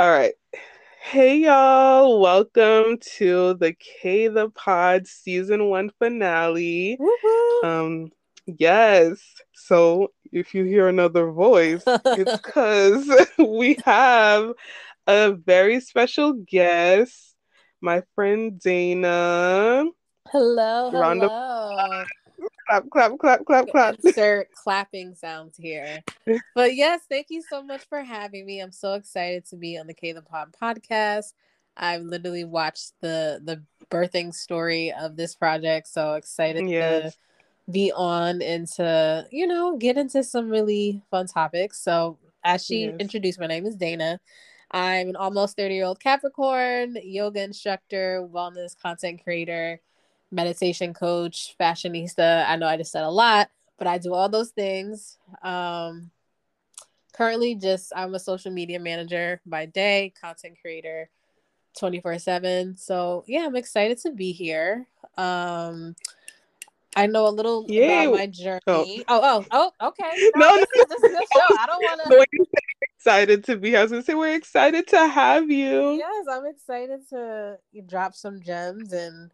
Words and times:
All 0.00 0.10
right. 0.10 0.32
Hey 1.02 1.40
y'all, 1.40 2.22
welcome 2.22 2.96
to 3.18 3.52
the 3.52 3.74
K 3.74 4.28
the 4.28 4.48
Pod 4.48 5.06
season 5.06 5.68
one 5.68 5.90
finale. 5.98 6.96
Woo-hoo. 6.98 7.68
Um, 7.68 8.10
yes. 8.46 9.20
So 9.52 10.12
if 10.32 10.54
you 10.54 10.64
hear 10.64 10.88
another 10.88 11.30
voice, 11.32 11.82
it's 11.86 12.32
because 12.42 13.12
we 13.38 13.76
have 13.84 14.54
a 15.06 15.32
very 15.32 15.80
special 15.80 16.32
guest, 16.32 17.36
my 17.82 18.02
friend 18.14 18.58
Dayna. 18.58 19.84
hello, 20.32 20.86
of- 20.86 20.92
hello. 20.94 22.04
Clap, 22.70 22.88
clap, 22.88 23.18
clap, 23.18 23.44
clap, 23.44 23.68
clap. 23.68 23.96
Insert 24.04 24.52
clapping 24.52 25.14
sounds 25.16 25.56
here. 25.56 26.04
But 26.54 26.74
yes, 26.76 27.00
thank 27.08 27.26
you 27.30 27.42
so 27.48 27.62
much 27.62 27.82
for 27.88 28.00
having 28.02 28.44
me. 28.46 28.60
I'm 28.60 28.70
so 28.72 28.94
excited 28.94 29.44
to 29.46 29.56
be 29.56 29.76
on 29.78 29.86
the 29.88 29.94
K 29.94 30.12
the 30.12 30.22
Pod 30.22 30.54
podcast. 30.60 31.32
I've 31.76 32.02
literally 32.02 32.44
watched 32.44 32.92
the 33.00 33.40
the 33.44 33.62
birthing 33.90 34.32
story 34.34 34.92
of 34.92 35.16
this 35.16 35.34
project. 35.34 35.88
So 35.88 36.14
excited 36.14 36.68
Yes. 36.68 37.14
to 37.14 37.72
be 37.72 37.92
on 37.92 38.40
and 38.42 38.66
to, 38.74 39.26
you 39.30 39.46
know, 39.46 39.76
get 39.76 39.96
into 39.96 40.22
some 40.22 40.48
really 40.48 41.02
fun 41.10 41.26
topics. 41.26 41.80
So 41.80 42.18
as 42.44 42.64
she 42.64 42.86
Yes. 42.86 42.94
introduced, 42.98 43.40
my 43.40 43.46
name 43.46 43.66
is 43.66 43.76
Dayna. 43.76 44.18
I'm 44.70 45.08
an 45.08 45.16
almost 45.16 45.56
30 45.56 45.74
year 45.74 45.84
old 45.84 45.98
Capricorn, 46.00 46.96
yoga 47.02 47.42
instructor, 47.42 48.28
wellness 48.32 48.76
content 48.80 49.22
creator, 49.24 49.80
meditation 50.30 50.94
coach, 50.94 51.54
fashionista. 51.60 52.46
I 52.46 52.56
know 52.56 52.66
I 52.66 52.76
just 52.76 52.92
said 52.92 53.04
a 53.04 53.10
lot, 53.10 53.50
but 53.78 53.86
I 53.86 53.98
do 53.98 54.14
all 54.14 54.28
those 54.28 54.50
things. 54.50 55.18
Um, 55.42 56.10
currently, 57.12 57.54
just 57.54 57.92
I'm 57.94 58.14
a 58.14 58.18
social 58.18 58.52
media 58.52 58.78
manager 58.78 59.40
by 59.46 59.66
day, 59.66 60.12
content 60.20 60.58
creator 60.60 61.08
24 61.78 62.18
7. 62.18 62.76
So, 62.76 63.24
yeah, 63.26 63.44
I'm 63.46 63.56
excited 63.56 63.98
to 63.98 64.12
be 64.12 64.32
here. 64.32 64.86
Um, 65.16 65.94
I 66.96 67.06
know 67.06 67.28
a 67.28 67.30
little 67.30 67.64
Yay. 67.68 68.06
about 68.06 68.18
my 68.18 68.26
journey. 68.26 68.60
Oh. 68.66 68.84
Oh, 69.08 69.44
oh, 69.52 69.72
oh, 69.80 69.88
okay. 69.88 70.30
No, 70.36 70.56
this, 70.56 70.66
is, 70.76 70.86
this 70.86 71.02
is 71.02 71.16
a 71.16 71.38
show. 71.38 71.56
I 71.58 71.66
don't 71.66 71.82
want 71.82 72.00
to. 72.10 72.46
excited 72.96 73.44
to 73.44 73.56
be 73.56 73.70
here, 73.70 73.78
I 73.78 73.82
was 73.82 73.92
gonna 73.92 74.02
say 74.02 74.14
we're 74.14 74.34
excited 74.34 74.88
to 74.88 75.06
have 75.06 75.50
you. 75.50 75.92
Yes, 75.92 76.26
I'm 76.30 76.46
excited 76.46 77.08
to 77.10 77.58
drop 77.86 78.14
some 78.14 78.40
gems 78.40 78.92
and 78.92 79.30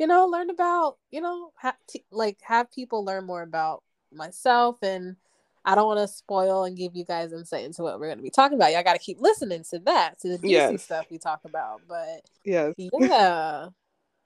you 0.00 0.06
know 0.06 0.26
learn 0.26 0.48
about 0.50 0.96
you 1.12 1.20
know 1.20 1.52
ha- 1.56 1.76
t- 1.86 2.04
like 2.10 2.38
have 2.42 2.72
people 2.72 3.04
learn 3.04 3.24
more 3.26 3.42
about 3.42 3.84
myself 4.12 4.78
and 4.82 5.14
I 5.62 5.74
don't 5.74 5.86
want 5.86 6.00
to 6.00 6.08
spoil 6.08 6.64
and 6.64 6.74
give 6.74 6.96
you 6.96 7.04
guys 7.04 7.34
insight 7.34 7.66
into 7.66 7.82
what 7.82 8.00
we're 8.00 8.06
going 8.06 8.16
to 8.16 8.22
be 8.22 8.30
talking 8.30 8.56
about. 8.56 8.72
Y'all 8.72 8.82
got 8.82 8.94
to 8.94 8.98
keep 8.98 9.20
listening 9.20 9.62
to 9.68 9.78
that 9.80 10.18
to 10.20 10.28
the 10.28 10.38
juicy 10.38 10.52
Yes. 10.52 10.82
stuff 10.84 11.04
we 11.10 11.18
talk 11.18 11.40
about. 11.44 11.82
But 11.86 12.22
Yes. 12.46 12.74
yeah, 12.78 13.68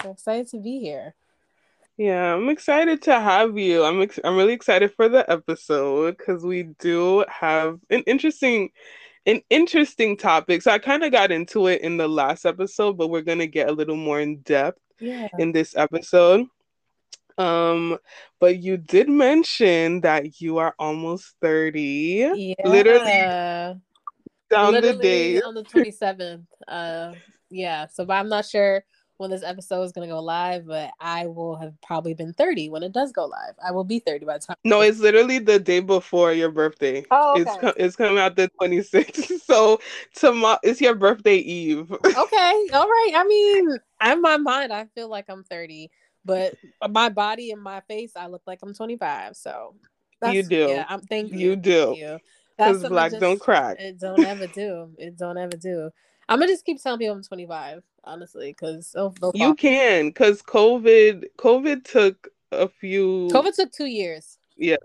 I'm 0.05 0.11
excited 0.11 0.49
to 0.51 0.61
be 0.61 0.79
here. 0.79 1.13
Yeah, 1.97 2.35
I'm 2.35 2.49
excited 2.51 3.03
to 3.03 3.19
have 3.19 3.59
you. 3.59 3.83
I'm 3.85 4.01
ex- 4.03 4.21
I'm 4.23 4.37
really 4.37 4.53
excited 4.53 4.93
for 4.95 5.09
the 5.09 5.29
episode 5.29 6.17
because 6.17 6.45
we 6.45 6.65
do 6.79 7.25
have 7.29 7.81
an 7.91 8.03
interesting 8.07 8.71
an 9.27 9.41
interesting 9.51 10.17
topic. 10.17 10.63
So 10.63 10.71
I 10.71 10.79
kind 10.79 11.03
of 11.05 11.13
got 11.13 11.33
into 11.33 11.67
it 11.69 11.81
in 11.83 11.97
the 11.97 12.09
last 12.09 12.45
episode, 12.45 12.99
but 12.99 13.09
we're 13.09 13.23
gonna 13.23 13.47
get 13.47 13.69
a 13.69 13.73
little 13.73 13.97
more 13.97 14.21
in 14.21 14.39
depth 14.39 14.81
Yeah, 15.01 15.29
in 15.39 15.53
this 15.53 15.77
episode. 15.77 16.47
Um, 17.37 17.99
but 18.39 18.59
you 18.63 18.77
did 18.77 19.09
mention 19.09 20.03
that 20.03 20.41
you 20.41 20.59
are 20.59 20.75
almost 20.79 21.35
30. 21.41 22.31
yeah, 22.37 22.55
Literally 22.65 23.81
down 24.51 24.73
the 24.75 24.81
Literally 24.81 24.99
days. 25.03 25.43
on 25.43 25.55
the 25.55 25.65
27th. 25.65 26.45
Uh, 26.69 27.15
yeah. 27.51 27.87
So, 27.89 28.05
but 28.05 28.15
I'm 28.15 28.29
not 28.29 28.45
sure 28.45 28.85
when 29.17 29.31
this 29.31 29.43
episode 29.45 29.83
is 29.85 29.93
going 29.93 30.09
to 30.09 30.13
go 30.13 30.21
live, 30.21 30.67
but 30.67 30.91
I 31.01 31.27
will 31.27 31.57
have 31.57 31.73
probably 31.83 32.15
been 32.15 32.33
30 32.33 32.69
when 32.71 32.83
it 32.83 32.93
does 32.93 33.13
go 33.13 33.27
live. 33.27 33.55
I 33.65 33.71
will 33.71 33.85
be 33.85 34.01
30 34.01 34.27
by 34.27 34.39
the 34.39 34.45
time. 34.47 34.57
No, 34.65 34.81
it's 34.81 34.99
literally 34.99 35.39
the 35.39 35.59
day 35.61 35.81
before 35.81 36.33
your 36.33 36.51
birthday. 36.51 37.05
Oh, 37.11 37.41
It's 37.41 37.51
okay. 37.51 37.61
co- 37.61 37.75
it's 37.77 37.97
coming 37.97 38.19
out 38.19 38.37
the 38.37 38.51
26th. 38.61 39.31
So 39.45 39.79
tomorrow 40.15 40.59
it's 40.63 40.81
your 40.81 40.95
birthday 40.95 41.37
eve. 41.37 41.91
okay. 42.05 42.67
All 42.73 42.89
right. 42.89 43.13
I 43.15 43.25
mean, 43.27 43.79
in 44.05 44.21
my 44.23 44.37
mind, 44.37 44.73
I 44.73 44.87
feel 44.95 45.09
like 45.09 45.27
I'm 45.29 45.45
30, 45.45 45.91
but 46.25 46.55
my 46.91 47.09
body 47.09 47.51
and 47.53 47.63
my 47.63 47.81
face, 47.83 48.13
I 48.17 48.27
look 48.27 48.43
like 48.47 48.59
I'm 48.63 48.75
25. 48.75 49.37
So 49.37 49.75
You 50.31 50.43
do. 50.43 50.67
Yeah. 50.71 50.87
I'm 50.89 51.01
thank 51.03 51.31
you. 51.33 51.39
You 51.39 51.57
do. 51.57 52.19
Because 52.57 52.83
black 52.89 53.11
just- 53.13 53.21
don't 53.21 53.39
crack. 53.41 53.79
It 53.81 54.01
don't 54.01 54.25
ever 54.25 54.47
do. 54.49 54.91
It 54.99 55.17
don't 55.17 55.39
ever 55.39 55.57
do. 55.57 55.91
I'm 56.29 56.39
gonna 56.39 56.51
just 56.51 56.65
keep 56.65 56.83
telling 56.83 56.99
people 56.99 57.15
I'm 57.15 57.23
25, 57.23 57.83
honestly, 58.05 58.51
because 58.51 58.95
You 59.35 59.55
can, 59.55 60.09
because 60.09 60.43
COVID 60.43 61.25
COVID 61.39 61.85
took 61.85 62.29
a 62.53 62.69
few 62.69 63.29
COVID 63.33 63.55
took 63.55 63.73
two 63.73 63.87
years. 63.87 64.39
Yeah. 64.57 64.77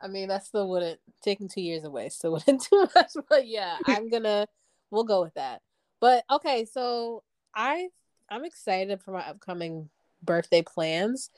I 0.00 0.08
mean, 0.08 0.28
that 0.28 0.44
still 0.44 0.68
wouldn't 0.68 1.00
taking 1.22 1.48
two 1.48 1.62
years 1.62 1.84
away 1.84 2.08
still 2.10 2.32
wouldn't 2.46 2.66
do 2.70 2.86
much, 2.94 3.12
but 3.28 3.46
yeah, 3.46 3.78
I'm 3.86 4.08
gonna 4.08 4.46
we'll 4.90 5.04
go 5.04 5.22
with 5.22 5.34
that. 5.34 5.62
But 6.00 6.24
okay, 6.30 6.64
so 6.64 7.22
I 7.54 7.88
I'm 8.28 8.44
excited 8.44 9.00
for 9.00 9.12
my 9.12 9.20
upcoming 9.20 9.88
birthday 10.22 10.62
plans. 10.62 11.30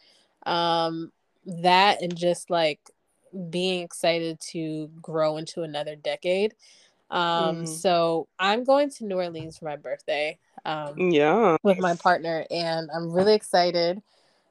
Um, 0.45 1.13
that 1.47 2.03
and 2.03 2.17
just 2.17 2.51
like 2.51 2.81
being 3.51 3.83
excited 3.83 4.41
to 4.41 4.89
grow 5.01 5.37
into 5.37 5.63
another 5.63 5.97
decade. 5.97 6.55
Um, 7.11 7.63
Mhm. 7.63 7.69
so 7.69 8.29
I'm 8.39 8.65
going 8.65 8.91
to 8.91 9.05
New 9.05 9.17
Orleans 9.17 9.59
for 9.59 9.67
my 9.67 9.77
birthday. 9.77 10.39
Um, 10.65 11.11
Yeah. 11.11 11.57
with 11.63 11.79
my 11.79 11.95
partner, 11.97 12.45
and 12.51 12.91
I'm 12.95 13.13
really 13.13 13.35
excited. 13.35 14.03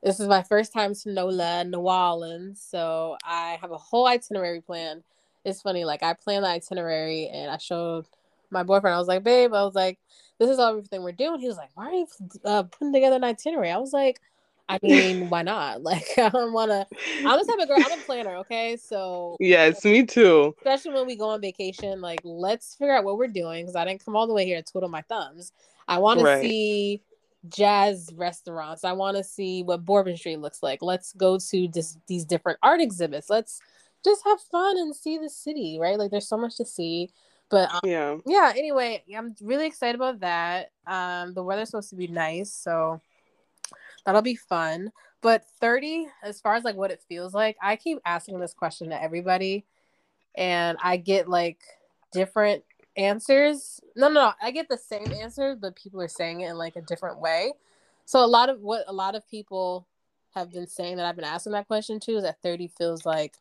This 0.04 0.20
is 0.20 0.28
my 0.28 0.44
first 0.44 0.72
time 0.74 0.94
to 0.94 1.10
NOLA, 1.10 1.64
New 1.66 1.80
Orleans, 1.80 2.62
so 2.62 3.18
I 3.24 3.58
have 3.62 3.72
a 3.72 3.78
whole 3.78 4.08
itinerary 4.08 4.62
planned. 4.62 5.04
It's 5.44 5.62
funny, 5.62 5.86
like 5.86 6.04
I 6.04 6.14
planned 6.14 6.44
the 6.44 6.50
itinerary 6.50 7.28
and 7.30 7.50
I 7.52 7.58
showed 7.58 8.06
my 8.52 8.64
boyfriend. 8.64 8.96
I 8.96 9.00
was 9.00 9.08
like, 9.08 9.24
"Babe," 9.24 9.54
I 9.54 9.64
was 9.64 9.76
like, 9.76 10.00
"This 10.40 10.50
is 10.50 10.60
everything 10.60 11.04
we're 11.04 11.12
doing." 11.12 11.40
He 11.40 11.48
was 11.48 11.58
like, 11.58 11.72
"Why 11.76 11.86
are 11.88 11.94
you 11.94 12.08
uh, 12.44 12.64
putting 12.64 12.94
together 12.94 13.16
an 13.18 13.24
itinerary?" 13.24 13.72
I 13.72 13.78
was 13.78 13.94
like, 13.94 14.20
"I 14.70 14.80
mean, 14.84 15.30
why 15.30 15.42
not? 15.44 15.82
Like, 15.84 16.06
I 16.18 16.30
don't 16.30 16.54
want 16.54 16.72
to." 16.72 16.86
I'm 17.26 17.40
the 17.40 17.46
type 17.46 17.60
of 17.62 17.68
girl. 17.68 17.82
I'm 17.84 18.00
a 18.00 18.04
planner, 18.04 18.36
okay? 18.38 18.78
So 18.78 19.38
Yes, 19.40 19.84
me 19.86 20.06
too. 20.06 20.54
especially 20.60 20.94
when 20.94 21.08
we 21.08 21.16
go 21.16 21.30
on 21.30 21.42
vacation, 21.42 22.02
like 22.02 22.22
let's 22.24 22.76
figure 22.76 22.94
out 22.96 23.04
what 23.04 23.18
we're 23.18 23.28
doing 23.28 23.64
because 23.66 23.76
I 23.76 23.86
didn't 23.86 24.04
come 24.04 24.16
all 24.16 24.28
the 24.28 24.34
way 24.34 24.46
here 24.46 24.62
to 24.62 24.72
twiddle 24.72 24.90
my 24.90 25.02
thumbs. 25.04 25.52
I 25.88 25.98
want 26.00 26.22
Right. 26.22 26.42
to 26.42 26.48
see 26.48 27.02
jazz 27.50 28.10
restaurants. 28.16 28.84
I 28.84 28.94
want 28.94 29.18
to 29.18 29.24
see 29.24 29.64
what 29.64 29.86
Bourbon 29.86 30.18
Street 30.18 30.40
looks 30.40 30.64
like. 30.64 30.82
Let's 30.82 31.14
go 31.14 31.38
to 31.38 31.68
just 31.68 32.00
these 32.08 32.26
different 32.26 32.60
art 32.64 32.82
exhibits. 32.82 33.30
Let's 33.30 33.62
just 34.04 34.24
have 34.26 34.40
fun 34.42 34.78
and 34.78 34.96
see 34.96 35.18
the 35.18 35.30
city, 35.30 35.78
right? 35.80 35.98
Like 35.98 36.12
there's 36.12 36.28
so 36.28 36.38
much 36.38 36.58
to 36.58 36.66
see. 36.66 37.12
But 37.50 37.72
um, 37.72 37.80
Yeah. 37.84 38.18
yeah, 38.26 38.54
anyway, 38.56 39.04
I'm 39.16 39.36
really 39.42 39.68
excited 39.68 39.96
about 39.96 40.22
that. 40.22 40.72
Um, 40.88 41.34
the 41.34 41.44
weather's 41.44 41.70
supposed 41.70 41.92
to 41.92 41.96
be 41.96 42.08
nice, 42.08 42.52
so 42.54 43.02
that'll 44.06 44.22
be 44.22 44.36
fun. 44.36 44.92
But 45.22 45.46
30, 45.60 46.08
as 46.24 46.40
far 46.40 46.56
as 46.56 46.64
like 46.64 46.76
what 46.76 46.92
it 46.92 47.04
feels 47.08 47.34
like, 47.34 47.58
I 47.62 47.76
keep 47.76 48.00
asking 48.06 48.40
this 48.40 48.54
question 48.54 48.90
to 48.90 49.02
everybody, 49.02 49.66
and 50.36 50.78
I 50.84 50.98
get 50.98 51.28
like 51.28 51.60
different 52.12 52.64
answers. 52.96 53.80
No, 53.96 54.08
no, 54.08 54.14
no, 54.22 54.34
I 54.42 54.52
get 54.52 54.70
the 54.70 54.78
same 54.78 55.12
answer, 55.22 55.56
but 55.60 55.76
people 55.76 56.02
are 56.02 56.08
saying 56.08 56.42
it 56.42 56.50
in 56.50 56.58
like 56.58 56.76
a 56.76 56.82
different 56.82 57.20
way. 57.20 57.54
So 58.06 58.24
a 58.24 58.28
lot 58.28 58.50
of 58.50 58.62
what 58.62 58.84
a 58.88 58.94
lot 58.94 59.16
of 59.16 59.28
people 59.28 59.88
have 60.36 60.52
been 60.52 60.68
saying 60.68 60.98
that 60.98 61.06
I've 61.06 61.16
been 61.16 61.26
asking 61.26 61.54
that 61.54 61.68
question 61.68 62.00
to 62.02 62.18
is 62.18 62.24
that 62.24 62.42
30 62.44 62.68
feels 62.78 63.06
like, 63.06 63.38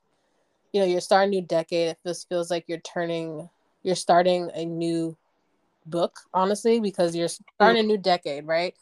you 0.73 0.81
know, 0.81 0.87
you're 0.87 1.01
starting 1.01 1.35
a 1.35 1.41
new 1.41 1.47
decade. 1.47 1.89
It 1.91 1.99
feels 2.03 2.25
feels 2.25 2.51
like 2.51 2.65
you're 2.67 2.79
turning, 2.79 3.51
you're 3.83 3.95
starting 3.95 4.51
a 4.55 4.65
new 4.65 5.17
book, 5.87 6.21
honestly, 6.33 6.81
because 6.81 7.15
you're 7.15 7.29
starting 7.29 7.85
a 7.85 7.87
new 7.87 7.99
decade, 7.99 8.47
right? 8.47 8.75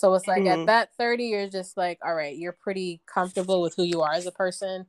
So 0.00 0.14
it's 0.14 0.26
like 0.26 0.42
Mhm. 0.44 0.62
at 0.62 0.66
that 0.66 0.94
30, 0.96 1.24
you're 1.26 1.48
just 1.50 1.76
like, 1.76 1.98
all 2.02 2.14
right, 2.14 2.34
you're 2.34 2.52
pretty 2.52 3.02
comfortable 3.04 3.60
with 3.60 3.74
who 3.76 3.82
you 3.84 4.00
are 4.00 4.14
as 4.14 4.24
a 4.26 4.32
person, 4.32 4.86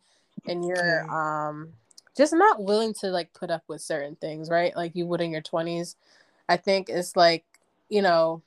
and 0.47 0.65
you're 0.65 1.03
um 1.11 1.73
just 2.17 2.33
not 2.33 2.63
willing 2.63 2.93
to 3.01 3.07
like 3.07 3.33
put 3.33 3.51
up 3.51 3.63
with 3.67 3.81
certain 3.81 4.15
things, 4.15 4.49
right? 4.49 4.73
Like 4.75 4.95
you 4.95 5.05
would 5.07 5.19
in 5.21 5.31
your 5.31 5.41
20s. 5.41 5.97
I 6.47 6.55
think 6.57 6.89
it's 6.89 7.15
like, 7.17 7.43
you 7.89 8.01
know, 8.01 8.41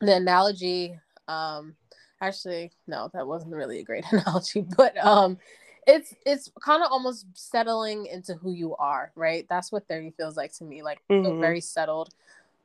the 0.00 0.16
analogy, 0.16 0.98
um, 1.28 1.74
actually, 2.20 2.72
no, 2.86 3.10
that 3.14 3.26
wasn't 3.26 3.54
really 3.54 3.80
a 3.80 3.84
great 3.84 4.04
analogy, 4.12 4.62
but 4.76 4.96
um 5.04 5.38
it's 5.86 6.14
it's 6.26 6.50
kind 6.62 6.82
of 6.84 6.92
almost 6.92 7.26
settling 7.34 8.06
into 8.06 8.34
who 8.34 8.52
you 8.52 8.76
are, 8.76 9.10
right? 9.16 9.46
That's 9.48 9.72
what 9.72 9.88
30 9.88 10.10
feels 10.18 10.36
like 10.36 10.52
to 10.54 10.64
me. 10.64 10.82
Like 10.82 10.98
I 11.10 11.14
feel 11.22 11.32
Mhm. 11.32 11.40
very 11.40 11.60
settled 11.62 12.10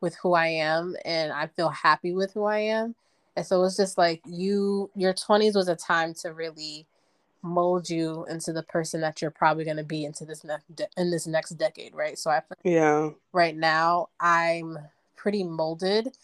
with 0.01 0.15
who 0.17 0.33
I 0.33 0.47
am 0.47 0.95
and 1.05 1.31
I 1.31 1.47
feel 1.47 1.69
happy 1.69 2.13
with 2.13 2.33
who 2.33 2.43
I 2.45 2.59
am. 2.59 2.95
And 3.35 3.45
so 3.45 3.63
it's 3.63 3.77
just 3.77 3.97
like 3.97 4.21
you 4.25 4.89
your 4.95 5.13
20s 5.13 5.55
was 5.55 5.67
a 5.67 5.75
time 5.75 6.13
to 6.15 6.33
really 6.33 6.85
mold 7.41 7.89
you 7.89 8.25
into 8.29 8.53
the 8.53 8.63
person 8.63 9.01
that 9.01 9.21
you're 9.21 9.31
probably 9.31 9.65
going 9.65 9.77
to 9.77 9.83
be 9.83 10.05
into 10.05 10.25
this 10.25 10.43
next 10.43 10.75
de- 10.75 10.87
in 10.97 11.11
this 11.11 11.27
next 11.27 11.51
decade, 11.51 11.93
right? 11.93 12.17
So 12.17 12.31
I 12.31 12.41
yeah. 12.63 13.09
Right 13.33 13.55
now, 13.55 14.09
I'm 14.19 14.77
pretty 15.15 15.43
molded 15.43 16.15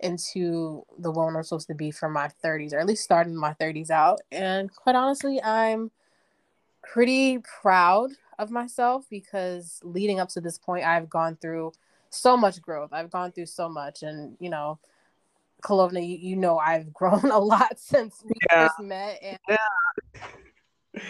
into 0.00 0.84
the 0.98 1.10
woman 1.10 1.36
I'm 1.36 1.42
supposed 1.42 1.68
to 1.68 1.74
be 1.74 1.90
for 1.90 2.08
my 2.08 2.28
30s, 2.44 2.72
or 2.72 2.78
at 2.78 2.86
least 2.86 3.04
starting 3.04 3.34
my 3.34 3.54
30s 3.54 3.90
out. 3.90 4.20
And 4.30 4.74
quite 4.74 4.94
honestly, 4.94 5.42
I'm 5.42 5.90
pretty 6.82 7.38
proud 7.38 8.10
of 8.38 8.50
myself 8.50 9.06
because 9.08 9.80
leading 9.82 10.20
up 10.20 10.28
to 10.30 10.40
this 10.40 10.58
point, 10.58 10.84
I've 10.84 11.08
gone 11.08 11.36
through 11.40 11.72
so 12.10 12.36
much 12.36 12.60
growth. 12.60 12.92
I've 12.92 13.10
gone 13.10 13.32
through 13.32 13.46
so 13.46 13.68
much, 13.68 14.02
and 14.02 14.36
you 14.40 14.50
know, 14.50 14.78
Kalovna, 15.62 16.06
you, 16.06 16.16
you 16.16 16.36
know, 16.36 16.58
I've 16.58 16.92
grown 16.92 17.30
a 17.30 17.38
lot 17.38 17.78
since 17.78 18.22
we 18.24 18.32
yeah. 18.50 18.68
first 18.68 18.80
met, 18.80 19.18
and 19.22 19.38
yeah. 19.48 19.56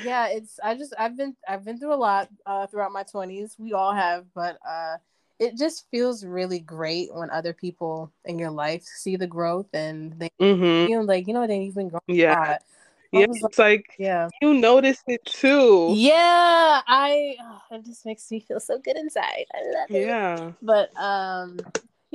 yeah, 0.05 0.29
it's 0.29 0.59
I 0.63 0.75
just 0.75 0.95
I've 0.99 1.17
been 1.17 1.37
I've 1.49 1.65
been 1.65 1.79
through 1.79 1.95
a 1.95 1.97
lot 1.97 2.29
uh, 2.45 2.67
throughout 2.67 2.93
my 2.93 3.03
twenties. 3.03 3.55
We 3.59 3.73
all 3.73 3.93
have, 3.93 4.27
but 4.35 4.59
uh, 4.67 4.97
it 5.39 5.57
just 5.57 5.87
feels 5.91 6.25
really 6.25 6.61
great 6.61 7.15
when 7.15 7.31
other 7.31 7.53
people 7.53 8.13
in 8.25 8.39
your 8.39 8.51
life 8.51 8.85
see 8.85 9.17
the 9.17 9.27
growth 9.27 9.69
and 9.75 10.19
they 10.19 10.31
mm-hmm. 10.41 10.87
feel 10.87 11.05
like 11.05 11.27
you 11.27 11.35
know 11.35 11.47
they've 11.47 11.75
been 11.75 11.89
growing. 11.89 12.03
Yeah. 12.09 12.59
Yeah, 13.13 13.27
it's 13.31 13.59
like, 13.59 13.95
yeah, 13.99 14.29
you 14.43 14.53
notice 14.55 15.03
it 15.07 15.25
too. 15.25 15.93
Yeah, 15.95 16.83
I 16.87 17.37
oh, 17.41 17.63
it 17.77 17.87
just 17.87 18.05
makes 18.05 18.31
me 18.31 18.41
feel 18.41 18.61
so 18.61 18.79
good 18.79 18.97
inside. 18.97 19.47
I 19.55 19.79
love 19.79 19.91
it. 19.91 20.07
Yeah, 20.07 20.53
but 20.61 20.97
um, 21.01 21.59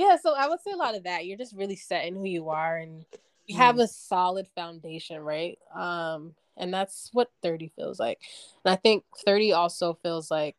yeah. 0.02 0.18
So 0.22 0.34
I 0.36 0.48
would 0.48 0.62
say 0.62 0.72
a 0.72 0.78
lot 0.78 0.96
of 0.96 1.04
that. 1.04 1.26
You're 1.26 1.38
just 1.38 1.56
really 1.56 1.76
setting 1.76 2.16
who 2.16 2.26
you 2.26 2.50
are, 2.50 2.78
and 2.78 3.06
you 3.46 3.58
have 3.58 3.76
mm. 3.76 3.84
a 3.84 3.88
solid 3.88 4.48
foundation, 4.56 5.22
right? 5.22 5.60
Um, 5.74 6.34
and 6.58 6.74
that's 6.74 7.10
what 7.14 7.32
30 7.42 7.72
feels 7.76 8.00
like. 8.00 8.20
And 8.66 8.74
I 8.74 8.76
think 8.76 9.04
30 9.26 9.54
also 9.54 9.98
feels 10.02 10.30
like 10.32 10.58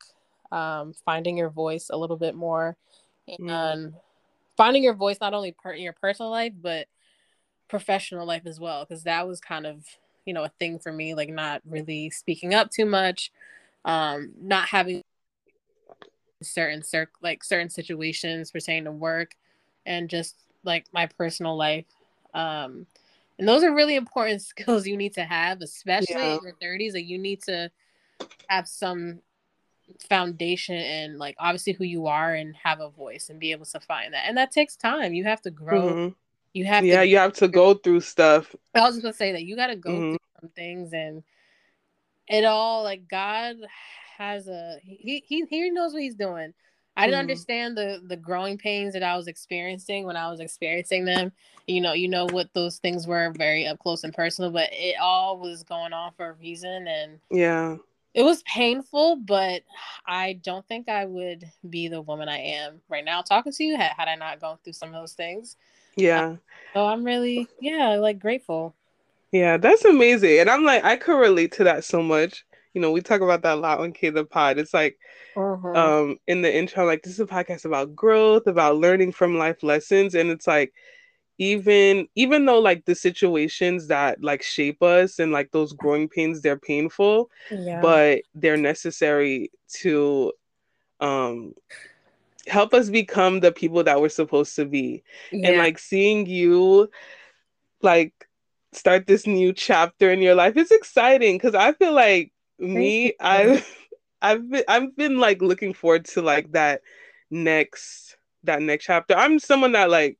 um, 0.50 0.94
finding 1.04 1.36
your 1.36 1.50
voice 1.50 1.90
a 1.90 1.96
little 1.96 2.16
bit 2.16 2.34
more, 2.34 2.76
mm. 3.28 3.50
and 3.50 3.94
finding 4.56 4.82
your 4.82 4.94
voice 4.94 5.18
not 5.20 5.34
only 5.34 5.52
per- 5.52 5.72
in 5.72 5.82
your 5.82 5.94
personal 5.94 6.30
life, 6.30 6.52
but 6.60 6.86
professional 7.68 8.26
life 8.26 8.42
as 8.44 8.60
well 8.60 8.84
because 8.84 9.04
that 9.04 9.26
was 9.26 9.40
kind 9.40 9.64
of 9.64 9.82
you 10.26 10.34
know 10.34 10.44
a 10.44 10.52
thing 10.60 10.78
for 10.78 10.92
me 10.92 11.14
like 11.14 11.30
not 11.30 11.62
really 11.64 12.10
speaking 12.10 12.52
up 12.52 12.70
too 12.70 12.84
much 12.84 13.32
um 13.86 14.30
not 14.38 14.68
having 14.68 15.02
certain 16.42 16.82
cir- 16.82 17.10
like 17.22 17.44
certain 17.44 17.68
situations 17.68 18.50
pertaining 18.50 18.84
to 18.84 18.92
work 18.92 19.34
and 19.86 20.08
just 20.08 20.36
like 20.64 20.86
my 20.92 21.06
personal 21.06 21.56
life 21.56 21.86
um 22.34 22.86
and 23.38 23.48
those 23.48 23.62
are 23.64 23.74
really 23.74 23.96
important 23.96 24.42
skills 24.52 24.86
you 24.86 24.96
need 24.96 25.14
to 25.14 25.24
have 25.24 25.60
especially 25.60 26.14
yeah. 26.14 26.36
in 26.36 26.40
your 26.42 26.54
30s 26.62 26.94
like 26.94 27.06
you 27.06 27.18
need 27.18 27.42
to 27.42 27.70
have 28.48 28.68
some 28.68 29.20
foundation 30.08 30.76
and 30.76 31.18
like 31.18 31.36
obviously 31.38 31.72
who 31.72 31.84
you 31.84 32.06
are 32.06 32.34
and 32.34 32.54
have 32.56 32.80
a 32.80 32.88
voice 32.88 33.28
and 33.28 33.40
be 33.40 33.50
able 33.50 33.66
to 33.66 33.80
find 33.80 34.14
that 34.14 34.24
and 34.26 34.36
that 34.36 34.50
takes 34.50 34.76
time 34.76 35.12
you 35.12 35.24
have 35.24 35.42
to 35.42 35.50
grow 35.50 35.90
mm-hmm. 35.90 36.08
You 36.52 36.66
have 36.66 36.84
yeah, 36.84 37.00
to, 37.00 37.06
you 37.06 37.16
have 37.16 37.32
to 37.34 37.48
go 37.48 37.74
through 37.74 38.00
stuff. 38.00 38.54
I 38.74 38.80
was 38.80 38.96
just 38.96 39.02
gonna 39.02 39.14
say 39.14 39.32
that 39.32 39.44
you 39.44 39.56
got 39.56 39.68
to 39.68 39.76
go 39.76 39.90
mm-hmm. 39.90 40.10
through 40.10 40.18
some 40.40 40.50
things, 40.50 40.92
and 40.92 41.22
it 42.32 42.44
all 42.44 42.82
like 42.82 43.08
God 43.08 43.56
has 44.16 44.48
a 44.48 44.78
he 44.82 45.22
he 45.26 45.44
he 45.48 45.70
knows 45.70 45.92
what 45.92 46.02
he's 46.02 46.14
doing. 46.14 46.54
I 46.96 47.06
didn't 47.06 47.14
mm-hmm. 47.14 47.20
understand 47.20 47.76
the 47.76 48.02
the 48.06 48.16
growing 48.16 48.58
pains 48.58 48.94
that 48.94 49.02
I 49.02 49.16
was 49.16 49.28
experiencing 49.28 50.04
when 50.04 50.16
I 50.16 50.30
was 50.30 50.40
experiencing 50.40 51.04
them. 51.04 51.32
You 51.66 51.80
know, 51.80 51.92
you 51.92 52.08
know 52.08 52.26
what 52.26 52.52
those 52.54 52.78
things 52.78 53.06
were 53.06 53.32
very 53.36 53.66
up 53.66 53.78
close 53.78 54.02
and 54.04 54.12
personal, 54.12 54.50
but 54.50 54.70
it 54.72 54.96
all 55.00 55.38
was 55.38 55.62
going 55.62 55.92
on 55.92 56.12
for 56.16 56.30
a 56.30 56.32
reason, 56.34 56.88
and 56.88 57.18
yeah, 57.30 57.76
it 58.14 58.22
was 58.22 58.42
painful. 58.44 59.16
But 59.16 59.62
I 60.06 60.34
don't 60.42 60.66
think 60.66 60.88
I 60.88 61.04
would 61.04 61.44
be 61.68 61.88
the 61.88 62.02
woman 62.02 62.28
I 62.28 62.38
am 62.38 62.80
right 62.88 63.04
now 63.04 63.22
talking 63.22 63.52
to 63.52 63.64
you 63.64 63.76
had, 63.76 63.92
had 63.96 64.08
I 64.08 64.16
not 64.16 64.40
gone 64.40 64.58
through 64.64 64.74
some 64.74 64.88
of 64.88 64.94
those 64.94 65.12
things. 65.12 65.56
Yeah. 65.96 66.36
So 66.72 66.86
I'm 66.86 67.04
really, 67.04 67.46
yeah, 67.60 67.96
like 67.96 68.18
grateful. 68.18 68.74
Yeah, 69.32 69.56
that's 69.56 69.84
amazing. 69.84 70.40
And 70.40 70.50
I'm 70.50 70.64
like, 70.64 70.84
I 70.84 70.96
could 70.96 71.18
relate 71.18 71.52
to 71.52 71.64
that 71.64 71.84
so 71.84 72.02
much. 72.02 72.44
You 72.74 72.80
know, 72.80 72.92
we 72.92 73.00
talk 73.00 73.22
about 73.22 73.42
that 73.42 73.54
a 73.54 73.60
lot 73.60 73.80
on 73.80 73.92
K 73.92 74.10
the 74.10 74.24
Pod. 74.24 74.58
It's 74.58 74.74
like 74.74 74.98
uh-huh. 75.36 75.72
um 75.72 76.18
in 76.26 76.42
the 76.42 76.54
intro, 76.54 76.86
like 76.86 77.02
this 77.02 77.14
is 77.14 77.20
a 77.20 77.26
podcast 77.26 77.64
about 77.64 77.96
growth, 77.96 78.46
about 78.46 78.76
learning 78.76 79.12
from 79.12 79.36
life 79.38 79.62
lessons. 79.62 80.14
And 80.14 80.30
it's 80.30 80.46
like 80.46 80.72
even 81.38 82.08
even 82.14 82.44
though 82.44 82.60
like 82.60 82.84
the 82.84 82.94
situations 82.94 83.88
that 83.88 84.22
like 84.22 84.42
shape 84.42 84.82
us 84.82 85.18
and 85.18 85.32
like 85.32 85.50
those 85.50 85.72
growing 85.72 86.08
pains, 86.08 86.40
they're 86.40 86.58
painful, 86.58 87.30
yeah. 87.50 87.80
but 87.80 88.22
they're 88.34 88.56
necessary 88.58 89.50
to 89.80 90.32
um 91.00 91.54
help 92.46 92.74
us 92.74 92.90
become 92.90 93.40
the 93.40 93.52
people 93.52 93.82
that 93.84 94.00
we're 94.00 94.08
supposed 94.08 94.56
to 94.56 94.66
be. 94.66 95.02
Yeah. 95.30 95.48
And 95.48 95.58
like 95.58 95.78
seeing 95.78 96.26
you 96.26 96.90
like 97.80 98.12
start 98.72 99.06
this 99.06 99.26
new 99.26 99.52
chapter 99.52 100.10
in 100.10 100.20
your 100.20 100.34
life, 100.34 100.56
it's 100.56 100.70
exciting 100.70 101.36
because 101.36 101.54
I 101.54 101.72
feel 101.72 101.92
like 101.92 102.32
me, 102.58 103.14
I've 103.20 103.66
I've 104.22 104.50
been 104.50 104.64
I've 104.68 104.96
been 104.96 105.18
like 105.18 105.42
looking 105.42 105.74
forward 105.74 106.04
to 106.06 106.22
like 106.22 106.52
that 106.52 106.82
next 107.30 108.16
that 108.44 108.62
next 108.62 108.84
chapter. 108.84 109.14
I'm 109.14 109.38
someone 109.38 109.72
that 109.72 109.90
like 109.90 110.18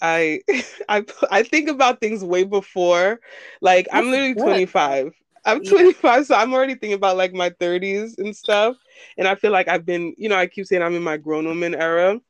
I 0.00 0.40
I 0.88 1.04
I 1.30 1.42
think 1.42 1.68
about 1.68 2.00
things 2.00 2.24
way 2.24 2.44
before. 2.44 3.20
Like 3.60 3.88
I'm 3.92 4.10
literally 4.10 4.34
good. 4.34 4.42
25. 4.42 5.12
I'm 5.44 5.64
25, 5.64 6.04
yeah. 6.04 6.22
so 6.22 6.34
I'm 6.36 6.54
already 6.54 6.74
thinking 6.74 6.92
about 6.92 7.16
like 7.16 7.32
my 7.32 7.50
30s 7.50 8.16
and 8.18 8.36
stuff. 8.36 8.76
And 9.18 9.26
I 9.26 9.34
feel 9.34 9.50
like 9.50 9.66
I've 9.66 9.84
been, 9.84 10.14
you 10.16 10.28
know, 10.28 10.36
I 10.36 10.46
keep 10.46 10.66
saying 10.66 10.82
I'm 10.82 10.94
in 10.94 11.02
my 11.02 11.16
grown 11.16 11.46
woman 11.46 11.74
era. 11.74 12.20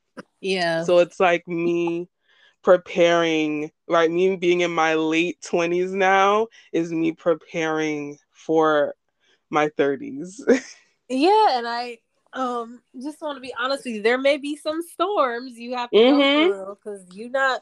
Yeah. 0.41 0.83
So 0.83 0.97
it's 0.97 1.19
like 1.19 1.47
me 1.47 2.09
preparing, 2.63 3.71
right? 3.87 4.09
Me 4.09 4.35
being 4.35 4.61
in 4.61 4.71
my 4.71 4.95
late 4.95 5.39
20s 5.41 5.91
now 5.91 6.47
is 6.71 6.91
me 6.91 7.11
preparing 7.11 8.17
for 8.31 8.95
my 9.49 9.69
30s. 9.69 10.41
yeah, 11.09 11.57
and 11.57 11.67
I 11.67 11.99
um 12.33 12.81
just 12.99 13.21
want 13.21 13.37
to 13.37 13.41
be 13.41 13.53
honest 13.59 13.85
with 13.85 13.95
you. 13.95 14.01
There 14.01 14.17
may 14.17 14.37
be 14.37 14.55
some 14.55 14.81
storms 14.81 15.57
you 15.57 15.75
have 15.75 15.91
to 15.91 15.97
mm-hmm. 15.97 16.49
go 16.49 16.65
through 16.65 16.77
because 16.83 17.15
you're 17.15 17.29
not 17.29 17.61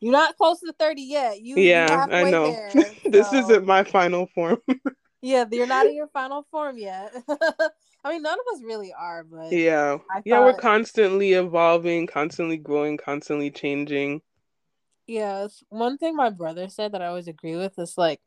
you're 0.00 0.12
not 0.12 0.36
close 0.36 0.60
to 0.60 0.72
30 0.78 1.02
yet. 1.02 1.40
You 1.40 1.56
yeah, 1.56 2.06
I 2.10 2.30
know. 2.30 2.52
There, 2.52 2.70
this 3.04 3.32
isn't 3.32 3.64
my 3.64 3.84
final 3.84 4.26
form. 4.34 4.58
yeah, 5.22 5.44
you're 5.50 5.66
not 5.66 5.86
in 5.86 5.94
your 5.94 6.08
final 6.08 6.44
form 6.50 6.76
yet. 6.76 7.14
I 8.04 8.12
mean, 8.12 8.22
none 8.22 8.36
of 8.38 8.56
us 8.56 8.64
really 8.64 8.92
are, 8.92 9.22
but 9.22 9.52
yeah, 9.52 9.98
thought... 9.98 10.22
yeah, 10.24 10.40
we're 10.40 10.58
constantly 10.58 11.34
evolving, 11.34 12.08
constantly 12.08 12.56
growing, 12.56 12.96
constantly 12.96 13.52
changing. 13.52 14.22
Yes, 15.12 15.62
one 15.68 15.98
thing 15.98 16.16
my 16.16 16.30
brother 16.30 16.70
said 16.70 16.92
that 16.92 17.02
I 17.02 17.06
always 17.08 17.28
agree 17.28 17.54
with 17.54 17.78
is 17.78 17.98
like, 17.98 18.18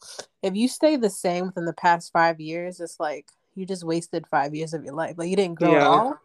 if 0.44 0.54
you 0.54 0.68
stay 0.68 0.98
the 0.98 1.10
same 1.10 1.48
within 1.48 1.66
the 1.66 1.74
past 1.74 2.12
five 2.14 2.40
years, 2.40 2.80
it's 2.80 3.00
like 3.00 3.26
you 3.56 3.66
just 3.66 3.84
wasted 3.84 4.28
five 4.28 4.54
years 4.54 4.72
of 4.76 4.84
your 4.84 4.94
life. 4.94 5.16
Like 5.18 5.30
you 5.30 5.36
didn't 5.36 5.58
grow 5.58 5.72
yeah. 5.72 5.78
at 5.78 5.88
all 5.88 6.20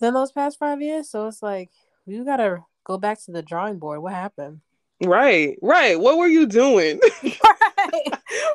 within 0.00 0.14
those 0.14 0.32
past 0.32 0.58
five 0.58 0.80
years. 0.80 1.10
So 1.10 1.26
it's 1.26 1.42
like 1.42 1.68
you 2.06 2.24
gotta 2.24 2.64
go 2.84 2.96
back 2.96 3.22
to 3.24 3.32
the 3.32 3.42
drawing 3.42 3.78
board. 3.78 4.00
What 4.00 4.14
happened? 4.14 4.60
Right, 5.04 5.58
right. 5.60 6.00
What 6.00 6.16
were 6.16 6.28
you 6.28 6.46
doing? 6.46 6.98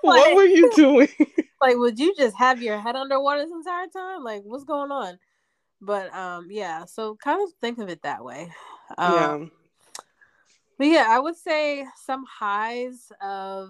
Right. 0.04 0.20
what 0.26 0.36
were 0.36 0.46
you 0.46 0.72
doing? 0.74 1.10
like, 1.62 1.78
would 1.78 2.00
you 2.00 2.16
just 2.18 2.36
have 2.38 2.62
your 2.62 2.80
head 2.80 2.96
underwater 2.96 3.42
this 3.42 3.52
entire 3.52 3.88
time? 3.88 4.24
Like, 4.24 4.42
what's 4.44 4.64
going 4.64 4.90
on? 4.90 5.20
But 5.82 6.14
um, 6.16 6.48
yeah. 6.50 6.86
So 6.86 7.16
kind 7.16 7.44
of 7.44 7.50
think 7.60 7.78
of 7.78 7.90
it 7.90 8.02
that 8.04 8.24
way. 8.24 8.52
Um, 8.98 9.14
yeah. 9.14 9.46
But 10.78 10.88
yeah, 10.88 11.08
I 11.10 11.20
would 11.20 11.36
say 11.36 11.86
some 11.96 12.26
highs 12.26 13.12
of. 13.22 13.70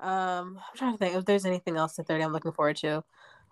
Um, 0.00 0.60
I'm 0.60 0.76
trying 0.76 0.92
to 0.92 0.98
think 0.98 1.16
if 1.16 1.24
there's 1.24 1.44
anything 1.44 1.76
else 1.76 1.98
at 1.98 2.06
30 2.06 2.22
I'm 2.22 2.32
looking 2.32 2.52
forward 2.52 2.76
to. 2.76 3.02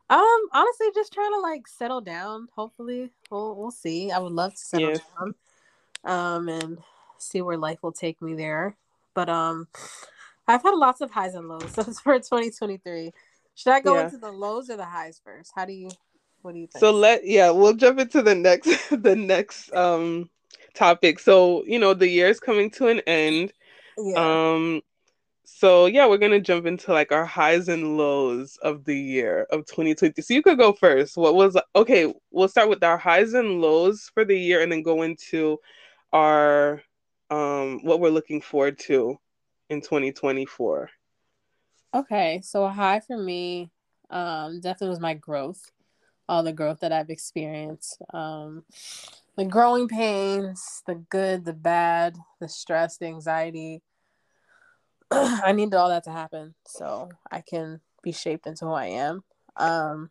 Um, 0.09 0.49
honestly, 0.53 0.87
just 0.95 1.13
trying 1.13 1.33
to 1.33 1.41
like 1.41 1.67
settle 1.67 2.01
down. 2.01 2.47
Hopefully, 2.55 3.11
we'll 3.31 3.57
we'll 3.57 3.73
see. 3.73 4.13
I 4.13 4.19
would 4.19 4.33
love 4.33 4.55
to 4.55 4.61
settle 4.61 4.91
yeah. 4.91 4.99
down. 5.19 5.35
Um, 6.05 6.49
and 6.49 6.79
see 7.19 7.43
where 7.43 7.57
life 7.57 7.83
will 7.83 7.93
take 7.93 8.23
me 8.23 8.35
there. 8.35 8.77
But 9.15 9.29
um, 9.29 9.67
I've 10.47 10.63
had 10.63 10.75
lots 10.75 11.01
of 11.01 11.11
highs 11.11 11.35
and 11.35 11.49
lows. 11.49 11.65
So 11.75 11.83
it's 11.83 12.01
for 12.01 12.15
2023. 12.15 13.13
Should 13.55 13.73
I 13.73 13.81
go 13.81 13.97
yeah. 13.97 14.05
into 14.05 14.19
the 14.19 14.31
lows 14.31 14.71
or 14.71 14.77
the 14.77 14.85
highs 14.85 15.21
first? 15.25 15.53
How 15.55 15.65
do 15.65 15.73
you? 15.73 15.91
What 16.43 16.53
do 16.53 16.61
you 16.61 16.67
think? 16.69 16.81
So 16.81 16.93
let 16.93 17.27
yeah, 17.27 17.51
we'll 17.51 17.75
jump 17.75 17.99
into 17.99 18.23
the 18.23 18.35
next 18.35 18.89
the 18.91 19.17
next 19.17 19.73
um 19.75 20.31
topic. 20.76 21.18
So 21.18 21.64
you 21.66 21.78
know 21.78 21.95
the 21.95 22.09
year 22.09 22.28
is 22.28 22.40
coming 22.40 22.71
to 22.73 22.88
an 22.88 23.00
end. 23.06 23.52
Yeah. 23.99 24.52
Um. 24.54 24.83
So 25.45 25.87
yeah, 25.87 26.06
we're 26.06 26.18
gonna 26.18 26.40
jump 26.40 26.66
into 26.66 26.92
like 26.92 27.12
our 27.12 27.25
highs 27.25 27.68
and 27.68 27.97
lows 27.97 28.59
of 28.62 28.85
the 28.85 28.97
year 28.97 29.47
of 29.50 29.66
2020. 29.66 30.21
So 30.21 30.35
you 30.35 30.42
could 30.42 30.59
go 30.59 30.73
first. 30.73 31.16
What 31.16 31.35
was 31.35 31.56
okay? 31.75 32.12
We'll 32.30 32.49
start 32.49 32.68
with 32.68 32.83
our 32.85 32.99
highs 32.99 33.35
and 33.35 33.61
lows 33.61 34.11
for 34.12 34.25
the 34.25 34.38
year, 34.38 34.62
and 34.62 34.71
then 34.71 34.83
go 34.83 35.02
into 35.02 35.59
our 36.12 36.83
um, 37.30 37.80
what 37.83 38.00
we're 38.00 38.11
looking 38.11 38.40
forward 38.40 38.78
to 38.80 39.18
in 39.71 39.80
2024. 39.80 40.90
Okay, 41.95 42.40
so 42.42 42.64
a 42.64 42.71
high 42.71 43.00
for 43.00 43.16
me, 43.16 43.71
um, 44.11 44.61
definitely 44.61 44.90
was 44.90 45.00
my 45.00 45.14
growth, 45.14 45.71
all 46.28 46.42
the 46.42 46.52
growth 46.52 46.80
that 46.80 46.92
I've 46.92 47.11
experienced, 47.11 48.02
um, 48.12 48.64
the 49.37 49.45
growing 49.45 49.88
pains, 49.88 50.83
the 50.87 50.95
good, 50.95 51.45
the 51.45 51.52
bad, 51.52 52.16
the 52.40 52.49
stress, 52.49 52.97
the 52.97 53.06
anxiety. 53.06 53.83
I 55.11 55.52
needed 55.52 55.75
all 55.75 55.88
that 55.88 56.04
to 56.04 56.11
happen 56.11 56.54
so 56.66 57.11
I 57.30 57.42
can 57.42 57.80
be 58.02 58.12
shaped 58.12 58.47
into 58.47 58.64
who 58.64 58.73
I 58.73 58.87
am. 58.87 59.23
Um, 59.56 60.11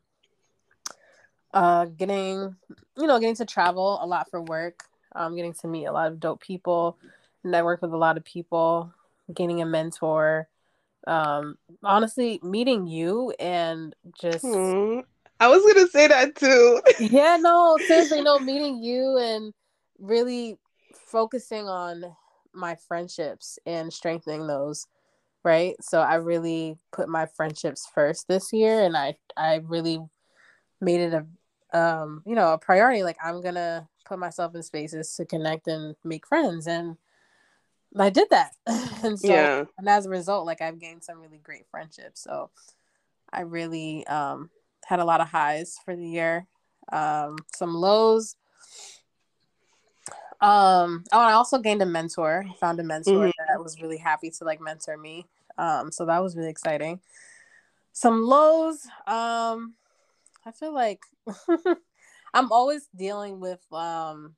uh, 1.54 1.86
getting, 1.86 2.56
you 2.98 3.08
know, 3.08 3.20
getting 3.20 3.36
to 3.36 3.46
travel 3.46 4.00
a 4.02 4.06
lot 4.06 4.30
for 4.30 4.42
work, 4.42 4.84
um, 5.16 5.36
getting 5.36 5.54
to 5.54 5.68
meet 5.68 5.86
a 5.86 5.92
lot 5.92 6.12
of 6.12 6.20
dope 6.20 6.42
people, 6.42 6.98
network 7.44 7.82
with 7.82 7.94
a 7.94 7.98
lot 7.98 8.18
of 8.18 8.26
people, 8.26 8.94
gaining 9.34 9.62
a 9.62 9.66
mentor. 9.66 10.48
Um, 11.08 11.58
honestly, 11.84 12.40
meeting 12.44 12.88
you 12.88 13.34
and 13.40 13.96
just. 14.20 14.46
Hmm. 14.46 15.00
I 15.40 15.48
was 15.48 15.62
gonna 15.66 15.88
say 15.88 16.08
that 16.08 16.36
too. 16.36 16.82
yeah, 17.00 17.38
no, 17.40 17.78
seriously, 17.88 18.22
no, 18.22 18.40
meeting 18.40 18.82
you 18.82 19.18
and 19.18 19.54
really 20.00 20.58
focusing 20.94 21.68
on 21.68 22.16
my 22.54 22.76
friendships 22.88 23.60
and 23.66 23.92
strengthening 23.92 24.48
those 24.48 24.88
right 25.44 25.76
so 25.82 26.00
i 26.00 26.16
really 26.16 26.78
put 26.92 27.08
my 27.08 27.26
friendships 27.26 27.88
first 27.94 28.28
this 28.28 28.52
year 28.52 28.84
and 28.84 28.98
i 28.98 29.16
i 29.38 29.56
really 29.66 30.00
made 30.82 31.00
it 31.00 31.14
a 31.14 31.78
um 31.78 32.24
you 32.26 32.36
know 32.36 32.54
a 32.54 32.58
priority 32.58 33.04
like 33.04 33.18
i'm 33.24 33.42
gonna 33.42 33.88
put 34.06 34.20
myself 34.20 34.56
in 34.56 34.64
spaces 34.64 35.14
to 35.16 35.26
connect 35.26 35.68
and 35.68 35.96
make 36.04 36.28
friends 36.28 36.68
and 36.68 36.98
i 37.98 38.10
did 38.10 38.28
that 38.30 38.52
and 39.04 39.20
so 39.20 39.28
yeah. 39.28 39.64
and 39.78 39.88
as 39.88 40.06
a 40.06 40.10
result 40.10 40.46
like 40.46 40.62
i've 40.62 40.80
gained 40.80 41.04
some 41.04 41.20
really 41.20 41.40
great 41.44 41.66
friendships 41.70 42.22
so 42.22 42.50
i 43.32 43.42
really 43.42 44.06
um 44.08 44.50
had 44.86 45.00
a 45.00 45.06
lot 45.06 45.22
of 45.22 45.28
highs 45.28 45.80
for 45.84 45.96
the 45.96 46.08
year. 46.08 46.48
Um 46.92 47.38
some 47.54 47.74
lows. 47.74 48.36
Um 50.42 51.04
oh 51.12 51.20
i 51.20 51.34
also 51.34 51.58
gained 51.58 51.82
a 51.82 51.86
mentor. 51.86 52.46
Found 52.60 52.80
a 52.80 52.84
mentor 52.84 53.28
mm-hmm. 53.28 53.46
that 53.48 53.62
was 53.62 53.82
really 53.82 53.98
happy 53.98 54.30
to 54.32 54.44
like 54.44 54.62
mentor 54.62 54.98
me. 54.98 55.26
Um 55.58 55.92
so 55.92 56.06
that 56.06 56.22
was 56.22 56.36
really 56.36 56.50
exciting. 56.50 57.02
Some 57.94 58.24
lows 58.24 58.86
um 59.08 59.74
I 60.46 60.52
feel 60.52 60.74
like 60.74 61.02
I'm 62.34 62.52
always 62.52 62.88
dealing 62.96 63.40
with 63.40 63.62
um 63.72 64.36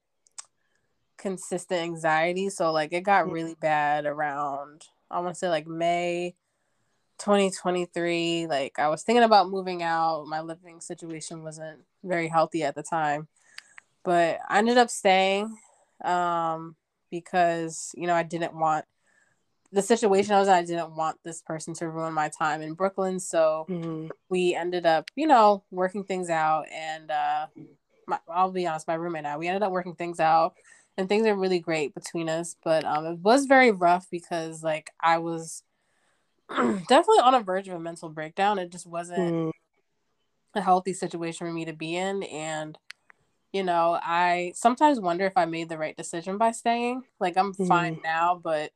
consistent 1.17 1.81
anxiety. 1.81 2.49
So 2.49 2.71
like 2.71 2.93
it 2.93 3.01
got 3.01 3.29
really 3.29 3.55
bad 3.55 4.05
around 4.05 4.85
I 5.11 5.19
want 5.19 5.33
to 5.33 5.39
say 5.39 5.49
like 5.49 5.67
May 5.67 6.35
2023. 7.19 8.47
Like 8.47 8.79
I 8.79 8.89
was 8.89 9.03
thinking 9.03 9.23
about 9.23 9.49
moving 9.49 9.83
out. 9.83 10.25
My 10.27 10.41
living 10.41 10.81
situation 10.81 11.43
wasn't 11.43 11.79
very 12.03 12.27
healthy 12.27 12.63
at 12.63 12.75
the 12.75 12.83
time. 12.83 13.27
But 14.03 14.39
I 14.47 14.59
ended 14.59 14.77
up 14.77 14.89
staying 14.89 15.57
um 16.03 16.75
because 17.09 17.91
you 17.95 18.05
know 18.05 18.13
I 18.13 18.23
didn't 18.23 18.53
want 18.53 18.85
the 19.71 19.81
situation 19.81 20.33
I 20.33 20.39
was 20.39 20.47
in, 20.47 20.53
I 20.53 20.63
didn't 20.63 20.95
want 20.95 21.17
this 21.23 21.41
person 21.41 21.73
to 21.75 21.89
ruin 21.89 22.13
my 22.13 22.29
time 22.29 22.61
in 22.61 22.73
Brooklyn. 22.73 23.19
So 23.19 23.65
mm-hmm. 23.69 24.07
we 24.29 24.55
ended 24.55 24.85
up, 24.85 25.09
you 25.15 25.27
know, 25.27 25.63
working 25.71 26.03
things 26.03 26.29
out. 26.29 26.65
And 26.71 27.11
uh, 27.11 27.47
my, 28.07 28.19
I'll 28.29 28.51
be 28.51 28.65
honest, 28.65 28.87
my 28.87 28.93
roommate 28.93 29.19
and 29.19 29.27
I, 29.27 29.37
we 29.37 29.47
ended 29.47 29.63
up 29.63 29.71
working 29.71 29.95
things 29.95 30.19
out 30.19 30.53
and 30.97 31.09
things 31.09 31.27
are 31.27 31.35
really 31.35 31.59
great 31.59 31.93
between 31.93 32.29
us. 32.29 32.55
But 32.63 32.85
um, 32.85 33.05
it 33.05 33.19
was 33.19 33.45
very 33.45 33.71
rough 33.71 34.07
because, 34.09 34.63
like, 34.63 34.91
I 35.01 35.17
was 35.17 35.63
definitely 36.87 37.19
on 37.19 37.33
a 37.33 37.41
verge 37.41 37.67
of 37.67 37.75
a 37.75 37.79
mental 37.79 38.09
breakdown. 38.09 38.59
It 38.59 38.71
just 38.71 38.87
wasn't 38.87 39.19
mm-hmm. 39.19 39.49
a 40.57 40.61
healthy 40.61 40.93
situation 40.93 41.47
for 41.47 41.53
me 41.53 41.65
to 41.65 41.73
be 41.73 41.95
in. 41.95 42.23
And, 42.23 42.77
you 43.51 43.63
know, 43.63 43.99
I 44.01 44.53
sometimes 44.55 44.99
wonder 44.99 45.25
if 45.25 45.33
I 45.35 45.45
made 45.45 45.69
the 45.69 45.77
right 45.77 45.95
decision 45.95 46.37
by 46.37 46.51
staying. 46.51 47.03
Like, 47.19 47.37
I'm 47.37 47.53
mm-hmm. 47.53 47.67
fine 47.67 47.99
now, 48.03 48.39
but 48.41 48.71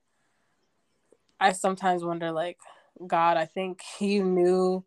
I 1.40 1.54
sometimes 1.54 2.04
wonder, 2.04 2.32
like, 2.32 2.58
God, 3.06 3.38
I 3.38 3.46
think 3.46 3.82
he 3.98 4.20
knew 4.20 4.84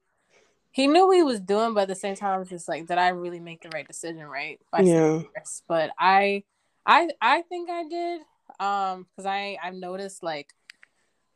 he 0.74 0.88
knew 0.88 1.06
what 1.06 1.16
he 1.16 1.22
was 1.22 1.38
doing, 1.38 1.72
but 1.72 1.82
at 1.82 1.88
the 1.88 1.94
same 1.94 2.16
time, 2.16 2.40
it's 2.40 2.50
just 2.50 2.68
like, 2.68 2.88
did 2.88 2.98
I 2.98 3.10
really 3.10 3.38
make 3.38 3.62
the 3.62 3.68
right 3.72 3.86
decision, 3.86 4.26
right? 4.26 4.58
By 4.72 4.80
yeah. 4.80 5.22
But 5.68 5.90
I, 5.96 6.42
I, 6.84 7.10
I 7.20 7.42
think 7.42 7.70
I 7.70 7.84
did, 7.84 8.20
um, 8.58 9.06
because 9.08 9.24
I 9.24 9.56
I've 9.62 9.76
noticed 9.76 10.24
like, 10.24 10.52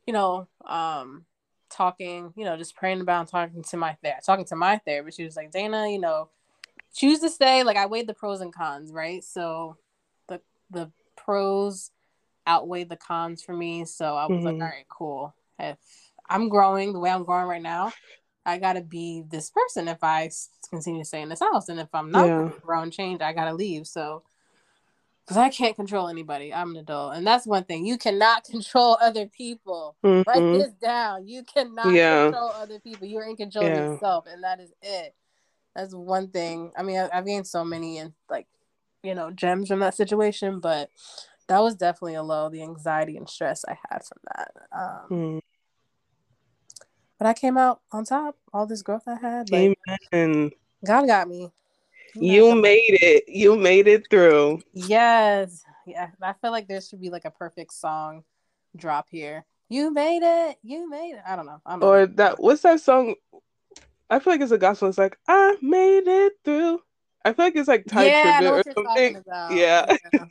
you 0.05 0.11
know, 0.11 0.49
um, 0.65 1.23
talking, 1.69 2.33
you 2.35 2.45
know, 2.45 2.57
just 2.57 2.75
praying 2.75 3.01
about 3.01 3.27
talking 3.27 3.63
to 3.63 3.77
my 3.77 3.97
ther- 4.03 4.19
talking 4.25 4.45
to 4.45 4.55
my 4.55 4.77
therapist. 4.85 5.17
She 5.17 5.23
was 5.23 5.35
like, 5.35 5.51
Dayna, 5.51 5.91
you 5.91 5.99
know, 5.99 6.29
choose 6.93 7.19
to 7.19 7.29
stay. 7.29 7.63
Like 7.63 7.77
I 7.77 7.85
weighed 7.85 8.07
the 8.07 8.13
pros 8.13 8.41
and 8.41 8.53
cons, 8.53 8.91
right? 8.91 9.23
So, 9.23 9.77
the 10.27 10.41
the 10.69 10.91
pros 11.15 11.91
outweighed 12.47 12.89
the 12.89 12.97
cons 12.97 13.43
for 13.43 13.53
me. 13.53 13.85
So 13.85 14.15
I 14.15 14.25
was 14.25 14.37
mm-hmm. 14.37 14.45
like, 14.45 14.55
all 14.55 14.61
right, 14.61 14.85
cool. 14.89 15.35
If 15.59 15.77
I'm 16.27 16.49
growing 16.49 16.93
the 16.93 16.99
way 16.99 17.11
I'm 17.11 17.23
growing 17.23 17.47
right 17.47 17.61
now, 17.61 17.93
I 18.45 18.57
gotta 18.57 18.81
be 18.81 19.23
this 19.29 19.51
person 19.51 19.87
if 19.87 20.03
I 20.03 20.29
continue 20.69 21.01
to 21.01 21.05
stay 21.05 21.21
in 21.21 21.29
this 21.29 21.41
house. 21.41 21.69
And 21.69 21.79
if 21.79 21.89
I'm 21.93 22.11
not 22.11 22.25
yeah. 22.25 22.49
growing 22.61 22.91
change, 22.91 23.21
I 23.21 23.33
gotta 23.33 23.53
leave. 23.53 23.85
So 23.85 24.23
because 25.29 25.37
I 25.37 25.49
can't 25.49 25.75
control 25.75 26.07
anybody. 26.07 26.51
I'm 26.51 26.71
an 26.71 26.77
adult. 26.77 27.13
And 27.15 27.27
that's 27.27 27.45
one 27.45 27.63
thing. 27.63 27.85
You 27.85 27.99
cannot 27.99 28.43
control 28.51 28.97
other 28.99 29.27
people. 29.27 29.95
Mm-hmm. 30.03 30.27
Write 30.27 30.57
this 30.57 30.73
down. 30.81 31.27
You 31.27 31.43
cannot 31.43 31.93
yeah. 31.93 32.23
control 32.23 32.51
other 32.55 32.79
people. 32.79 33.07
You're 33.07 33.27
in 33.27 33.35
control 33.35 33.65
yeah. 33.65 33.71
of 33.73 33.93
yourself. 33.93 34.25
And 34.27 34.43
that 34.43 34.59
is 34.59 34.73
it. 34.81 35.13
That's 35.75 35.93
one 35.93 36.29
thing. 36.29 36.71
I 36.75 36.81
mean, 36.81 36.97
I, 36.97 37.15
have 37.15 37.27
gained 37.27 37.45
so 37.45 37.63
many 37.63 37.99
and 37.99 38.13
like, 38.27 38.47
you 39.03 39.13
know, 39.13 39.29
gems 39.29 39.67
from 39.67 39.79
that 39.81 39.93
situation, 39.93 40.59
but 40.59 40.89
that 41.49 41.61
was 41.61 41.75
definitely 41.75 42.15
a 42.15 42.23
low 42.23 42.47
the 42.47 42.61
anxiety 42.61 43.17
and 43.17 43.27
stress 43.29 43.65
i 43.67 43.77
had 43.89 44.01
from 44.05 44.19
that 44.35 44.51
um, 44.71 45.07
mm. 45.09 45.41
but 47.17 47.27
i 47.27 47.33
came 47.33 47.57
out 47.57 47.81
on 47.91 48.05
top 48.05 48.37
all 48.53 48.65
this 48.65 48.81
growth 48.81 49.03
i 49.07 49.15
had 49.15 49.49
like, 49.49 49.77
amen 50.13 50.51
god 50.85 51.05
got 51.05 51.27
me 51.27 51.51
you 52.15 52.55
made 52.55 52.97
it 53.01 53.23
you 53.27 53.55
made 53.55 53.87
it 53.87 54.09
through 54.09 54.61
yes 54.73 55.63
yeah 55.85 56.09
i 56.21 56.33
feel 56.33 56.51
like 56.51 56.67
there 56.67 56.81
should 56.81 57.01
be 57.01 57.09
like 57.09 57.25
a 57.25 57.31
perfect 57.31 57.73
song 57.73 58.23
drop 58.75 59.07
here 59.09 59.45
you 59.69 59.91
made 59.91 60.23
it 60.23 60.57
you 60.63 60.89
made 60.89 61.13
it 61.13 61.21
i 61.27 61.35
don't 61.35 61.45
know, 61.45 61.61
I 61.65 61.71
don't 61.71 61.83
or 61.83 62.07
know. 62.07 62.13
that 62.15 62.39
what's 62.39 62.61
that 62.61 62.81
song 62.81 63.15
i 64.09 64.19
feel 64.19 64.33
like 64.33 64.41
it's 64.41 64.51
a 64.51 64.57
gospel 64.57 64.89
it's 64.89 64.97
like 64.97 65.17
i 65.27 65.57
made 65.61 66.07
it 66.07 66.33
through 66.43 66.81
i 67.25 67.33
feel 67.33 67.45
like 67.45 67.55
it's 67.55 67.67
like 67.67 67.85
Tye 67.85 68.05
yeah, 68.05 68.41
Tribbett 68.41 68.65
or 68.65 68.73
something 68.73 69.23
yeah. 69.51 69.95
yeah. 70.13 70.25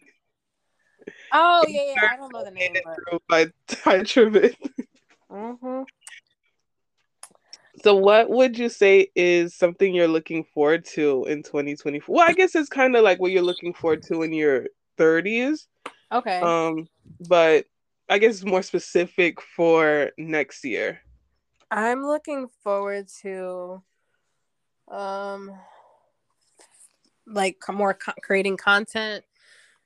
Oh 1.33 1.65
yeah, 1.69 1.95
yeah. 1.95 2.09
I 2.11 2.17
don't 2.17 2.33
know 2.33 2.45
the 2.45 2.51
name. 2.53 2.77
But... 2.85 3.23
By 3.29 3.47
Tye 3.67 4.01
Tribbett. 4.01 4.55
Mm-hmm. 5.31 5.83
So, 7.83 7.95
what 7.95 8.29
would 8.31 8.59
you 8.59 8.69
say 8.69 9.09
is 9.15 9.55
something 9.55 9.95
you're 9.95 10.09
looking 10.09 10.45
forward 10.45 10.85
to 10.87 11.25
in 11.27 11.43
2024? 11.43 12.15
Well, 12.15 12.29
I 12.29 12.33
guess 12.33 12.55
it's 12.55 12.69
kind 12.69 12.97
of 12.97 13.05
like 13.05 13.21
what 13.21 13.31
you're 13.31 13.43
looking 13.43 13.75
forward 13.75 14.03
to 14.05 14.23
in 14.23 14.33
your 14.33 14.67
30s. 14.99 15.67
Okay. 16.11 16.41
Um, 16.41 16.89
but 17.29 17.67
I 18.09 18.19
guess 18.19 18.43
more 18.43 18.63
specific 18.63 19.41
for 19.41 20.11
next 20.17 20.65
year. 20.65 21.01
I'm 21.71 22.05
looking 22.05 22.49
forward 22.63 23.09
to, 23.23 23.83
um, 24.89 25.53
like 27.27 27.57
more 27.71 27.95
co- 27.95 28.13
creating 28.23 28.57
content 28.57 29.25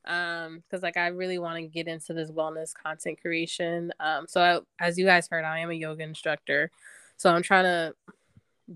um 0.05 0.63
because 0.67 0.83
like 0.83 0.97
i 0.97 1.07
really 1.09 1.39
want 1.39 1.57
to 1.57 1.67
get 1.67 1.87
into 1.87 2.13
this 2.13 2.31
wellness 2.31 2.75
content 2.75 3.21
creation 3.21 3.93
um 4.01 4.27
so 4.29 4.41
I, 4.41 4.85
as 4.85 4.99
you 4.99 5.05
guys 5.05 5.29
heard 5.31 5.45
i 5.45 5.61
am 5.61 5.71
a 5.71 5.75
yoga 5.75 6.03
instructor 6.03 6.71
so 7.23 7.31
i'm 7.31 7.43
trying 7.43 7.65
to 7.65 7.95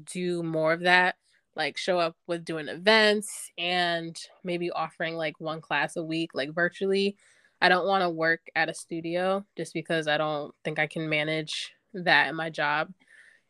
do 0.04 0.42
more 0.42 0.72
of 0.72 0.80
that 0.80 1.16
like 1.56 1.76
show 1.76 1.98
up 1.98 2.14
with 2.26 2.44
doing 2.44 2.68
events 2.68 3.50
and 3.58 4.16
maybe 4.44 4.70
offering 4.70 5.16
like 5.16 5.40
one 5.40 5.60
class 5.60 5.96
a 5.96 6.04
week 6.04 6.30
like 6.34 6.52
virtually. 6.52 7.16
I 7.62 7.70
don't 7.70 7.86
want 7.86 8.02
to 8.02 8.10
work 8.10 8.40
at 8.54 8.68
a 8.68 8.74
studio 8.74 9.44
just 9.56 9.72
because 9.72 10.06
i 10.06 10.18
don't 10.18 10.54
think 10.62 10.78
i 10.78 10.86
can 10.86 11.08
manage 11.08 11.72
that 11.94 12.28
in 12.28 12.36
my 12.36 12.50
job 12.50 12.92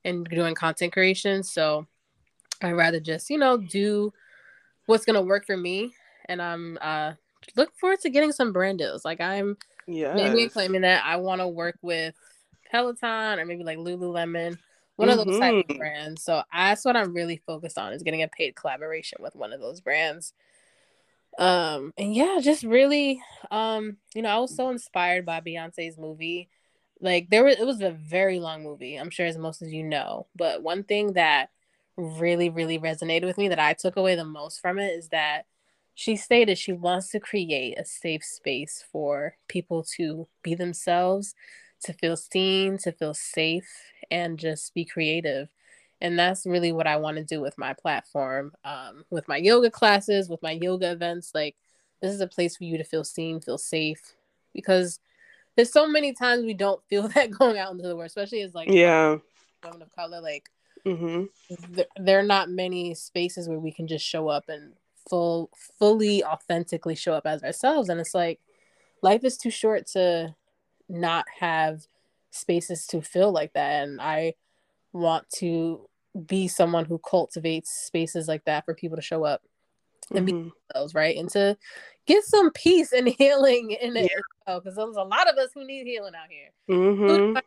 and 0.04 0.24
doing 0.24 0.54
content 0.54 0.92
creation. 0.92 1.42
So 1.42 1.86
i'd 2.62 2.72
rather 2.72 3.00
just 3.00 3.28
you 3.28 3.38
know 3.38 3.56
do 3.58 4.12
what's 4.86 5.04
going 5.04 5.14
to 5.14 5.22
work 5.22 5.44
for 5.44 5.56
me. 5.56 5.92
And 6.26 6.40
i'm 6.40 6.78
uh 6.80 7.12
look 7.56 7.76
forward 7.76 8.00
to 8.00 8.10
getting 8.10 8.32
some 8.32 8.52
brand 8.52 8.78
deals. 8.78 9.04
Like 9.04 9.20
I'm 9.20 9.56
yeah 9.88 10.14
maybe 10.14 10.48
claiming 10.48 10.82
that 10.82 11.04
I 11.04 11.16
want 11.16 11.40
to 11.40 11.48
work 11.48 11.78
with 11.82 12.14
Peloton 12.70 13.40
or 13.40 13.44
maybe 13.44 13.64
like 13.64 13.78
Lululemon, 13.78 14.58
one 14.96 15.08
mm-hmm. 15.08 15.18
of 15.20 15.26
those 15.26 15.38
type 15.38 15.54
of 15.54 15.64
mm-hmm. 15.64 15.78
brands. 15.78 16.22
So 16.22 16.42
that's 16.52 16.84
what 16.84 16.96
I'm 16.96 17.14
really 17.14 17.40
focused 17.46 17.78
on 17.78 17.92
is 17.92 18.02
getting 18.02 18.22
a 18.22 18.28
paid 18.28 18.56
collaboration 18.56 19.18
with 19.20 19.36
one 19.36 19.52
of 19.52 19.60
those 19.60 19.80
brands. 19.80 20.32
Um 21.38 21.92
and 21.98 22.14
yeah, 22.14 22.38
just 22.42 22.64
really 22.64 23.22
um, 23.50 23.98
you 24.14 24.22
know, 24.22 24.30
I 24.30 24.38
was 24.38 24.56
so 24.56 24.70
inspired 24.70 25.26
by 25.26 25.40
Beyonce's 25.40 25.98
movie. 25.98 26.48
like 27.00 27.28
there 27.30 27.44
was 27.44 27.56
it 27.58 27.66
was 27.66 27.82
a 27.82 27.90
very 27.90 28.40
long 28.40 28.62
movie 28.62 28.96
i'm 28.96 29.10
sure 29.10 29.26
as 29.26 29.36
most 29.36 29.60
of 29.60 29.68
you 29.68 29.84
know 29.84 30.26
but 30.34 30.62
one 30.62 30.82
thing 30.82 31.12
that 31.12 31.50
really 31.96 32.48
really 32.48 32.78
resonated 32.78 33.24
with 33.24 33.36
me 33.36 33.48
that 33.48 33.58
i 33.58 33.74
took 33.74 33.96
away 33.96 34.14
the 34.14 34.24
most 34.24 34.60
from 34.60 34.78
it 34.78 34.92
is 34.92 35.08
that 35.08 35.44
she 35.94 36.16
stated 36.16 36.58
she 36.58 36.72
wants 36.72 37.10
to 37.10 37.20
create 37.20 37.78
a 37.78 37.84
safe 37.84 38.24
space 38.24 38.84
for 38.90 39.36
people 39.48 39.82
to 39.82 40.26
be 40.42 40.54
themselves 40.54 41.34
to 41.86 41.92
feel 41.94 42.16
seen 42.16 42.78
to 42.78 42.92
feel 42.92 43.14
safe 43.14 43.68
and 44.10 44.38
just 44.38 44.74
be 44.74 44.84
creative 44.84 45.48
and 46.00 46.18
that's 46.18 46.46
really 46.46 46.72
what 46.72 46.86
i 46.86 46.96
want 46.96 47.16
to 47.16 47.24
do 47.24 47.40
with 47.40 47.56
my 47.58 47.72
platform 47.72 48.52
um, 48.64 49.04
with 49.10 49.26
my 49.28 49.36
yoga 49.36 49.70
classes 49.70 50.28
with 50.28 50.42
my 50.42 50.52
yoga 50.52 50.90
events 50.90 51.32
like 51.34 51.56
this 52.02 52.12
is 52.12 52.20
a 52.20 52.26
place 52.26 52.56
for 52.56 52.64
you 52.64 52.76
to 52.76 52.84
feel 52.84 53.04
seen 53.04 53.40
feel 53.40 53.58
safe 53.58 54.14
because 54.54 55.00
there's 55.56 55.72
so 55.72 55.88
many 55.88 56.12
times 56.12 56.44
we 56.44 56.54
don't 56.54 56.82
feel 56.88 57.08
that 57.14 57.30
going 57.30 57.58
out 57.58 57.72
into 57.72 57.88
the 57.88 57.96
world, 57.96 58.06
especially 58.06 58.42
as 58.42 58.54
like 58.54 58.68
yeah 58.68 59.16
women 59.64 59.82
of 59.82 59.94
color. 59.94 60.20
Like 60.20 60.48
mm-hmm. 60.86 61.24
th- 61.74 61.88
there 61.96 62.18
are 62.18 62.24
not 62.24 62.50
many 62.50 62.94
spaces 62.94 63.48
where 63.48 63.58
we 63.58 63.72
can 63.72 63.88
just 63.88 64.06
show 64.06 64.28
up 64.28 64.44
and 64.48 64.74
full 65.08 65.50
fully 65.78 66.22
authentically 66.22 66.94
show 66.94 67.14
up 67.14 67.26
as 67.26 67.42
ourselves. 67.42 67.88
And 67.88 68.00
it's 68.00 68.14
like 68.14 68.40
life 69.02 69.24
is 69.24 69.36
too 69.36 69.50
short 69.50 69.86
to 69.88 70.34
not 70.88 71.26
have 71.40 71.86
spaces 72.30 72.86
to 72.88 73.00
feel 73.02 73.32
like 73.32 73.52
that. 73.54 73.84
And 73.84 74.00
I 74.00 74.34
want 74.92 75.28
to 75.36 75.88
be 76.26 76.48
someone 76.48 76.84
who 76.84 76.98
cultivates 76.98 77.70
spaces 77.70 78.28
like 78.28 78.44
that 78.44 78.64
for 78.64 78.74
people 78.74 78.96
to 78.96 79.02
show 79.02 79.24
up 79.24 79.42
and 80.14 80.26
mm-hmm. 80.26 80.42
be 80.44 80.52
themselves, 80.72 80.94
right? 80.94 81.16
And 81.16 81.28
to 81.30 81.56
get 82.06 82.24
some 82.24 82.50
peace 82.52 82.92
and 82.92 83.08
healing 83.18 83.72
in 83.72 83.96
it 83.96 84.10
yeah. 84.46 84.58
because 84.58 84.76
there's 84.76 84.96
a 84.96 85.02
lot 85.02 85.28
of 85.28 85.36
us 85.36 85.50
who 85.54 85.66
need 85.66 85.86
healing 85.86 86.14
out 86.14 86.28
here. 86.30 86.50
Mm-hmm. 86.70 87.38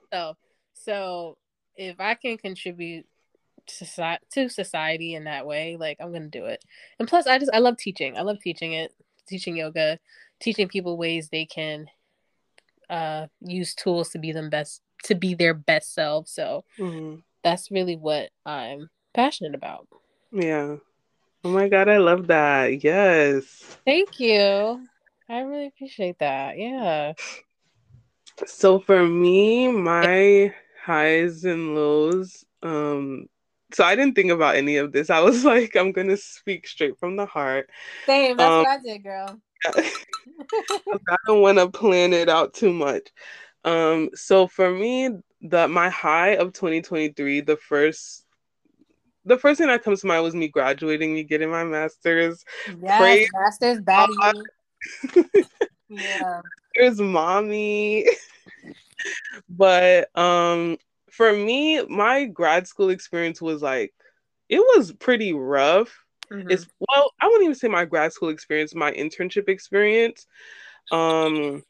So 0.74 1.38
if 1.76 2.00
I 2.00 2.16
can 2.16 2.38
contribute 2.38 3.06
to, 3.68 4.20
to 4.32 4.50
society 4.50 5.16
in 5.16 5.26
that 5.26 5.46
way, 5.46 5.78
like 5.80 5.98
I'm 6.00 6.12
gonna 6.12 6.28
do 6.28 6.46
it. 6.46 6.64
And 7.00 7.08
plus, 7.08 7.28
I 7.28 7.38
just 7.38 7.52
I 7.54 7.60
love 7.60 7.78
teaching. 7.78 8.18
I 8.18 8.22
love 8.22 8.40
teaching 8.40 8.74
it, 8.74 8.94
teaching 9.28 9.58
yoga, 9.58 10.00
teaching 10.40 10.68
people 10.68 10.98
ways 10.98 11.30
they 11.30 11.46
can 11.46 11.88
uh 12.90 13.28
use 13.42 13.76
tools 13.76 14.10
to 14.10 14.20
be 14.20 14.32
them 14.32 14.50
best 14.50 14.82
to 15.04 15.16
be 15.16 15.34
their 15.34 15.54
best 15.54 15.94
self. 15.94 16.28
So 16.28 16.64
mm-hmm. 16.78 17.20
that's 17.44 17.72
really 17.72 17.96
what 17.96 18.30
I'm 18.46 18.90
passionate 19.14 19.56
about. 19.56 19.88
Yeah. 20.32 20.78
Oh 21.44 21.50
my 21.50 21.70
god, 21.70 21.88
I 21.88 21.98
love 21.98 22.28
that. 22.28 22.84
Yes. 22.84 23.78
Thank 23.86 24.20
you. 24.20 24.86
I 25.30 25.40
really 25.42 25.68
appreciate 25.68 26.20
that. 26.20 26.58
Yeah. 26.58 27.14
So 28.46 28.80
for 28.80 29.06
me, 29.06 29.70
my 29.72 30.54
highs 30.84 31.46
and 31.46 31.76
lows, 31.76 32.46
um, 32.64 33.28
so 33.72 33.84
I 33.84 33.96
didn't 33.96 34.16
think 34.16 34.32
about 34.32 34.56
any 34.56 34.78
of 34.78 34.92
this. 34.92 35.10
I 35.10 35.20
was 35.20 35.46
like, 35.54 35.76
I'm 35.76 35.92
gonna 35.92 36.18
speak 36.18 36.68
straight 36.68 37.00
from 37.00 37.16
the 37.16 37.26
heart. 37.26 37.70
Same, 38.06 38.38
that's 38.38 38.50
um, 38.50 38.60
what 38.60 38.68
I 38.68 38.80
did, 38.82 39.04
girl. 39.04 39.40
I 39.66 41.16
don't 41.28 41.42
want 41.42 41.58
to 41.58 41.70
plan 41.70 42.14
it 42.14 42.30
out 42.30 42.54
too 42.54 42.74
much. 42.74 43.10
Um, 43.66 44.10
so 44.14 44.48
for 44.48 44.72
me, 44.72 45.10
the 45.42 45.68
my 45.68 45.90
high 45.90 46.36
of 46.36 46.54
2023, 46.54 47.42
the 47.42 47.58
first 47.58 48.26
the 49.26 49.38
first 49.38 49.60
thing 49.60 49.68
that 49.68 49.84
comes 49.84 50.02
to 50.02 50.08
mind 50.08 50.24
was 50.24 50.36
me 50.36 50.48
graduating, 50.48 51.14
me 51.14 51.24
getting 51.24 51.50
my 51.50 51.64
master's. 51.64 52.44
Yes, 52.82 53.00
Praise 53.00 53.30
master's 53.34 53.80
baddie. 53.82 54.44
yeah. 55.90 56.42
There's 56.76 57.00
mommy. 57.00 58.08
but 59.50 60.16
um 60.18 60.78
for 61.12 61.34
me, 61.34 61.84
my 61.86 62.26
grad 62.26 62.68
school 62.68 62.90
experience 62.90 63.42
was 63.42 63.62
like 63.62 63.94
it 64.48 64.60
was 64.60 64.94
pretty 64.94 65.34
rough. 65.34 66.06
Mm-hmm. 66.32 66.52
It's 66.52 66.68
well, 66.80 67.12
I 67.22 67.28
wouldn't 67.28 67.44
even 67.44 67.56
say 67.56 67.68
my 67.68 67.86
grad 67.86 68.14
school 68.14 68.30
experience, 68.30 68.76
my 68.76 68.92
internship 68.92 69.50
experience. 69.50 70.28
Um 70.92 71.64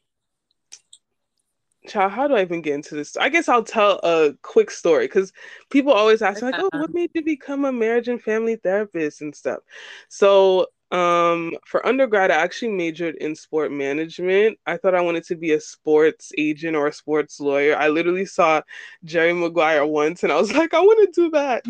child, 1.88 2.12
how 2.12 2.28
do 2.28 2.34
I 2.34 2.42
even 2.42 2.62
get 2.62 2.74
into 2.74 2.94
this? 2.94 3.16
I 3.16 3.28
guess 3.28 3.48
I'll 3.48 3.64
tell 3.64 4.00
a 4.02 4.34
quick 4.42 4.70
story 4.70 5.06
because 5.06 5.32
people 5.70 5.92
always 5.92 6.22
ask 6.22 6.42
like, 6.42 6.56
"Oh, 6.58 6.70
what 6.72 6.92
made 6.92 7.10
you 7.14 7.22
become 7.22 7.64
a 7.64 7.72
marriage 7.72 8.08
and 8.08 8.22
family 8.22 8.56
therapist 8.56 9.20
and 9.22 9.34
stuff?" 9.34 9.60
So, 10.08 10.66
um, 10.90 11.52
for 11.66 11.84
undergrad, 11.86 12.30
I 12.30 12.36
actually 12.36 12.72
majored 12.72 13.16
in 13.16 13.34
sport 13.34 13.72
management. 13.72 14.58
I 14.66 14.76
thought 14.76 14.94
I 14.94 15.00
wanted 15.00 15.24
to 15.24 15.36
be 15.36 15.52
a 15.52 15.60
sports 15.60 16.32
agent 16.36 16.76
or 16.76 16.86
a 16.88 16.92
sports 16.92 17.40
lawyer. 17.40 17.76
I 17.76 17.88
literally 17.88 18.26
saw 18.26 18.62
Jerry 19.04 19.32
Maguire 19.32 19.86
once, 19.86 20.22
and 20.22 20.32
I 20.32 20.36
was 20.36 20.52
like, 20.54 20.74
"I 20.74 20.80
want 20.80 21.12
to 21.14 21.22
do 21.22 21.30
that." 21.30 21.64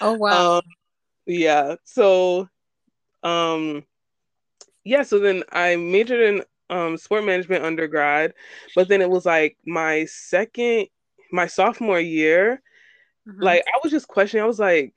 Oh 0.00 0.14
wow! 0.14 0.56
um, 0.58 0.62
yeah. 1.28 1.76
So, 1.84 2.48
um, 3.22 3.84
yeah. 4.84 5.02
So 5.02 5.18
then 5.18 5.44
I 5.52 5.76
majored 5.76 6.20
in 6.20 6.44
um 6.70 6.96
sport 6.96 7.24
management 7.24 7.64
undergrad, 7.64 8.34
but 8.74 8.88
then 8.88 9.00
it 9.02 9.10
was 9.10 9.26
like 9.26 9.56
my 9.66 10.06
second 10.06 10.88
my 11.30 11.46
sophomore 11.46 12.00
year, 12.00 12.62
mm-hmm. 13.28 13.42
like 13.42 13.62
I 13.66 13.78
was 13.82 13.92
just 13.92 14.08
questioning, 14.08 14.42
I 14.42 14.46
was 14.46 14.58
like, 14.58 14.94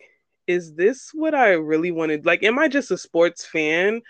is 0.48 0.74
this 0.74 1.12
what 1.14 1.36
I 1.36 1.52
really 1.52 1.92
wanted? 1.92 2.26
Like, 2.26 2.44
am 2.44 2.58
I 2.58 2.68
just 2.68 2.92
a 2.92 2.98
sports 2.98 3.46
fan? 3.46 4.02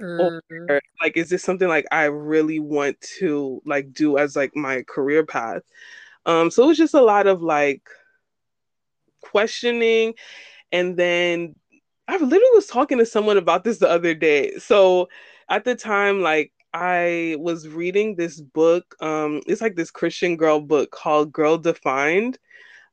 Mm-hmm. 0.00 0.70
Or 0.70 0.80
like 1.02 1.16
is 1.16 1.28
this 1.28 1.42
something 1.42 1.68
like 1.68 1.86
I 1.90 2.04
really 2.04 2.60
want 2.60 3.00
to 3.18 3.60
like 3.66 3.92
do 3.92 4.16
as 4.16 4.36
like 4.36 4.56
my 4.56 4.82
career 4.82 5.26
path? 5.26 5.62
Um, 6.24 6.50
so 6.50 6.64
it 6.64 6.68
was 6.68 6.78
just 6.78 6.94
a 6.94 7.02
lot 7.02 7.26
of 7.26 7.42
like 7.42 7.82
questioning 9.22 10.14
and 10.72 10.96
then 10.96 11.54
I 12.06 12.16
literally 12.16 12.50
was 12.54 12.66
talking 12.66 12.98
to 12.98 13.06
someone 13.06 13.36
about 13.36 13.64
this 13.64 13.78
the 13.78 13.88
other 13.88 14.14
day. 14.14 14.56
So 14.58 15.08
at 15.48 15.64
the 15.64 15.74
time, 15.74 16.22
like 16.22 16.52
I 16.72 17.36
was 17.38 17.68
reading 17.68 18.14
this 18.14 18.40
book. 18.40 18.94
Um, 19.00 19.42
it's 19.46 19.60
like 19.60 19.76
this 19.76 19.90
Christian 19.90 20.36
girl 20.36 20.60
book 20.60 20.90
called 20.90 21.32
Girl 21.32 21.58
Defined. 21.58 22.38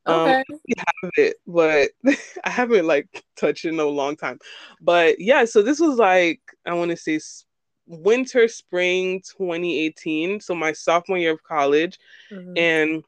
Um, 0.06 0.20
okay. 0.20 0.44
I 0.78 0.84
have 1.02 1.10
it, 1.16 1.36
but 1.46 1.90
I 2.44 2.50
haven't 2.50 2.86
like 2.86 3.24
touched 3.36 3.64
it 3.64 3.70
in 3.70 3.80
a 3.80 3.84
long 3.84 4.16
time. 4.16 4.38
But 4.80 5.18
yeah, 5.18 5.44
so 5.44 5.62
this 5.62 5.80
was 5.80 5.98
like 5.98 6.40
I 6.64 6.74
want 6.74 6.90
to 6.90 6.96
say 6.96 7.20
winter 7.86 8.48
spring 8.48 9.20
2018, 9.20 10.40
so 10.40 10.54
my 10.54 10.72
sophomore 10.72 11.18
year 11.18 11.32
of 11.32 11.42
college, 11.42 11.98
mm-hmm. 12.30 12.52
and 12.56 13.04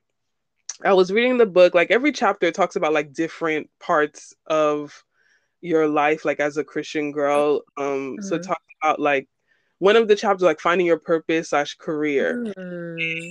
I 0.85 0.93
was 0.93 1.13
reading 1.13 1.39
the 1.39 1.47
book. 1.47 1.75
Like 1.75 1.91
every 1.91 2.13
chapter 2.13 2.51
talks 2.51 2.77
about 2.77 2.93
like 2.93 3.13
different 3.13 3.69
parts 3.81 4.35
of 4.47 5.05
your 5.61 5.89
life, 5.89 6.25
like 6.25 6.41
as 6.41 6.57
a 6.57 6.65
Christian 6.65 7.13
girl. 7.13 7.63
Um, 7.77 7.87
mm-hmm. 7.87 8.23
so 8.23 8.39
talk 8.39 8.63
about 8.83 9.01
like 9.01 9.29
one 9.79 9.97
of 9.97 10.09
the 10.09 10.17
chapters 10.17 10.43
like 10.43 10.61
finding 10.61 10.87
your 10.87 10.99
purpose 10.99 11.51
slash 11.51 11.77
career. 11.77 12.53
Mm. 12.57 13.31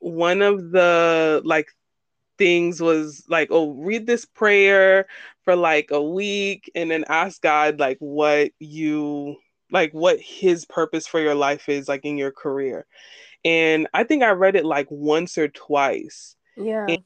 One 0.00 0.42
of 0.42 0.70
the 0.70 1.42
like 1.44 1.68
things 2.38 2.80
was 2.80 3.24
like, 3.28 3.48
oh, 3.50 3.70
read 3.72 4.06
this 4.06 4.24
prayer 4.24 5.06
for 5.44 5.56
like 5.56 5.90
a 5.90 6.02
week 6.02 6.70
and 6.74 6.90
then 6.90 7.04
ask 7.08 7.40
God 7.42 7.78
like 7.78 7.98
what 8.00 8.52
you 8.58 9.36
like 9.70 9.92
what 9.92 10.20
his 10.20 10.64
purpose 10.64 11.06
for 11.06 11.20
your 11.20 11.34
life 11.34 11.68
is 11.68 11.88
like 11.88 12.04
in 12.04 12.18
your 12.18 12.32
career. 12.32 12.86
And 13.44 13.88
I 13.92 14.04
think 14.04 14.22
I 14.22 14.30
read 14.30 14.56
it 14.56 14.64
like 14.64 14.86
once 14.90 15.36
or 15.36 15.48
twice. 15.48 16.36
Yeah. 16.56 16.86
And 16.88 17.04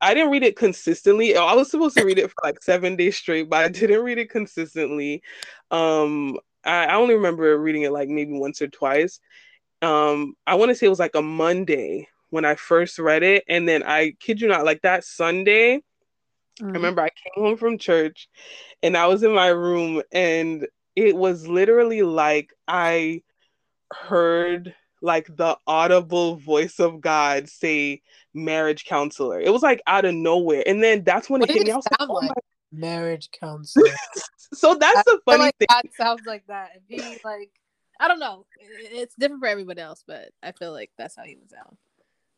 I 0.00 0.14
didn't 0.14 0.30
read 0.30 0.42
it 0.42 0.56
consistently. 0.56 1.36
I 1.36 1.54
was 1.54 1.70
supposed 1.70 1.96
to 1.96 2.04
read 2.04 2.18
it 2.18 2.28
for 2.30 2.36
like 2.42 2.62
seven 2.62 2.96
days 2.96 3.16
straight, 3.16 3.48
but 3.48 3.64
I 3.64 3.68
didn't 3.68 4.02
read 4.02 4.18
it 4.18 4.30
consistently. 4.30 5.22
Um, 5.70 6.38
I, 6.64 6.86
I 6.86 6.94
only 6.96 7.14
remember 7.14 7.58
reading 7.58 7.82
it 7.82 7.92
like 7.92 8.08
maybe 8.08 8.32
once 8.32 8.60
or 8.60 8.68
twice. 8.68 9.20
Um, 9.82 10.34
I 10.46 10.56
want 10.56 10.70
to 10.70 10.74
say 10.74 10.86
it 10.86 10.90
was 10.90 10.98
like 10.98 11.14
a 11.14 11.22
Monday 11.22 12.08
when 12.28 12.44
I 12.44 12.54
first 12.54 12.98
read 12.98 13.22
it, 13.22 13.44
and 13.48 13.68
then 13.68 13.82
I 13.82 14.12
kid 14.20 14.40
you 14.40 14.48
not, 14.48 14.64
like 14.64 14.82
that 14.82 15.04
Sunday, 15.04 15.76
mm-hmm. 15.76 16.68
I 16.68 16.72
remember 16.72 17.02
I 17.02 17.08
came 17.08 17.44
home 17.44 17.56
from 17.56 17.78
church, 17.78 18.28
and 18.82 18.96
I 18.96 19.06
was 19.06 19.22
in 19.22 19.34
my 19.34 19.48
room, 19.48 20.02
and 20.12 20.66
it 20.94 21.16
was 21.16 21.48
literally 21.48 22.02
like 22.02 22.52
I 22.68 23.22
heard 23.92 24.74
like 25.00 25.34
the 25.36 25.56
audible 25.66 26.36
voice 26.36 26.78
of 26.78 27.00
God 27.00 27.48
say 27.48 28.02
marriage 28.34 28.84
counselor. 28.84 29.40
It 29.40 29.52
was 29.52 29.62
like 29.62 29.82
out 29.86 30.04
of 30.04 30.14
nowhere. 30.14 30.62
And 30.66 30.82
then 30.82 31.04
that's 31.04 31.28
when 31.28 31.40
what 31.40 31.50
it 31.50 31.54
hit 31.54 31.66
me. 31.66 31.72
I 31.72 31.76
was 31.76 31.86
like, 31.90 32.08
oh 32.08 32.28
marriage 32.72 33.30
counselor. 33.32 33.90
so 34.54 34.74
that's 34.74 35.02
the 35.04 35.20
funny 35.24 35.44
like 35.44 35.56
thing. 35.58 35.66
That 35.70 35.94
sounds 35.96 36.22
like 36.26 36.46
that. 36.48 36.70
If 36.88 37.02
he 37.02 37.18
like, 37.24 37.50
I 37.98 38.08
don't 38.08 38.20
know. 38.20 38.46
It's 38.58 39.14
different 39.14 39.42
for 39.42 39.48
everybody 39.48 39.80
else, 39.80 40.04
but 40.06 40.30
I 40.42 40.52
feel 40.52 40.72
like 40.72 40.90
that's 40.96 41.16
how 41.16 41.24
he 41.24 41.36
was 41.36 41.50
sound. 41.50 41.76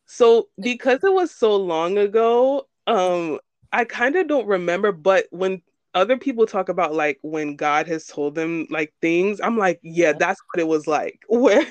So 0.07 0.49
because 0.61 1.05
it 1.05 1.13
was 1.13 1.31
so 1.31 1.57
long 1.57 1.99
ago, 1.99 2.67
um, 2.87 3.39
I 3.73 3.85
kind 3.85 4.17
of 4.17 4.27
don't 4.27 4.47
remember. 4.47 4.93
But 4.93 5.27
when 5.31 5.63
other 5.95 6.17
people 6.17 6.47
talk 6.47 6.69
about 6.69 6.95
like 6.95 7.19
when 7.23 7.55
God 7.57 7.87
has 7.87 8.07
told 8.07 8.35
them 8.35 8.67
like 8.71 8.93
things, 9.01 9.41
I'm 9.41 9.59
like, 9.59 9.79
yeah, 9.83 10.13
that's 10.13 10.41
what 10.53 10.61
it 10.61 10.67
was 10.67 10.87
like. 10.87 11.21
Where 11.29 11.67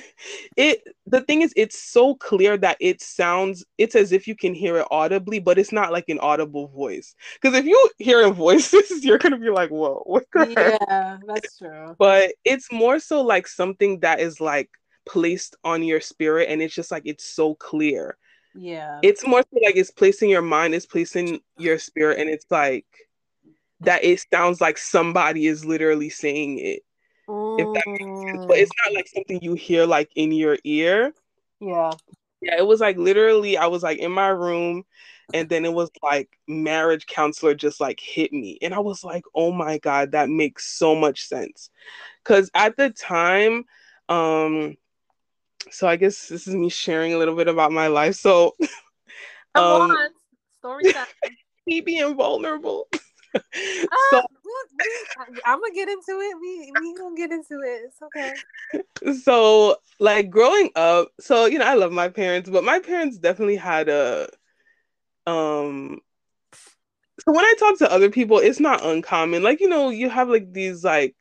it 0.56 0.82
the 1.06 1.20
thing 1.22 1.42
is 1.42 1.52
it's 1.56 1.80
so 1.82 2.14
clear 2.14 2.56
that 2.58 2.76
it 2.80 3.00
sounds 3.00 3.64
it's 3.78 3.94
as 3.94 4.12
if 4.12 4.28
you 4.28 4.36
can 4.36 4.54
hear 4.54 4.78
it 4.78 4.86
audibly, 4.90 5.40
but 5.40 5.58
it's 5.58 5.72
not 5.72 5.92
like 5.92 6.08
an 6.08 6.20
audible 6.20 6.68
voice. 6.68 7.14
Because 7.40 7.56
if 7.56 7.64
you 7.64 7.90
hear 7.98 8.28
voices, 8.30 8.90
you're 9.04 9.18
gonna 9.18 9.38
be 9.38 9.50
like, 9.50 9.70
whoa, 9.70 10.02
what 10.06 10.24
Yeah, 10.34 11.18
that's 11.26 11.58
true. 11.58 11.96
But 11.98 12.34
it's 12.44 12.70
more 12.70 12.98
so 13.00 13.22
like 13.22 13.48
something 13.48 14.00
that 14.00 14.20
is 14.20 14.40
like 14.40 14.70
placed 15.04 15.56
on 15.64 15.82
your 15.82 16.00
spirit 16.00 16.48
and 16.48 16.62
it's 16.62 16.74
just 16.74 16.92
like 16.92 17.02
it's 17.06 17.24
so 17.24 17.54
clear. 17.56 18.16
Yeah. 18.54 19.00
It's 19.02 19.26
more 19.26 19.40
so 19.40 19.58
like 19.64 19.76
it's 19.76 19.90
placing 19.90 20.30
your 20.30 20.42
mind, 20.42 20.74
it's 20.74 20.86
placing 20.86 21.40
your 21.58 21.78
spirit, 21.78 22.20
and 22.20 22.28
it's 22.28 22.46
like 22.50 22.86
that 23.84 24.04
it 24.04 24.24
sounds 24.32 24.60
like 24.60 24.78
somebody 24.78 25.46
is 25.46 25.64
literally 25.64 26.08
saying 26.08 26.58
it. 26.58 26.82
Mm. 27.28 27.60
If 27.60 27.72
that 27.72 27.84
makes 27.86 28.30
sense. 28.30 28.44
But 28.46 28.58
it's 28.58 28.72
not 28.84 28.94
like 28.94 29.08
something 29.08 29.40
you 29.42 29.54
hear 29.54 29.86
like 29.86 30.10
in 30.14 30.32
your 30.32 30.58
ear. 30.64 31.12
Yeah. 31.60 31.92
Yeah, 32.40 32.58
it 32.58 32.66
was 32.66 32.80
like 32.80 32.96
literally 32.96 33.56
I 33.56 33.66
was 33.66 33.82
like 33.82 33.98
in 33.98 34.10
my 34.10 34.28
room 34.28 34.84
and 35.32 35.48
then 35.48 35.64
it 35.64 35.72
was 35.72 35.90
like 36.02 36.28
marriage 36.48 37.06
counselor 37.06 37.54
just 37.54 37.80
like 37.80 38.00
hit 38.00 38.32
me 38.32 38.58
and 38.60 38.74
I 38.74 38.80
was 38.80 39.04
like, 39.04 39.24
"Oh 39.34 39.52
my 39.52 39.78
god, 39.78 40.10
that 40.12 40.28
makes 40.28 40.66
so 40.66 40.96
much 40.96 41.24
sense." 41.24 41.70
Cuz 42.24 42.50
at 42.54 42.76
the 42.76 42.90
time 42.90 43.64
um 44.08 44.76
so 45.70 45.86
I 45.86 45.96
guess 45.96 46.28
this 46.28 46.48
is 46.48 46.54
me 46.54 46.68
sharing 46.68 47.14
a 47.14 47.18
little 47.18 47.36
bit 47.36 47.48
about 47.48 47.72
my 47.72 47.86
life. 47.86 48.16
So 48.16 48.56
um, 49.54 49.62
on. 49.64 50.08
story 50.58 50.84
time. 50.92 51.06
me 51.66 51.80
being 51.80 52.16
vulnerable. 52.16 52.88
Uh, 53.34 53.40
so, 54.10 54.22
I'm 55.44 55.60
gonna 55.60 55.74
get 55.74 55.88
into 55.88 56.12
it. 56.20 56.36
We 56.40 56.72
we 56.80 56.94
gonna 56.94 57.16
get 57.16 57.30
into 57.32 57.60
it. 57.60 57.82
It's 57.86 58.02
okay. 58.02 58.32
So, 59.22 59.76
like 59.98 60.30
growing 60.30 60.70
up, 60.76 61.08
so 61.20 61.46
you 61.46 61.58
know, 61.58 61.66
I 61.66 61.74
love 61.74 61.92
my 61.92 62.08
parents, 62.08 62.48
but 62.48 62.64
my 62.64 62.78
parents 62.78 63.18
definitely 63.18 63.56
had 63.56 63.88
a 63.88 64.28
um. 65.26 66.00
So 67.20 67.32
when 67.32 67.44
I 67.44 67.54
talk 67.58 67.78
to 67.78 67.92
other 67.92 68.10
people, 68.10 68.38
it's 68.38 68.60
not 68.60 68.84
uncommon. 68.84 69.42
Like 69.42 69.60
you 69.60 69.68
know, 69.68 69.90
you 69.90 70.08
have 70.08 70.28
like 70.28 70.52
these 70.52 70.82
like 70.82 71.14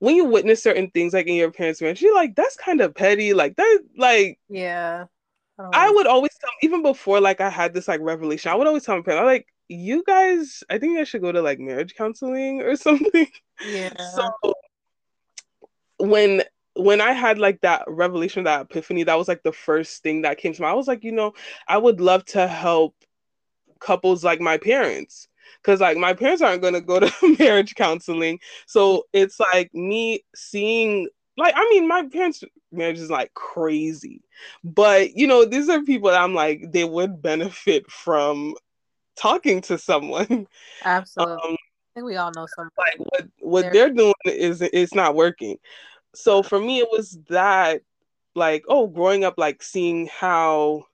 when 0.00 0.16
you 0.16 0.24
witness 0.24 0.62
certain 0.62 0.90
things 0.90 1.12
like 1.12 1.26
in 1.26 1.34
your 1.34 1.52
parents' 1.52 1.80
marriage, 1.80 2.02
you're 2.02 2.14
like, 2.14 2.34
that's 2.34 2.56
kind 2.56 2.80
of 2.80 2.94
petty. 2.94 3.32
Like 3.32 3.56
that, 3.56 3.78
like 3.96 4.38
yeah. 4.48 5.04
I 5.72 5.90
would 5.90 6.06
always 6.06 6.30
tell, 6.40 6.50
even 6.62 6.82
before 6.82 7.20
like 7.20 7.40
I 7.40 7.50
had 7.50 7.74
this 7.74 7.86
like 7.86 8.00
revelation, 8.00 8.50
I 8.50 8.54
would 8.54 8.66
always 8.66 8.84
tell 8.84 8.96
my 8.96 9.02
parents, 9.02 9.26
like, 9.26 9.46
you 9.70 10.02
guys, 10.04 10.64
I 10.68 10.78
think 10.78 10.98
I 10.98 11.04
should 11.04 11.22
go 11.22 11.30
to 11.30 11.40
like 11.40 11.60
marriage 11.60 11.94
counseling 11.94 12.60
or 12.60 12.74
something. 12.76 13.26
Yeah. 13.64 13.92
So 13.96 14.54
when 15.98 16.42
when 16.74 17.00
I 17.00 17.12
had 17.12 17.38
like 17.38 17.60
that 17.60 17.84
revelation, 17.86 18.44
that 18.44 18.62
epiphany, 18.62 19.04
that 19.04 19.18
was 19.18 19.28
like 19.28 19.42
the 19.42 19.52
first 19.52 20.02
thing 20.02 20.22
that 20.22 20.38
came 20.38 20.52
to 20.52 20.62
mind. 20.62 20.72
I 20.72 20.76
was 20.76 20.88
like, 20.88 21.04
you 21.04 21.12
know, 21.12 21.32
I 21.68 21.78
would 21.78 22.00
love 22.00 22.24
to 22.26 22.46
help 22.46 22.94
couples 23.80 24.24
like 24.24 24.40
my 24.40 24.58
parents 24.58 25.28
because 25.62 25.80
like 25.80 25.96
my 25.96 26.14
parents 26.14 26.42
aren't 26.42 26.62
going 26.62 26.74
to 26.74 26.80
go 26.80 27.00
to 27.00 27.36
marriage 27.38 27.74
counseling 27.74 28.38
so 28.66 29.04
it's 29.12 29.40
like 29.40 29.72
me 29.74 30.22
seeing 30.34 31.08
like 31.38 31.54
i 31.56 31.68
mean 31.70 31.88
my 31.88 32.06
parents 32.12 32.44
marriage 32.70 32.98
is 32.98 33.10
like 33.10 33.32
crazy 33.32 34.22
but 34.62 35.16
you 35.16 35.26
know 35.26 35.46
these 35.46 35.68
are 35.70 35.82
people 35.82 36.10
that 36.10 36.20
i'm 36.20 36.34
like 36.34 36.70
they 36.72 36.84
would 36.84 37.22
benefit 37.22 37.90
from 37.90 38.54
talking 39.20 39.60
to 39.62 39.78
someone. 39.78 40.46
Absolutely. 40.84 41.34
Um, 41.34 41.56
i 41.92 41.94
think 41.94 42.06
we 42.06 42.16
all 42.16 42.30
know 42.36 42.46
something 42.54 42.70
like 42.78 42.98
what 42.98 43.28
what 43.40 43.62
they're, 43.62 43.72
they're 43.72 43.90
doing 43.90 44.14
is 44.24 44.62
it's 44.62 44.94
not 44.94 45.14
working. 45.14 45.56
So 46.14 46.42
for 46.42 46.58
me 46.58 46.78
it 46.78 46.88
was 46.90 47.18
that 47.28 47.82
like 48.34 48.64
oh 48.68 48.86
growing 48.86 49.24
up 49.24 49.34
like 49.36 49.62
seeing 49.62 50.06
how 50.06 50.84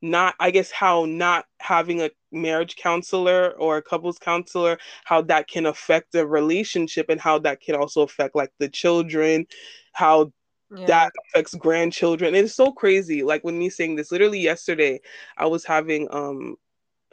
not 0.00 0.34
i 0.38 0.50
guess 0.50 0.70
how 0.70 1.06
not 1.06 1.46
having 1.58 2.00
a 2.02 2.10
marriage 2.30 2.76
counselor 2.76 3.50
or 3.58 3.78
a 3.78 3.82
couples 3.82 4.18
counselor 4.18 4.78
how 5.04 5.22
that 5.22 5.48
can 5.48 5.66
affect 5.66 6.12
the 6.12 6.24
relationship 6.24 7.06
and 7.08 7.20
how 7.20 7.38
that 7.38 7.60
can 7.60 7.74
also 7.74 8.02
affect 8.02 8.36
like 8.36 8.52
the 8.60 8.68
children 8.68 9.44
how 9.92 10.30
yeah. 10.74 10.86
that 10.86 11.12
affects 11.28 11.54
grandchildren. 11.54 12.34
It's 12.34 12.54
so 12.54 12.72
crazy. 12.72 13.22
Like 13.22 13.44
when 13.44 13.56
me 13.58 13.70
saying 13.70 13.96
this 13.96 14.12
literally 14.12 14.40
yesterday 14.40 15.00
i 15.36 15.46
was 15.46 15.64
having 15.64 16.08
um 16.10 16.56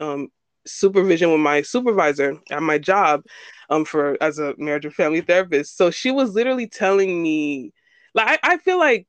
um 0.00 0.28
supervision 0.66 1.30
with 1.30 1.40
my 1.40 1.60
supervisor 1.62 2.38
at 2.50 2.62
my 2.62 2.78
job 2.78 3.22
um 3.68 3.84
for 3.84 4.16
as 4.22 4.38
a 4.38 4.54
marriage 4.56 4.86
and 4.86 4.94
family 4.94 5.20
therapist 5.20 5.76
so 5.76 5.90
she 5.90 6.10
was 6.10 6.34
literally 6.34 6.66
telling 6.66 7.22
me 7.22 7.72
like 8.14 8.40
I, 8.42 8.54
I 8.54 8.56
feel 8.58 8.78
like 8.78 9.06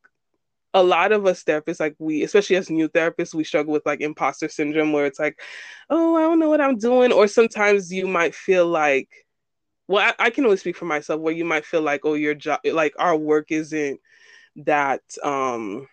a 0.75 0.83
lot 0.83 1.13
of 1.13 1.25
us 1.25 1.41
therapists, 1.41 1.79
like 1.79 1.95
we, 1.99 2.23
especially 2.23 2.57
as 2.57 2.69
new 2.69 2.89
therapists, 2.89 3.33
we 3.33 3.45
struggle 3.45 3.71
with 3.71 3.85
like 3.85 4.01
imposter 4.01 4.49
syndrome 4.49 4.91
where 4.91 5.05
it's 5.05 5.19
like, 5.19 5.39
oh, 5.89 6.17
I 6.17 6.21
don't 6.23 6.37
know 6.37 6.49
what 6.49 6.59
I'm 6.59 6.77
doing. 6.77 7.13
Or 7.13 7.29
sometimes 7.29 7.93
you 7.93 8.07
might 8.07 8.35
feel 8.35 8.67
like, 8.67 9.07
well, 9.87 10.13
I, 10.19 10.25
I 10.25 10.29
can 10.31 10.43
only 10.43 10.57
speak 10.57 10.75
for 10.75 10.83
myself, 10.83 11.21
where 11.21 11.33
you 11.33 11.45
might 11.45 11.65
feel 11.65 11.81
like, 11.81 12.01
oh, 12.03 12.15
your 12.15 12.35
job, 12.35 12.59
like 12.65 12.93
our 12.99 13.15
work 13.15 13.51
isn't 13.51 14.01
that, 14.57 15.01
um, 15.23 15.87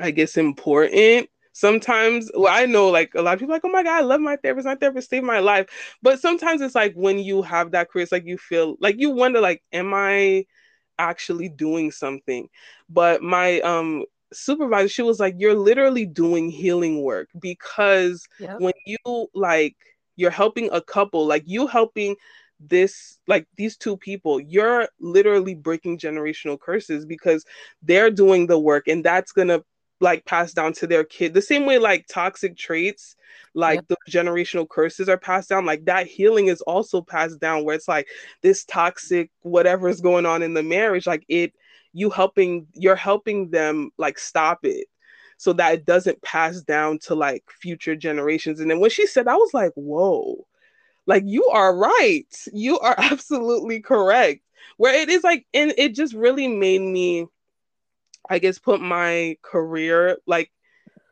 I 0.00 0.10
guess, 0.10 0.36
important 0.36 1.28
sometimes 1.54 2.30
well 2.34 2.52
i 2.52 2.66
know 2.66 2.90
like 2.90 3.14
a 3.14 3.22
lot 3.22 3.32
of 3.32 3.40
people 3.40 3.54
like 3.54 3.64
oh 3.64 3.70
my 3.70 3.82
god 3.82 4.02
i 4.02 4.04
love 4.04 4.20
my 4.20 4.36
therapist 4.36 4.66
my 4.66 4.74
therapist 4.74 5.08
saved 5.08 5.24
my 5.24 5.38
life 5.38 5.66
but 6.02 6.20
sometimes 6.20 6.60
it's 6.60 6.74
like 6.74 6.92
when 6.94 7.18
you 7.18 7.40
have 7.40 7.70
that 7.70 7.88
career 7.88 8.02
it's 8.02 8.12
like 8.12 8.26
you 8.26 8.36
feel 8.36 8.76
like 8.80 8.96
you 8.98 9.08
wonder 9.08 9.40
like 9.40 9.62
am 9.72 9.94
i 9.94 10.44
actually 10.98 11.48
doing 11.48 11.90
something. 11.90 12.48
But 12.88 13.22
my 13.22 13.60
um 13.60 14.04
supervisor, 14.32 14.88
she 14.88 15.02
was 15.02 15.20
like, 15.20 15.34
You're 15.38 15.54
literally 15.54 16.06
doing 16.06 16.50
healing 16.50 17.02
work 17.02 17.28
because 17.38 18.26
yep. 18.38 18.60
when 18.60 18.74
you 18.86 19.28
like 19.34 19.76
you're 20.16 20.30
helping 20.30 20.68
a 20.72 20.80
couple, 20.80 21.26
like 21.26 21.44
you 21.46 21.66
helping 21.66 22.16
this 22.60 23.18
like 23.26 23.46
these 23.56 23.76
two 23.76 23.96
people 23.96 24.40
you're 24.40 24.88
literally 25.00 25.56
breaking 25.56 25.98
generational 25.98 26.58
curses 26.58 27.04
because 27.04 27.44
they're 27.82 28.12
doing 28.12 28.46
the 28.46 28.58
work 28.58 28.86
and 28.86 29.04
that's 29.04 29.32
going 29.32 29.48
to 29.48 29.62
like 30.00 30.24
passed 30.24 30.56
down 30.56 30.72
to 30.74 30.86
their 30.86 31.04
kid. 31.04 31.34
The 31.34 31.42
same 31.42 31.66
way 31.66 31.78
like 31.78 32.06
toxic 32.08 32.56
traits 32.56 33.16
like 33.54 33.86
the 33.86 33.96
generational 34.10 34.68
curses 34.68 35.08
are 35.08 35.16
passed 35.16 35.48
down 35.48 35.64
like 35.64 35.84
that 35.84 36.06
healing 36.08 36.48
is 36.48 36.60
also 36.62 37.00
passed 37.00 37.38
down 37.38 37.64
where 37.64 37.76
it's 37.76 37.86
like 37.86 38.08
this 38.42 38.64
toxic 38.64 39.30
whatever 39.42 39.88
is 39.88 40.00
going 40.00 40.26
on 40.26 40.42
in 40.42 40.54
the 40.54 40.62
marriage 40.62 41.06
like 41.06 41.24
it 41.28 41.52
you 41.94 42.10
helping 42.10 42.66
you're 42.74 42.96
helping 42.96 43.50
them 43.50 43.90
like 43.96 44.18
stop 44.18 44.60
it. 44.64 44.86
So 45.36 45.52
that 45.54 45.74
it 45.74 45.86
doesn't 45.86 46.22
pass 46.22 46.60
down 46.60 46.98
to 47.00 47.14
like 47.14 47.44
future 47.60 47.96
generations. 47.96 48.60
And 48.60 48.70
then 48.70 48.80
when 48.80 48.90
she 48.90 49.06
said 49.06 49.28
i 49.28 49.36
was 49.36 49.54
like 49.54 49.72
whoa. 49.74 50.46
Like 51.06 51.24
you 51.26 51.44
are 51.46 51.76
right. 51.76 52.34
You 52.52 52.78
are 52.80 52.94
absolutely 52.98 53.80
correct. 53.80 54.40
Where 54.76 54.94
it 54.94 55.08
is 55.08 55.22
like 55.24 55.46
and 55.54 55.72
it 55.78 55.94
just 55.94 56.14
really 56.14 56.48
made 56.48 56.82
me 56.82 57.26
I 58.30 58.38
guess 58.38 58.58
put 58.58 58.80
my 58.80 59.36
career 59.42 60.18
like 60.26 60.50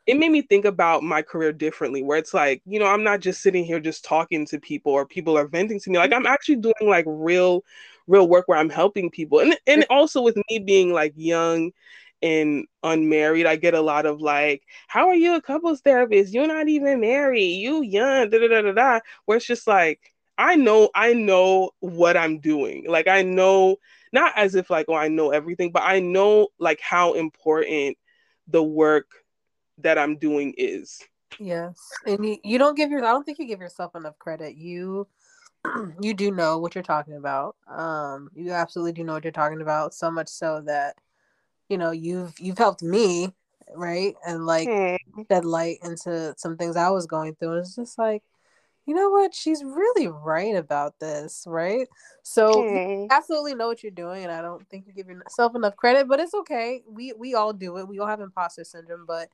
it 0.06 0.18
made 0.18 0.30
me 0.32 0.42
think 0.42 0.64
about 0.64 1.02
my 1.02 1.22
career 1.22 1.52
differently 1.52 2.02
where 2.02 2.18
it's 2.18 2.34
like 2.34 2.60
you 2.66 2.78
know 2.78 2.86
i'm 2.86 3.04
not 3.04 3.20
just 3.20 3.40
sitting 3.42 3.64
here 3.64 3.80
just 3.80 4.04
talking 4.04 4.46
to 4.46 4.58
people 4.58 4.92
or 4.92 5.06
people 5.06 5.36
are 5.38 5.46
venting 5.46 5.78
to 5.80 5.90
me. 5.90 5.98
Like 5.98 6.12
i'm 6.12 6.26
actually 6.26 6.56
doing 6.56 6.74
like 6.82 7.04
real 7.06 7.64
real 8.06 8.28
work 8.28 8.48
where 8.48 8.58
i'm 8.58 8.70
helping 8.70 9.10
people. 9.10 9.40
And 9.40 9.56
and 9.66 9.86
also 9.90 10.22
with 10.22 10.36
me 10.50 10.58
being 10.58 10.92
like 10.92 11.12
young 11.16 11.72
and 12.22 12.66
unmarried 12.84 13.46
i 13.46 13.56
get 13.56 13.74
a 13.74 13.80
lot 13.80 14.06
of 14.06 14.20
like 14.20 14.62
how 14.86 15.08
are 15.08 15.14
you? 15.14 15.34
A 15.34 15.42
couples 15.42 15.80
therapist? 15.80 16.32
You're 16.32 16.46
not 16.46 16.68
even 16.68 17.00
married. 17.00 17.44
You 17.60 17.82
young 17.82 18.30
da 18.30 18.38
da 18.38 18.48
da 18.48 18.62
da 18.62 18.72
da 18.72 19.00
where 19.26 19.36
it's 19.36 19.46
just 19.46 19.66
like 19.66 20.12
i 20.38 20.56
know 20.56 20.90
i 20.94 21.12
know 21.14 21.70
what 21.80 22.16
i'm 22.16 22.38
doing. 22.40 22.86
Like 22.88 23.08
i 23.08 23.22
know 23.22 23.76
not 24.12 24.32
as 24.36 24.54
if 24.54 24.70
like 24.70 24.86
oh 24.88 24.94
I 24.94 25.08
know 25.08 25.30
everything, 25.30 25.72
but 25.72 25.82
I 25.82 26.00
know 26.00 26.48
like 26.58 26.80
how 26.80 27.14
important 27.14 27.96
the 28.48 28.62
work 28.62 29.06
that 29.78 29.98
I'm 29.98 30.16
doing 30.16 30.54
is. 30.56 31.00
Yes, 31.38 31.78
and 32.06 32.24
you, 32.24 32.36
you 32.44 32.58
don't 32.58 32.76
give 32.76 32.90
your 32.90 33.04
I 33.04 33.12
don't 33.12 33.24
think 33.24 33.38
you 33.38 33.46
give 33.46 33.60
yourself 33.60 33.94
enough 33.94 34.18
credit. 34.18 34.56
You 34.56 35.06
you 36.00 36.14
do 36.14 36.30
know 36.30 36.58
what 36.58 36.74
you're 36.74 36.82
talking 36.82 37.16
about. 37.16 37.56
Um, 37.68 38.28
you 38.34 38.52
absolutely 38.52 38.92
do 38.92 39.04
know 39.04 39.14
what 39.14 39.24
you're 39.24 39.32
talking 39.32 39.62
about. 39.62 39.94
So 39.94 40.10
much 40.10 40.28
so 40.28 40.62
that 40.66 40.96
you 41.68 41.78
know 41.78 41.90
you've 41.90 42.38
you've 42.38 42.58
helped 42.58 42.82
me 42.82 43.32
right 43.74 44.14
and 44.26 44.44
like 44.44 44.68
mm. 44.68 44.98
shed 45.30 45.44
light 45.44 45.78
into 45.82 46.34
some 46.36 46.56
things 46.56 46.76
I 46.76 46.90
was 46.90 47.06
going 47.06 47.34
through. 47.34 47.58
It's 47.58 47.76
just 47.76 47.98
like 47.98 48.22
you 48.86 48.94
know 48.94 49.10
what? 49.10 49.34
She's 49.34 49.62
really 49.62 50.08
right 50.08 50.56
about 50.56 50.98
this, 50.98 51.44
right? 51.46 51.86
So 52.22 52.52
mm. 52.54 53.06
absolutely 53.10 53.54
know 53.54 53.68
what 53.68 53.82
you're 53.82 53.92
doing, 53.92 54.24
and 54.24 54.32
I 54.32 54.42
don't 54.42 54.68
think 54.68 54.86
you 54.86 54.92
give 54.92 55.08
yourself 55.08 55.54
enough 55.54 55.76
credit, 55.76 56.08
but 56.08 56.20
it's 56.20 56.34
okay. 56.34 56.82
We 56.88 57.12
we 57.12 57.34
all 57.34 57.52
do 57.52 57.76
it. 57.78 57.88
We 57.88 58.00
all 58.00 58.08
have 58.08 58.20
imposter 58.20 58.64
syndrome, 58.64 59.04
but 59.06 59.28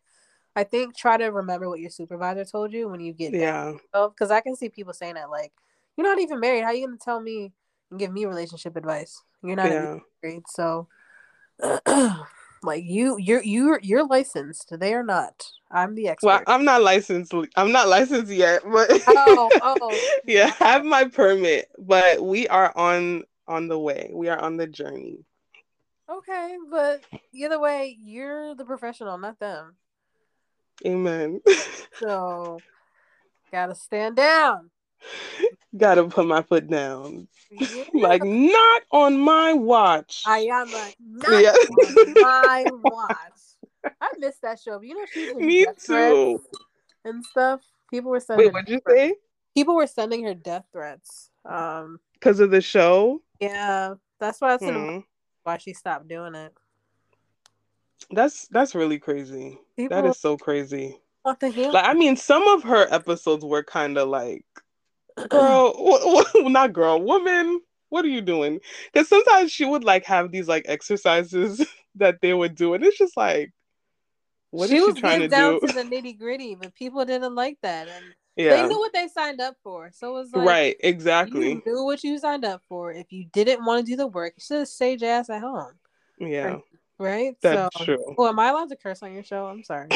I 0.54 0.64
think 0.64 0.96
try 0.96 1.16
to 1.16 1.26
remember 1.26 1.68
what 1.68 1.80
your 1.80 1.90
supervisor 1.90 2.44
told 2.44 2.72
you 2.72 2.88
when 2.88 3.00
you 3.00 3.12
get 3.12 3.32
yeah. 3.32 3.72
Because 3.92 4.30
I 4.30 4.40
can 4.40 4.56
see 4.56 4.68
people 4.68 4.92
saying 4.92 5.14
that 5.14 5.30
like, 5.30 5.52
you're 5.96 6.06
not 6.06 6.20
even 6.20 6.40
married. 6.40 6.62
How 6.62 6.68
are 6.68 6.74
you 6.74 6.86
gonna 6.86 6.98
tell 6.98 7.20
me 7.20 7.52
and 7.90 7.98
give 7.98 8.12
me 8.12 8.26
relationship 8.26 8.76
advice? 8.76 9.22
You're 9.42 9.56
not 9.56 9.70
yeah. 9.70 9.82
even 9.82 10.02
married, 10.22 10.42
so 10.48 10.88
like 12.62 12.84
you, 12.84 13.16
you're 13.18 13.42
you're 13.42 13.80
you're 13.82 14.06
licensed. 14.06 14.78
They 14.78 14.94
are 14.94 15.02
not. 15.02 15.50
I'm 15.70 15.94
the 15.94 16.08
expert. 16.08 16.26
Well, 16.26 16.42
I'm 16.46 16.64
not 16.64 16.82
licensed. 16.82 17.32
I'm 17.56 17.72
not 17.72 17.88
licensed 17.88 18.32
yet, 18.32 18.62
but 18.64 18.90
oh, 19.08 19.50
oh, 19.62 20.10
yeah, 20.26 20.52
I 20.60 20.72
have 20.72 20.84
my 20.84 21.04
permit, 21.04 21.68
but 21.78 22.22
we 22.22 22.48
are 22.48 22.72
on 22.76 23.24
on 23.46 23.68
the 23.68 23.78
way. 23.78 24.10
We 24.12 24.28
are 24.28 24.38
on 24.38 24.56
the 24.56 24.66
journey. 24.66 25.24
Okay, 26.10 26.56
but 26.70 27.02
either 27.32 27.60
way, 27.60 27.96
you're 28.00 28.54
the 28.54 28.64
professional, 28.64 29.18
not 29.18 29.38
them. 29.38 29.74
Amen. 30.86 31.42
so, 32.00 32.58
gotta 33.52 33.74
stand 33.74 34.16
down. 34.16 34.70
Gotta 35.76 36.04
put 36.04 36.26
my 36.26 36.42
foot 36.42 36.68
down. 36.68 37.28
Yeah. 37.50 37.84
like, 37.94 38.24
not 38.24 38.82
on 38.90 39.18
my 39.18 39.52
watch. 39.52 40.22
I 40.26 40.40
am 40.40 40.70
like, 40.72 40.96
not 41.00 41.42
yeah. 41.42 41.50
on 41.50 42.14
my 42.14 42.66
watch. 42.82 43.92
I 44.00 44.08
missed 44.18 44.42
that 44.42 44.58
show. 44.60 44.80
You 44.80 44.96
know, 44.96 45.06
she's 45.12 45.34
me 45.34 45.66
too. 45.78 46.42
And 47.04 47.24
stuff. 47.24 47.60
People 47.90 48.10
were 48.10 48.20
sending. 48.20 48.46
Wait, 48.46 48.52
what'd 48.52 48.68
you 48.68 48.80
say? 48.86 49.14
People 49.54 49.76
were 49.76 49.86
sending 49.86 50.24
her 50.24 50.34
death 50.34 50.64
threats. 50.72 51.30
Um, 51.44 52.00
because 52.14 52.40
of 52.40 52.50
the 52.50 52.60
show. 52.60 53.22
Yeah, 53.40 53.94
that's 54.18 54.40
why 54.40 54.54
I 54.54 54.58
said 54.58 54.74
hmm. 54.74 54.98
why 55.44 55.58
she 55.58 55.72
stopped 55.72 56.08
doing 56.08 56.34
it. 56.34 56.52
That's 58.10 58.48
that's 58.48 58.74
really 58.74 58.98
crazy. 58.98 59.58
People 59.76 59.96
that 60.02 60.08
is 60.08 60.18
so 60.18 60.36
crazy. 60.36 60.98
Like 61.24 61.84
I 61.84 61.94
mean, 61.94 62.16
some 62.16 62.46
of 62.48 62.62
her 62.62 62.86
episodes 62.90 63.44
were 63.44 63.62
kind 63.62 63.98
of 63.98 64.08
like, 64.08 64.44
girl, 65.28 65.72
w- 65.72 66.24
w- 66.32 66.48
not 66.50 66.72
girl, 66.72 67.00
woman. 67.00 67.60
What 67.90 68.04
are 68.04 68.08
you 68.08 68.20
doing? 68.20 68.60
Because 68.92 69.08
sometimes 69.08 69.50
she 69.50 69.64
would 69.64 69.82
like 69.82 70.04
have 70.04 70.30
these 70.30 70.46
like 70.46 70.64
exercises 70.68 71.66
that 71.94 72.20
they 72.20 72.34
would 72.34 72.54
do, 72.54 72.74
and 72.74 72.84
it's 72.84 72.98
just 72.98 73.16
like, 73.16 73.52
what 74.50 74.68
she 74.68 74.76
is 74.76 74.94
she 74.94 75.00
trying 75.00 75.20
to 75.20 75.28
down 75.28 75.58
do? 75.60 75.66
to 75.66 75.72
the 75.72 75.82
nitty 75.82 76.18
gritty, 76.18 76.54
but 76.54 76.74
people 76.74 77.04
didn't 77.04 77.34
like 77.34 77.58
that, 77.62 77.88
and 77.88 78.04
yeah. 78.36 78.56
they 78.56 78.68
knew 78.68 78.78
what 78.78 78.92
they 78.92 79.08
signed 79.08 79.40
up 79.40 79.56
for. 79.62 79.90
So 79.92 80.10
it 80.10 80.20
was 80.20 80.32
like, 80.34 80.46
right, 80.46 80.76
exactly. 80.80 81.48
You 81.48 81.62
knew 81.64 81.84
what 81.84 82.04
you 82.04 82.18
signed 82.18 82.44
up 82.44 82.62
for. 82.68 82.92
If 82.92 83.10
you 83.10 83.24
didn't 83.32 83.64
want 83.64 83.84
to 83.84 83.90
do 83.90 83.96
the 83.96 84.06
work, 84.06 84.34
you 84.36 84.42
should 84.44 84.58
have 84.58 84.68
stayed 84.68 85.00
your 85.00 85.10
ass 85.10 85.30
at 85.30 85.40
home. 85.40 85.72
Yeah. 86.18 86.44
Right? 86.44 86.62
right? 86.98 87.36
That's 87.40 87.76
so, 87.78 87.84
true. 87.84 88.14
Well, 88.16 88.28
am 88.28 88.38
I 88.38 88.48
allowed 88.48 88.68
to 88.70 88.76
curse 88.76 89.02
on 89.02 89.14
your 89.14 89.24
show? 89.24 89.46
I'm 89.46 89.64
sorry. 89.64 89.88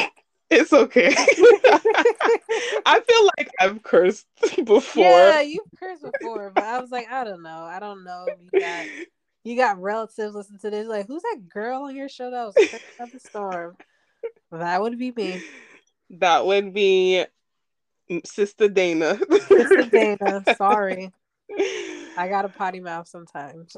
It's 0.53 0.73
okay. 0.73 1.13
I 2.85 2.99
feel 2.99 3.29
like 3.37 3.49
I've 3.59 3.81
cursed 3.83 4.27
before. 4.63 5.03
Yeah, 5.03 5.41
you've 5.41 5.65
cursed 5.79 6.03
before, 6.03 6.51
but 6.53 6.63
I 6.63 6.79
was 6.79 6.91
like, 6.91 7.11
I 7.11 7.23
don't 7.23 7.41
know. 7.41 7.63
I 7.63 7.79
don't 7.79 8.03
know 8.03 8.25
if 8.27 8.53
you 8.53 8.59
got 8.59 8.85
you 9.43 9.57
got 9.57 9.81
relatives 9.81 10.35
listen 10.35 10.59
to 10.59 10.69
this. 10.69 10.87
Like, 10.87 11.07
who's 11.07 11.23
that 11.23 11.49
girl 11.49 11.83
on 11.83 11.95
your 11.95 12.09
show 12.09 12.29
that 12.31 12.45
was 12.45 12.55
cursing 12.55 12.79
up 12.99 13.11
the 13.11 13.19
storm? 13.19 13.75
That 14.51 14.81
would 14.81 14.97
be 14.97 15.11
me. 15.11 15.41
That 16.11 16.45
would 16.45 16.73
be 16.73 17.25
Sister 18.25 18.69
Dayna. 18.69 19.17
Sister 19.47 19.83
Dayna, 19.83 20.55
sorry. 20.57 21.11
I 22.15 22.27
got 22.27 22.45
a 22.45 22.49
potty 22.49 22.79
mouth 22.79 23.07
sometimes. 23.07 23.75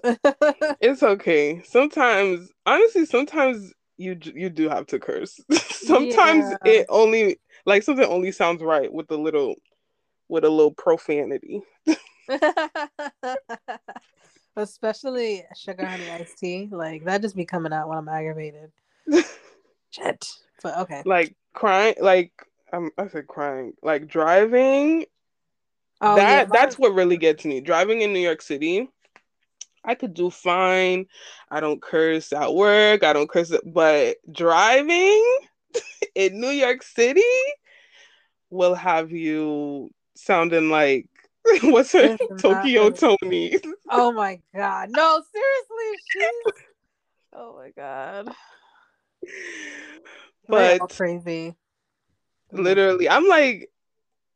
it's 0.81 1.01
okay. 1.01 1.61
Sometimes, 1.63 2.49
honestly, 2.65 3.05
sometimes 3.05 3.73
you 3.97 4.17
you 4.21 4.49
do 4.49 4.67
have 4.69 4.87
to 4.87 4.99
curse. 4.99 5.39
Sometimes 5.85 6.45
yeah. 6.65 6.71
it 6.71 6.85
only 6.89 7.39
like 7.65 7.83
something 7.83 8.05
only 8.05 8.31
sounds 8.31 8.61
right 8.61 8.91
with 8.91 9.09
a 9.11 9.17
little 9.17 9.55
with 10.27 10.43
a 10.43 10.49
little 10.49 10.73
profanity. 10.73 11.61
Especially 14.57 15.43
sugar 15.55 15.85
honey 15.85 16.09
iced 16.09 16.37
tea, 16.37 16.69
like 16.71 17.03
that 17.05 17.21
just 17.21 17.35
be 17.35 17.45
coming 17.45 17.73
out 17.73 17.89
when 17.89 17.97
I'm 17.97 18.07
aggravated. 18.09 18.71
Shit. 19.91 20.25
But 20.63 20.77
okay. 20.79 21.03
Like 21.05 21.35
crying, 21.53 21.95
like 21.99 22.31
um, 22.71 22.91
I 22.97 23.07
said 23.07 23.27
crying, 23.27 23.73
like 23.83 24.07
driving 24.07 25.05
Oh, 26.01 26.15
that 26.15 26.47
yeah, 26.47 26.49
that's 26.51 26.77
what 26.77 26.93
really 26.93 27.17
gets 27.17 27.45
me. 27.45 27.61
Driving 27.61 28.01
in 28.01 28.11
New 28.11 28.19
York 28.19 28.41
City, 28.41 28.89
I 29.83 29.95
could 29.95 30.13
do 30.13 30.29
fine. 30.29 31.07
I 31.49 31.59
don't 31.61 31.81
curse 31.81 32.33
at 32.33 32.53
work. 32.53 33.03
I 33.03 33.13
don't 33.13 33.29
curse, 33.29 33.53
but 33.65 34.17
driving 34.31 35.37
in 36.15 36.39
New 36.39 36.49
York 36.49 36.81
City 36.81 37.21
will 38.49 38.75
have 38.75 39.11
you 39.11 39.91
sounding 40.15 40.69
like 40.69 41.09
what's 41.63 41.91
her 41.91 42.17
Tokyo 42.39 42.89
Toni. 42.89 43.59
oh 43.89 44.11
my 44.11 44.39
god! 44.55 44.89
No, 44.91 45.21
seriously, 45.31 45.99
she's. 46.09 46.63
oh 47.33 47.55
my 47.55 47.69
god. 47.75 48.33
But 50.47 50.89
crazy. 50.89 51.55
Mm-hmm. 52.51 52.63
Literally, 52.63 53.09
I'm 53.09 53.27
like, 53.27 53.69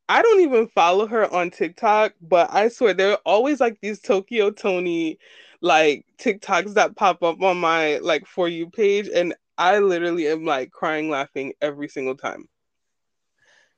I 0.08 0.22
don't 0.22 0.42
even 0.42 0.68
follow 0.68 1.08
her 1.08 1.32
on 1.34 1.52
TikTok, 1.52 2.14
but 2.22 2.50
I 2.52 2.70
swear 2.70 2.94
there 2.94 3.12
are 3.12 3.22
always 3.26 3.60
like 3.60 3.80
these 3.82 4.00
Tokyo 4.00 4.52
Toni 4.52 5.18
like 5.62 6.06
TikToks 6.20 6.76
that 6.76 6.96
pop 6.96 7.24
up 7.24 7.42
on 7.42 7.58
my 7.58 7.98
like 8.00 8.26
for 8.26 8.48
you 8.48 8.70
page 8.70 9.10
and 9.14 9.36
I 9.60 9.80
literally 9.80 10.26
am 10.30 10.46
like 10.46 10.72
crying 10.72 11.10
laughing 11.10 11.54
every 11.62 11.90
single 11.90 12.16
time. 12.16 12.48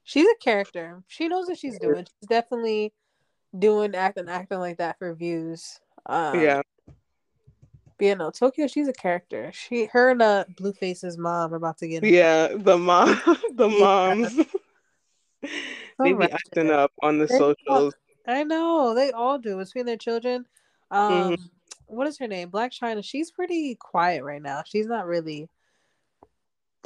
She's 0.04 0.28
a 0.28 0.36
character. 0.40 1.02
She 1.08 1.28
knows 1.28 1.48
what 1.48 1.58
she's 1.58 1.80
doing. 1.80 2.06
She's 2.06 2.28
definitely 2.30 2.94
doing 3.58 3.96
acting 3.96 4.30
acting 4.30 4.60
like 4.60 4.78
that 4.78 5.00
for 5.00 5.14
views. 5.16 5.80
Um, 6.06 6.40
yeah. 6.40 6.62
But 6.86 8.06
yeah, 8.06 8.14
no, 8.14 8.30
Tokyo, 8.30 8.68
she's 8.68 8.88
a 8.88 8.94
character. 8.94 9.52
She 9.54 9.88
her 9.88 10.12
and 10.12 10.22
uh 10.22 10.46
Blueface's 10.56 11.18
mom 11.18 11.52
are 11.52 11.58
about 11.58 11.80
to 11.80 11.88
get 11.88 12.04
Yeah, 12.04 12.50
the 12.56 12.78
mom 12.78 13.20
the 13.56 13.70
moms. 13.80 14.36
they 16.00 16.14
be 16.14 16.32
acting 16.32 16.70
up 16.70 16.92
on 17.02 17.18
the 17.18 17.26
they 17.26 17.38
socials. 17.38 17.94
All, 18.28 18.34
I 18.36 18.44
know 18.44 18.94
they 18.94 19.12
all 19.12 19.40
do 19.40 19.58
between 19.58 19.88
their 19.88 19.98
children. 19.98 20.46
Um, 20.92 21.12
mm-hmm. 21.12 21.44
what 21.88 22.06
is 22.06 22.20
her 22.20 22.28
name? 22.28 22.52
Blac 22.52 22.72
Chyna. 22.72 23.04
She's 23.04 23.32
pretty 23.32 23.76
quiet 23.80 24.24
right 24.24 24.42
now. 24.42 24.62
She's 24.64 24.86
not 24.86 25.08
really 25.08 25.50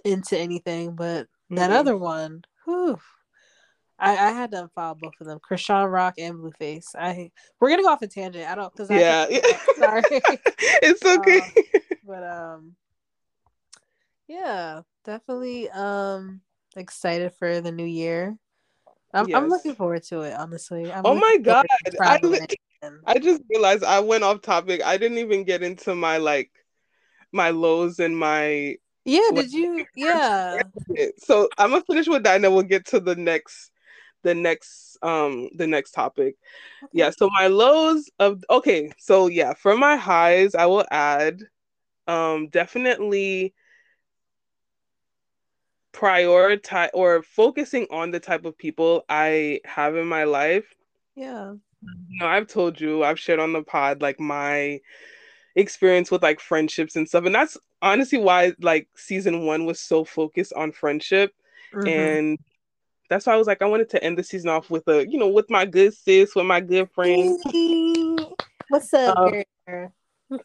into 0.05 0.37
anything, 0.37 0.95
but 0.95 1.25
mm-hmm. 1.25 1.55
that 1.55 1.71
other 1.71 1.97
one, 1.97 2.43
whew, 2.63 2.99
I, 3.97 4.11
I 4.11 4.31
had 4.31 4.51
to 4.51 4.69
unfollow 4.69 4.99
both 4.99 5.13
of 5.21 5.27
them, 5.27 5.39
Chrisean 5.39 5.91
Rock 5.91 6.15
and 6.17 6.35
Blueface. 6.35 6.95
I 6.95 7.31
we're 7.59 7.69
gonna 7.69 7.83
go 7.83 7.89
off 7.89 8.01
a 8.01 8.07
tangent. 8.07 8.49
I 8.49 8.55
don't 8.55 8.71
because 8.71 8.91
I 8.91 8.99
yeah, 8.99 9.25
sorry, 9.77 10.03
it's 10.11 11.05
okay. 11.05 11.39
Um, 11.39 11.97
but 12.05 12.23
um, 12.23 12.75
yeah, 14.27 14.81
definitely 15.05 15.69
um 15.69 16.41
excited 16.75 17.33
for 17.39 17.61
the 17.61 17.71
new 17.71 17.85
year. 17.85 18.37
I'm, 19.13 19.29
yes. 19.29 19.37
I'm 19.37 19.47
looking 19.47 19.75
forward 19.75 20.03
to 20.03 20.21
it, 20.21 20.33
honestly. 20.33 20.91
I'm 20.91 21.03
oh 21.05 21.15
my 21.15 21.37
god! 21.41 21.65
I, 22.01 22.19
I 23.05 23.17
just 23.17 23.41
realized 23.49 23.83
I 23.85 24.01
went 24.01 24.25
off 24.25 24.41
topic. 24.41 24.81
I 24.83 24.97
didn't 24.97 25.19
even 25.19 25.45
get 25.45 25.63
into 25.63 25.95
my 25.95 26.17
like 26.17 26.51
my 27.31 27.51
lows 27.51 27.99
and 27.99 28.17
my 28.17 28.75
yeah. 29.05 29.29
Did 29.33 29.53
you? 29.53 29.85
Yeah. 29.95 30.61
So 31.17 31.47
I'm 31.57 31.69
gonna 31.69 31.83
finish 31.83 32.07
with 32.07 32.23
that, 32.23 32.35
and 32.35 32.43
then 32.43 32.53
we'll 32.53 32.63
get 32.63 32.85
to 32.87 32.99
the 32.99 33.15
next, 33.15 33.71
the 34.23 34.35
next, 34.35 34.97
um, 35.01 35.49
the 35.55 35.67
next 35.67 35.91
topic. 35.91 36.35
Okay. 36.83 36.91
Yeah. 36.91 37.11
So 37.11 37.29
my 37.39 37.47
lows 37.47 38.09
of 38.19 38.43
okay. 38.49 38.91
So 38.97 39.27
yeah, 39.27 39.53
for 39.53 39.77
my 39.77 39.95
highs, 39.95 40.55
I 40.55 40.65
will 40.65 40.85
add, 40.91 41.39
um, 42.07 42.49
definitely 42.49 43.53
prioritize 45.93 46.89
or 46.93 47.23
focusing 47.23 47.87
on 47.89 48.11
the 48.11 48.19
type 48.19 48.43
of 48.43 48.57
people 48.57 49.05
I 49.07 49.61
have 49.63 49.95
in 49.95 50.07
my 50.07 50.25
life. 50.25 50.65
Yeah. 51.15 51.53
You 51.81 52.19
know, 52.19 52.27
I've 52.27 52.47
told 52.47 52.81
you, 52.81 53.03
I've 53.03 53.19
shared 53.19 53.39
on 53.39 53.53
the 53.53 53.61
pod 53.61 54.01
like 54.01 54.19
my 54.19 54.81
experience 55.55 56.11
with 56.11 56.23
like 56.23 56.39
friendships 56.39 56.95
and 56.95 57.07
stuff. 57.07 57.25
And 57.25 57.35
that's 57.35 57.57
honestly 57.85 58.17
why 58.17 58.53
like 58.59 58.89
season 58.95 59.45
one 59.45 59.65
was 59.65 59.79
so 59.79 60.03
focused 60.03 60.53
on 60.53 60.71
friendship. 60.71 61.33
Mm-hmm. 61.73 61.87
And 61.87 62.39
that's 63.09 63.27
why 63.27 63.33
I 63.33 63.37
was 63.37 63.47
like, 63.47 63.61
I 63.61 63.67
wanted 63.67 63.89
to 63.91 64.03
end 64.03 64.17
the 64.17 64.23
season 64.23 64.49
off 64.49 64.69
with 64.69 64.87
a, 64.87 65.07
you 65.07 65.17
know, 65.17 65.29
with 65.29 65.49
my 65.49 65.65
good 65.65 65.93
sis, 65.93 66.35
with 66.35 66.45
my 66.45 66.59
good 66.59 66.89
friends. 66.91 67.41
What's 68.69 68.93
up, 68.93 69.17
um, 69.17 69.43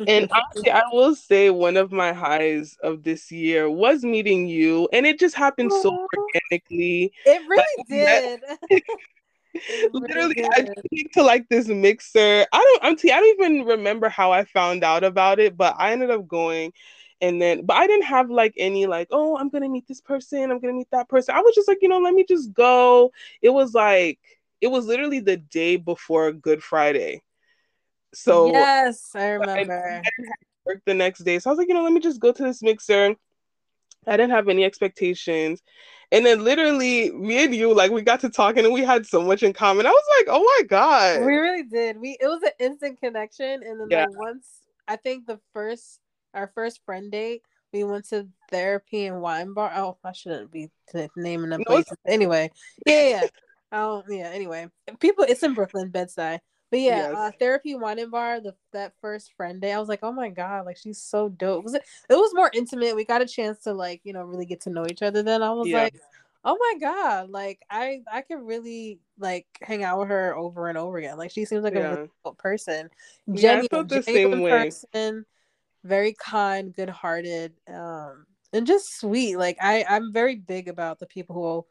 and 0.06 0.30
honestly, 0.30 0.70
I 0.70 0.82
will 0.92 1.14
say 1.14 1.48
one 1.48 1.78
of 1.78 1.90
my 1.90 2.12
highs 2.12 2.76
of 2.82 3.02
this 3.02 3.32
year 3.32 3.70
was 3.70 4.04
meeting 4.04 4.46
you, 4.46 4.88
and 4.92 5.06
it 5.06 5.18
just 5.18 5.34
happened 5.34 5.72
so 5.72 6.06
organically. 6.16 7.12
It 7.24 7.42
really 7.48 7.64
like, 7.78 7.88
did. 7.88 8.40
it 9.54 9.94
literally, 9.94 10.34
really 10.36 10.50
I 10.54 10.62
came 10.64 11.08
to 11.14 11.22
like 11.22 11.48
this 11.48 11.68
mixer. 11.68 12.46
I 12.52 12.58
don't, 12.58 12.84
I'm 12.84 12.96
t- 12.96 13.10
I 13.10 13.20
don't 13.20 13.40
even 13.40 13.66
remember 13.66 14.10
how 14.10 14.32
I 14.32 14.44
found 14.44 14.84
out 14.84 15.02
about 15.02 15.40
it, 15.40 15.56
but 15.56 15.76
I 15.78 15.92
ended 15.92 16.10
up 16.10 16.28
going, 16.28 16.74
and 17.20 17.40
then, 17.40 17.66
but 17.66 17.76
I 17.76 17.86
didn't 17.86 18.06
have 18.06 18.30
like 18.30 18.54
any 18.56 18.86
like, 18.86 19.08
oh, 19.10 19.36
I'm 19.36 19.48
gonna 19.48 19.68
meet 19.68 19.86
this 19.86 20.00
person, 20.00 20.50
I'm 20.50 20.60
gonna 20.60 20.72
meet 20.72 20.90
that 20.92 21.08
person. 21.08 21.34
I 21.34 21.40
was 21.40 21.54
just 21.54 21.68
like, 21.68 21.78
you 21.82 21.88
know, 21.88 21.98
let 21.98 22.14
me 22.14 22.24
just 22.28 22.52
go. 22.52 23.12
It 23.42 23.50
was 23.50 23.74
like 23.74 24.18
it 24.60 24.68
was 24.68 24.86
literally 24.86 25.20
the 25.20 25.36
day 25.36 25.76
before 25.76 26.32
Good 26.32 26.62
Friday. 26.62 27.22
So 28.14 28.50
yes, 28.52 29.10
I 29.14 29.30
remember. 29.30 30.02
I, 30.04 30.28
work 30.66 30.82
the 30.84 30.94
next 30.94 31.20
day, 31.20 31.38
so 31.38 31.50
I 31.50 31.52
was 31.52 31.58
like, 31.58 31.68
you 31.68 31.74
know, 31.74 31.82
let 31.82 31.92
me 31.92 32.00
just 32.00 32.20
go 32.20 32.32
to 32.32 32.42
this 32.42 32.62
mixer. 32.62 33.16
I 34.06 34.16
didn't 34.16 34.30
have 34.30 34.48
any 34.48 34.64
expectations. 34.64 35.62
And 36.12 36.26
then 36.26 36.42
literally 36.42 37.10
me 37.12 37.44
and 37.44 37.54
you, 37.54 37.72
like 37.72 37.92
we 37.92 38.02
got 38.02 38.20
to 38.20 38.30
talking 38.30 38.64
and 38.64 38.74
we 38.74 38.82
had 38.82 39.06
so 39.06 39.22
much 39.22 39.42
in 39.42 39.52
common. 39.52 39.86
I 39.86 39.90
was 39.90 40.04
like, 40.18 40.26
oh 40.28 40.42
my 40.42 40.66
God. 40.66 41.20
We 41.20 41.36
really 41.36 41.62
did. 41.62 42.00
We 42.00 42.16
it 42.20 42.26
was 42.26 42.42
an 42.42 42.50
instant 42.58 42.98
connection. 43.00 43.62
And 43.62 43.80
then 43.80 43.86
yeah. 43.90 44.06
like 44.06 44.18
once 44.18 44.46
I 44.88 44.96
think 44.96 45.26
the 45.26 45.38
first 45.52 46.00
our 46.34 46.50
first 46.54 46.80
friend 46.84 47.10
date, 47.10 47.42
we 47.72 47.84
went 47.84 48.08
to 48.10 48.28
therapy 48.50 49.06
and 49.06 49.20
wine 49.20 49.52
bar. 49.54 49.72
Oh, 49.76 49.98
I 50.04 50.12
shouldn't 50.12 50.50
be 50.50 50.70
naming 51.16 51.50
them 51.50 51.64
places. 51.64 51.96
Anyway, 52.06 52.50
yeah, 52.86 53.08
yeah. 53.08 53.26
Oh, 53.72 54.02
yeah. 54.08 54.30
Anyway, 54.32 54.68
people, 54.98 55.24
it's 55.28 55.42
in 55.42 55.54
Brooklyn, 55.54 55.90
Bed-Stuy. 55.90 56.40
But 56.70 56.80
yeah, 56.80 57.10
yes. 57.10 57.16
uh, 57.16 57.30
therapy 57.38 57.74
wine 57.74 57.98
and 57.98 58.12
bar. 58.12 58.40
The 58.40 58.54
that 58.72 58.92
first 59.00 59.32
friend 59.36 59.60
day, 59.60 59.72
I 59.72 59.80
was 59.80 59.88
like, 59.88 60.00
oh 60.04 60.12
my 60.12 60.28
god, 60.28 60.66
like 60.66 60.76
she's 60.76 60.98
so 60.98 61.28
dope. 61.28 61.58
It 61.58 61.64
was 61.64 61.74
it, 61.74 61.82
it 62.08 62.14
was 62.14 62.32
more 62.32 62.50
intimate. 62.54 62.94
We 62.94 63.04
got 63.04 63.22
a 63.22 63.26
chance 63.26 63.64
to 63.64 63.72
like 63.72 64.00
you 64.04 64.12
know 64.12 64.22
really 64.22 64.46
get 64.46 64.60
to 64.62 64.70
know 64.70 64.86
each 64.88 65.02
other. 65.02 65.24
Then 65.24 65.42
I 65.42 65.50
was 65.50 65.66
yeah. 65.66 65.82
like, 65.82 65.96
oh 66.44 66.56
my 66.56 66.78
god, 66.78 67.30
like 67.30 67.60
I 67.68 68.02
I 68.10 68.20
could 68.20 68.40
really 68.42 69.00
like 69.18 69.46
hang 69.60 69.82
out 69.82 69.98
with 69.98 70.10
her 70.10 70.36
over 70.36 70.68
and 70.68 70.78
over 70.78 70.98
again. 70.98 71.18
Like 71.18 71.32
she 71.32 71.44
seems 71.44 71.64
like 71.64 71.74
yeah. 71.74 71.80
a 71.80 71.96
really 71.96 72.10
cool 72.22 72.34
person. 72.34 72.88
Yeah, 73.26 73.62
I 73.64 73.66
felt 73.66 73.88
the 73.88 74.04
same 74.04 74.40
way. 74.40 74.50
Person, 74.50 75.26
very 75.84 76.14
kind, 76.14 76.74
good 76.74 76.88
hearted, 76.88 77.52
um, 77.68 78.26
and 78.52 78.66
just 78.66 78.98
sweet. 78.98 79.36
Like 79.36 79.56
I 79.60 79.84
I'm 79.88 80.12
very 80.12 80.36
big 80.36 80.68
about 80.68 80.98
the 80.98 81.06
people 81.06 81.34
who 81.34 81.66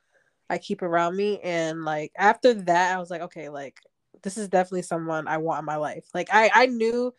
I 0.50 0.58
keep 0.58 0.82
around 0.82 1.16
me, 1.16 1.40
and 1.42 1.86
like 1.86 2.12
after 2.18 2.54
that, 2.54 2.96
I 2.96 3.00
was 3.00 3.10
like, 3.10 3.22
okay, 3.22 3.50
like 3.50 3.78
this 4.24 4.38
is 4.38 4.50
definitely 4.50 4.82
someone 4.84 5.28
I 5.28 5.38
want 5.38 5.60
in 5.60 5.66
my 5.66 5.78
life. 5.78 6.06
Like 6.14 6.30
I 6.32 6.52
I 6.54 6.66
knew 6.68 7.14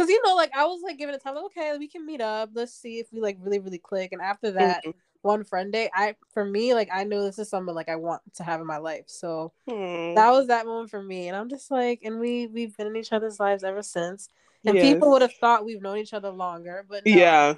because 0.00 0.10
you 0.10 0.20
know 0.24 0.34
like 0.34 0.50
I 0.56 0.64
was 0.64 0.80
like 0.82 0.98
giving 0.98 1.14
it 1.14 1.22
time 1.22 1.34
like 1.34 1.44
okay 1.44 1.76
we 1.78 1.88
can 1.88 2.06
meet 2.06 2.20
up 2.22 2.50
let's 2.54 2.72
see 2.72 3.00
if 3.00 3.08
we 3.12 3.20
like 3.20 3.36
really 3.40 3.58
really 3.58 3.78
click 3.78 4.12
and 4.12 4.22
after 4.22 4.50
that 4.52 4.82
mm-hmm. 4.82 4.98
one 5.20 5.44
friend 5.44 5.72
day 5.72 5.90
I 5.94 6.16
for 6.32 6.44
me 6.44 6.72
like 6.72 6.88
I 6.92 7.04
know 7.04 7.22
this 7.22 7.38
is 7.38 7.50
someone 7.50 7.74
like 7.74 7.90
I 7.90 7.96
want 7.96 8.22
to 8.36 8.42
have 8.42 8.60
in 8.60 8.66
my 8.66 8.78
life 8.78 9.04
so 9.06 9.52
mm. 9.68 10.14
that 10.14 10.30
was 10.30 10.46
that 10.46 10.64
moment 10.64 10.90
for 10.90 11.02
me 11.02 11.28
and 11.28 11.36
I'm 11.36 11.50
just 11.50 11.70
like 11.70 12.00
and 12.02 12.18
we 12.18 12.46
we've 12.46 12.74
been 12.76 12.86
in 12.86 12.96
each 12.96 13.12
other's 13.12 13.38
lives 13.38 13.62
ever 13.62 13.82
since 13.82 14.28
and 14.64 14.76
yes. 14.76 14.84
people 14.84 15.10
would 15.10 15.22
have 15.22 15.34
thought 15.34 15.64
we've 15.64 15.82
known 15.82 15.98
each 15.98 16.12
other 16.12 16.30
longer 16.30 16.84
but 16.88 17.04
no, 17.06 17.12
yeah 17.12 17.54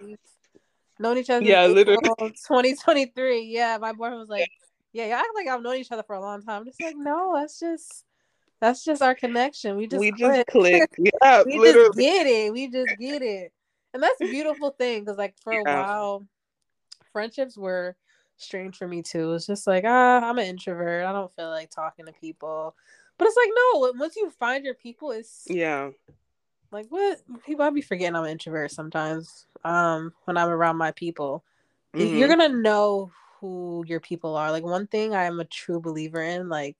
known 0.99 1.19
each 1.19 1.31
other 1.31 1.45
yeah 1.45 1.67
literally 1.67 2.01
2023 2.19 3.43
yeah 3.43 3.79
my 3.81 3.93
boyfriend 3.93 4.21
was 4.21 4.29
like 4.29 4.49
yeah, 4.93 5.07
you 5.07 5.13
act 5.13 5.29
like 5.35 5.49
I've 5.49 5.63
known 5.63 5.77
each 5.77 5.91
other 5.91 6.03
for 6.03 6.15
a 6.15 6.21
long 6.21 6.43
time. 6.43 6.61
I'm 6.61 6.65
just 6.67 6.81
like, 6.81 6.97
no, 6.97 7.33
that's 7.35 7.59
just 7.59 8.05
that's 8.61 8.85
just 8.85 9.03
our 9.03 9.15
connection. 9.15 9.77
We 9.77 9.87
just 9.87 10.01
we 10.01 10.13
just 10.13 10.47
click. 10.49 10.91
Yeah, 11.23 11.43
we 11.45 11.59
literally. 11.59 11.89
just 11.89 11.99
get 11.99 12.27
it. 12.27 12.53
We 12.53 12.69
just 12.69 12.99
get 12.99 13.23
it, 13.23 13.53
and 13.95 14.03
that's 14.03 14.21
a 14.21 14.27
beautiful 14.27 14.71
thing 14.71 15.01
because 15.01 15.17
like 15.17 15.35
for 15.43 15.55
yeah. 15.55 15.61
a 15.61 15.65
while, 15.65 16.27
friendships 17.13 17.57
were 17.57 17.97
strange 18.37 18.77
for 18.77 18.87
me 18.87 19.03
too. 19.03 19.33
It's 19.33 19.47
just 19.47 19.67
like 19.67 19.85
ah, 19.87 20.21
I'm 20.29 20.39
an 20.39 20.47
introvert. 20.47 21.07
I 21.07 21.13
don't 21.13 21.35
feel 21.35 21.49
like 21.49 21.71
talking 21.71 22.07
to 22.07 22.13
people. 22.13 22.77
But 23.17 23.29
it's 23.29 23.37
like 23.37 23.51
no. 23.55 23.93
Once 23.99 24.17
you 24.17 24.31
find 24.31 24.65
your 24.65 24.75
people, 24.75 25.13
it's 25.13 25.45
yeah. 25.49 25.91
Like 26.73 26.87
what 26.89 27.21
people, 27.45 27.65
I 27.65 27.71
be 27.71 27.83
forgetting 27.83 28.17
I'm 28.17 28.25
an 28.25 28.31
introvert 28.31 28.71
sometimes. 28.71 29.47
Um, 29.65 30.13
when 30.25 30.37
I'm 30.37 30.49
around 30.49 30.79
my 30.79 30.91
people, 30.93 31.45
mm-hmm. 31.95 32.17
you're 32.17 32.29
gonna 32.29 32.49
know 32.49 33.13
who 33.41 33.85
your 33.87 34.01
people 34.01 34.37
are. 34.37 34.51
Like 34.51 34.65
one 34.65 34.87
thing 34.87 35.15
I 35.15 35.25
am 35.25 35.39
a 35.39 35.45
true 35.45 35.81
believer 35.81 36.23
in, 36.23 36.49
like 36.49 36.77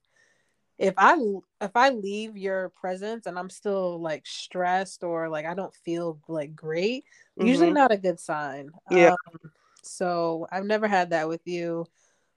if 0.79 0.95
I 0.97 1.17
if 1.61 1.77
I 1.77 1.91
leave 1.91 2.37
your 2.37 2.71
presence 2.71 3.27
and 3.27 3.39
I'm 3.39 3.51
still 3.51 4.01
like 4.01 4.27
stressed 4.27 5.05
or 5.05 5.29
like 5.29 5.47
I 5.47 5.55
don't 5.55 5.75
feel 5.75 6.19
like 6.27 6.57
great, 6.57 7.05
mm-hmm. 7.39 7.47
usually 7.47 7.71
not 7.71 7.93
a 7.93 7.99
good 7.99 8.19
sign. 8.19 8.71
Yeah. 8.91 9.11
Um, 9.11 9.51
so 9.83 10.47
I've 10.51 10.65
never 10.65 10.89
had 10.89 11.11
that 11.11 11.29
with 11.29 11.47
you. 11.47 11.87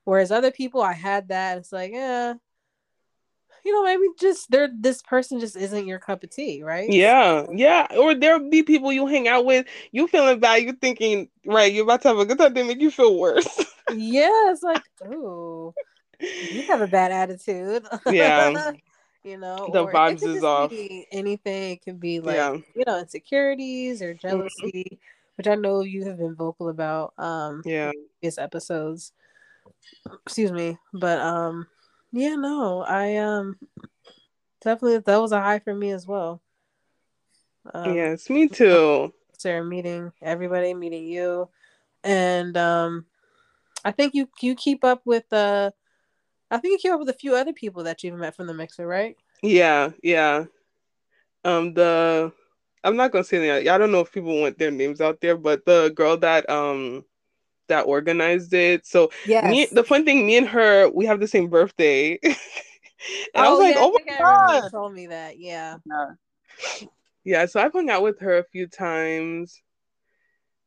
Whereas 0.03 0.31
other 0.31 0.51
people, 0.51 0.81
I 0.81 0.93
had 0.93 1.29
that. 1.29 1.57
It's 1.57 1.71
like, 1.71 1.91
yeah, 1.91 2.35
you 3.65 3.73
know, 3.73 3.83
maybe 3.83 4.03
just 4.19 4.51
there. 4.51 4.69
This 4.73 5.01
person 5.01 5.39
just 5.39 5.57
isn't 5.57 5.87
your 5.87 5.99
cup 5.99 6.23
of 6.23 6.29
tea, 6.29 6.63
right? 6.63 6.89
Yeah, 6.89 7.45
yeah. 7.51 7.87
Or 7.97 8.15
there'll 8.15 8.49
be 8.49 8.63
people 8.63 8.93
you 8.93 9.07
hang 9.07 9.27
out 9.27 9.45
with, 9.45 9.65
you 9.91 10.07
feeling 10.07 10.39
bad, 10.39 10.63
you 10.63 10.73
thinking, 10.73 11.29
right, 11.45 11.73
you're 11.73 11.83
about 11.83 12.03
to 12.03 12.09
have 12.09 12.19
a 12.19 12.25
good 12.25 12.37
time, 12.37 12.53
they 12.53 12.63
make 12.63 12.79
you 12.79 12.91
feel 12.91 13.17
worse. 13.17 13.47
yeah, 13.93 14.51
it's 14.51 14.63
like, 14.63 14.83
ooh 15.07 15.73
you 16.19 16.63
have 16.67 16.81
a 16.81 16.87
bad 16.87 17.11
attitude. 17.11 17.85
Yeah. 18.07 18.71
you 19.23 19.37
know, 19.37 19.69
the 19.71 19.85
vibes 19.85 20.23
is 20.23 20.43
off. 20.43 20.71
Anything. 21.11 21.71
It 21.71 21.81
can 21.81 21.97
be 21.97 22.19
like, 22.19 22.35
yeah. 22.35 22.57
you 22.75 22.83
know, 22.85 22.99
insecurities 22.99 24.01
or 24.01 24.13
mm-hmm. 24.13 24.27
jealousy, 24.27 24.85
mm-hmm. 24.85 24.95
which 25.35 25.47
I 25.47 25.55
know 25.55 25.81
you 25.81 26.05
have 26.05 26.17
been 26.17 26.35
vocal 26.35 26.69
about 26.69 27.13
um 27.17 27.61
yeah 27.65 27.91
previous 28.19 28.37
episodes. 28.37 29.11
Excuse 30.25 30.51
me. 30.51 30.77
But 30.93 31.19
um 31.19 31.67
yeah, 32.15 32.35
no, 32.35 32.81
I 32.81 33.17
um 33.17 33.57
definitely 34.61 34.99
that 34.99 35.17
was 35.17 35.31
a 35.33 35.41
high 35.41 35.59
for 35.59 35.75
me 35.75 35.91
as 35.91 36.07
well. 36.07 36.41
Um, 37.73 37.95
yes, 37.95 38.29
me 38.29 38.47
too. 38.47 39.13
Sarah 39.37 39.63
meeting 39.63 40.11
everybody, 40.21 40.73
meeting 40.73 41.05
you. 41.05 41.49
And 42.03 42.55
um 42.55 43.05
I 43.83 43.91
think 43.91 44.15
you 44.15 44.29
you 44.41 44.55
keep 44.55 44.83
up 44.83 45.01
with 45.05 45.31
uh 45.33 45.71
I 46.49 46.57
think 46.57 46.71
you 46.73 46.77
keep 46.77 46.93
up 46.93 46.99
with 46.99 47.09
a 47.09 47.13
few 47.13 47.35
other 47.35 47.53
people 47.53 47.83
that 47.83 48.03
you've 48.03 48.17
met 48.17 48.35
from 48.35 48.47
the 48.47 48.53
mixer, 48.53 48.87
right? 48.87 49.17
Yeah, 49.41 49.91
yeah. 50.01 50.45
Um, 51.43 51.73
the 51.73 52.31
I'm 52.83 52.95
not 52.95 53.11
gonna 53.11 53.23
say 53.23 53.45
that. 53.45 53.67
I 53.67 53.77
don't 53.77 53.91
know 53.91 53.99
if 53.99 54.11
people 54.11 54.39
want 54.39 54.57
their 54.57 54.71
names 54.71 55.01
out 55.01 55.19
there, 55.19 55.35
but 55.35 55.65
the 55.65 55.91
girl 55.93 56.17
that 56.17 56.49
um 56.49 57.03
that 57.67 57.83
organized 57.83 58.53
it. 58.53 58.85
So 58.85 59.11
yeah, 59.25 59.65
the 59.71 59.83
fun 59.83 60.05
thing, 60.05 60.25
me 60.25 60.37
and 60.37 60.47
her, 60.47 60.89
we 60.89 61.05
have 61.05 61.19
the 61.19 61.27
same 61.27 61.49
birthday. 61.49 62.19
and 62.23 62.35
oh, 63.35 63.41
I 63.41 63.49
was 63.49 63.59
like, 63.59 63.75
yeah, 63.75 63.81
oh 63.81 63.91
my 63.93 64.17
god, 64.17 64.71
told 64.71 64.93
me 64.93 65.07
that. 65.07 65.39
Yeah. 65.39 65.77
yeah. 65.85 66.85
Yeah, 67.23 67.45
so 67.47 67.59
I've 67.59 67.73
hung 67.73 67.89
out 67.89 68.03
with 68.03 68.19
her 68.19 68.37
a 68.37 68.43
few 68.43 68.67
times, 68.67 69.59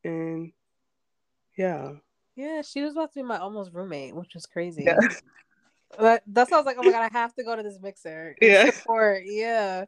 and 0.03 0.51
yeah. 1.57 1.93
Yeah, 2.35 2.61
she 2.61 2.81
was 2.81 2.93
about 2.93 3.13
to 3.13 3.19
be 3.19 3.23
my 3.23 3.37
almost 3.37 3.73
roommate, 3.73 4.15
which 4.15 4.33
was 4.33 4.45
crazy. 4.45 4.83
Yeah. 4.83 4.99
But 5.97 6.23
that's 6.27 6.51
why 6.51 6.57
I 6.57 6.59
was 6.59 6.65
like, 6.65 6.77
oh 6.79 6.83
my 6.83 6.91
god, 6.91 7.09
I 7.11 7.17
have 7.17 7.33
to 7.35 7.43
go 7.43 7.55
to 7.55 7.63
this 7.63 7.79
mixer. 7.81 8.35
Yeah. 8.41 8.71
Support. 8.71 9.23
Yeah. 9.25 9.85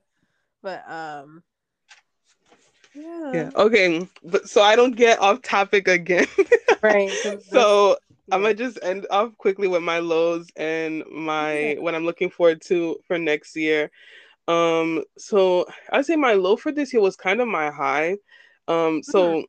But 0.61 0.83
um 0.89 1.43
yeah. 2.93 3.31
yeah. 3.33 3.49
Okay. 3.55 4.07
But 4.23 4.49
so 4.49 4.61
I 4.61 4.75
don't 4.75 4.95
get 4.95 5.19
off 5.19 5.41
topic 5.41 5.87
again. 5.87 6.27
right. 6.81 7.11
so 7.49 7.97
yeah. 8.27 8.35
I'm 8.35 8.41
gonna 8.41 8.53
just 8.53 8.79
end 8.81 9.07
off 9.11 9.37
quickly 9.37 9.67
with 9.67 9.83
my 9.83 9.99
lows 9.99 10.47
and 10.55 11.03
my 11.11 11.77
what 11.79 11.95
I'm 11.95 12.05
looking 12.05 12.29
forward 12.29 12.61
to 12.63 12.97
for 13.07 13.17
next 13.17 13.55
year. 13.55 13.91
Um, 14.47 15.03
so 15.17 15.65
I'd 15.91 16.05
say 16.05 16.15
my 16.15 16.33
low 16.33 16.55
for 16.55 16.71
this 16.71 16.93
year 16.93 17.01
was 17.01 17.15
kind 17.15 17.41
of 17.41 17.47
my 17.47 17.69
high. 17.69 18.17
Um, 18.67 19.03
so 19.03 19.29
mm-hmm 19.29 19.41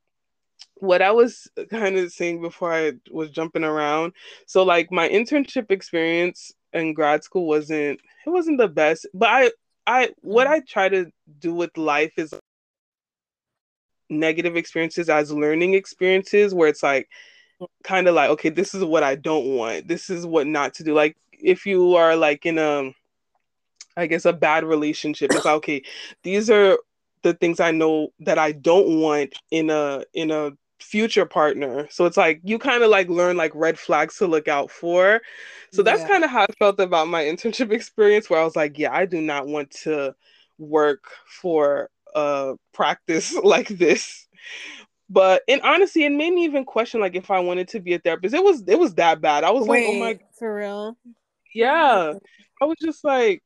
what 0.82 1.00
I 1.00 1.12
was 1.12 1.48
kind 1.70 1.96
of 1.96 2.12
saying 2.12 2.40
before 2.40 2.72
I 2.72 2.92
was 3.10 3.30
jumping 3.30 3.62
around. 3.62 4.14
So 4.46 4.64
like 4.64 4.90
my 4.90 5.08
internship 5.08 5.70
experience 5.70 6.50
in 6.72 6.92
grad 6.92 7.22
school 7.22 7.46
wasn't 7.46 8.00
it 8.26 8.30
wasn't 8.30 8.58
the 8.58 8.68
best, 8.68 9.06
but 9.14 9.28
I 9.28 9.50
I 9.86 10.10
what 10.22 10.46
mm-hmm. 10.46 10.54
I 10.54 10.60
try 10.66 10.88
to 10.88 11.06
do 11.38 11.54
with 11.54 11.76
life 11.76 12.12
is 12.16 12.34
negative 14.12 14.56
experiences 14.56 15.08
as 15.08 15.32
learning 15.32 15.74
experiences 15.74 16.54
where 16.54 16.68
it's 16.68 16.82
like 16.82 17.08
kind 17.84 18.08
of 18.08 18.14
like 18.14 18.30
okay, 18.30 18.48
this 18.48 18.74
is 18.74 18.84
what 18.84 19.02
I 19.02 19.14
don't 19.16 19.56
want. 19.56 19.88
This 19.88 20.10
is 20.10 20.26
what 20.26 20.46
not 20.46 20.74
to 20.74 20.84
do. 20.84 20.94
Like 20.94 21.16
if 21.32 21.66
you 21.66 21.96
are 21.96 22.16
like 22.16 22.46
in 22.46 22.58
a 22.58 22.92
I 23.96 24.06
guess 24.06 24.24
a 24.24 24.32
bad 24.32 24.64
relationship, 24.64 25.32
it's 25.32 25.44
like, 25.44 25.56
okay, 25.56 25.82
these 26.22 26.48
are 26.48 26.78
the 27.22 27.34
things 27.34 27.60
I 27.60 27.70
know 27.70 28.08
that 28.20 28.38
I 28.38 28.52
don't 28.52 29.00
want 29.00 29.34
in 29.50 29.70
a 29.70 30.04
in 30.14 30.30
a 30.30 30.52
future 30.80 31.26
partner. 31.26 31.86
So 31.90 32.06
it's 32.06 32.16
like 32.16 32.40
you 32.44 32.58
kind 32.58 32.82
of 32.82 32.90
like 32.90 33.08
learn 33.08 33.36
like 33.36 33.52
red 33.54 33.78
flags 33.78 34.16
to 34.18 34.26
look 34.26 34.48
out 34.48 34.70
for. 34.70 35.20
So 35.72 35.82
that's 35.82 36.02
yeah. 36.02 36.08
kind 36.08 36.24
of 36.24 36.30
how 36.30 36.42
I 36.42 36.52
felt 36.58 36.80
about 36.80 37.08
my 37.08 37.22
internship 37.24 37.70
experience 37.72 38.28
where 38.28 38.40
I 38.40 38.44
was 38.44 38.56
like, 38.56 38.78
yeah, 38.78 38.92
I 38.92 39.06
do 39.06 39.20
not 39.20 39.46
want 39.46 39.70
to 39.82 40.14
work 40.58 41.04
for 41.40 41.88
a 42.14 42.54
practice 42.72 43.34
like 43.42 43.68
this. 43.68 44.26
But 45.08 45.42
in 45.46 45.60
honesty, 45.60 46.04
it 46.04 46.10
made 46.10 46.32
me 46.32 46.44
even 46.44 46.64
question 46.64 47.00
like 47.00 47.14
if 47.14 47.30
I 47.30 47.40
wanted 47.40 47.68
to 47.68 47.80
be 47.80 47.94
a 47.94 47.98
therapist. 47.98 48.34
It 48.34 48.42
was 48.42 48.64
it 48.66 48.78
was 48.78 48.94
that 48.94 49.20
bad. 49.20 49.44
I 49.44 49.50
was 49.50 49.66
Wait, 49.66 49.86
like, 49.86 49.96
oh 49.96 50.00
my 50.00 50.18
for 50.38 50.56
real. 50.56 50.96
Yeah. 51.54 52.14
I 52.60 52.64
was 52.64 52.78
just 52.80 53.04
like, 53.04 53.42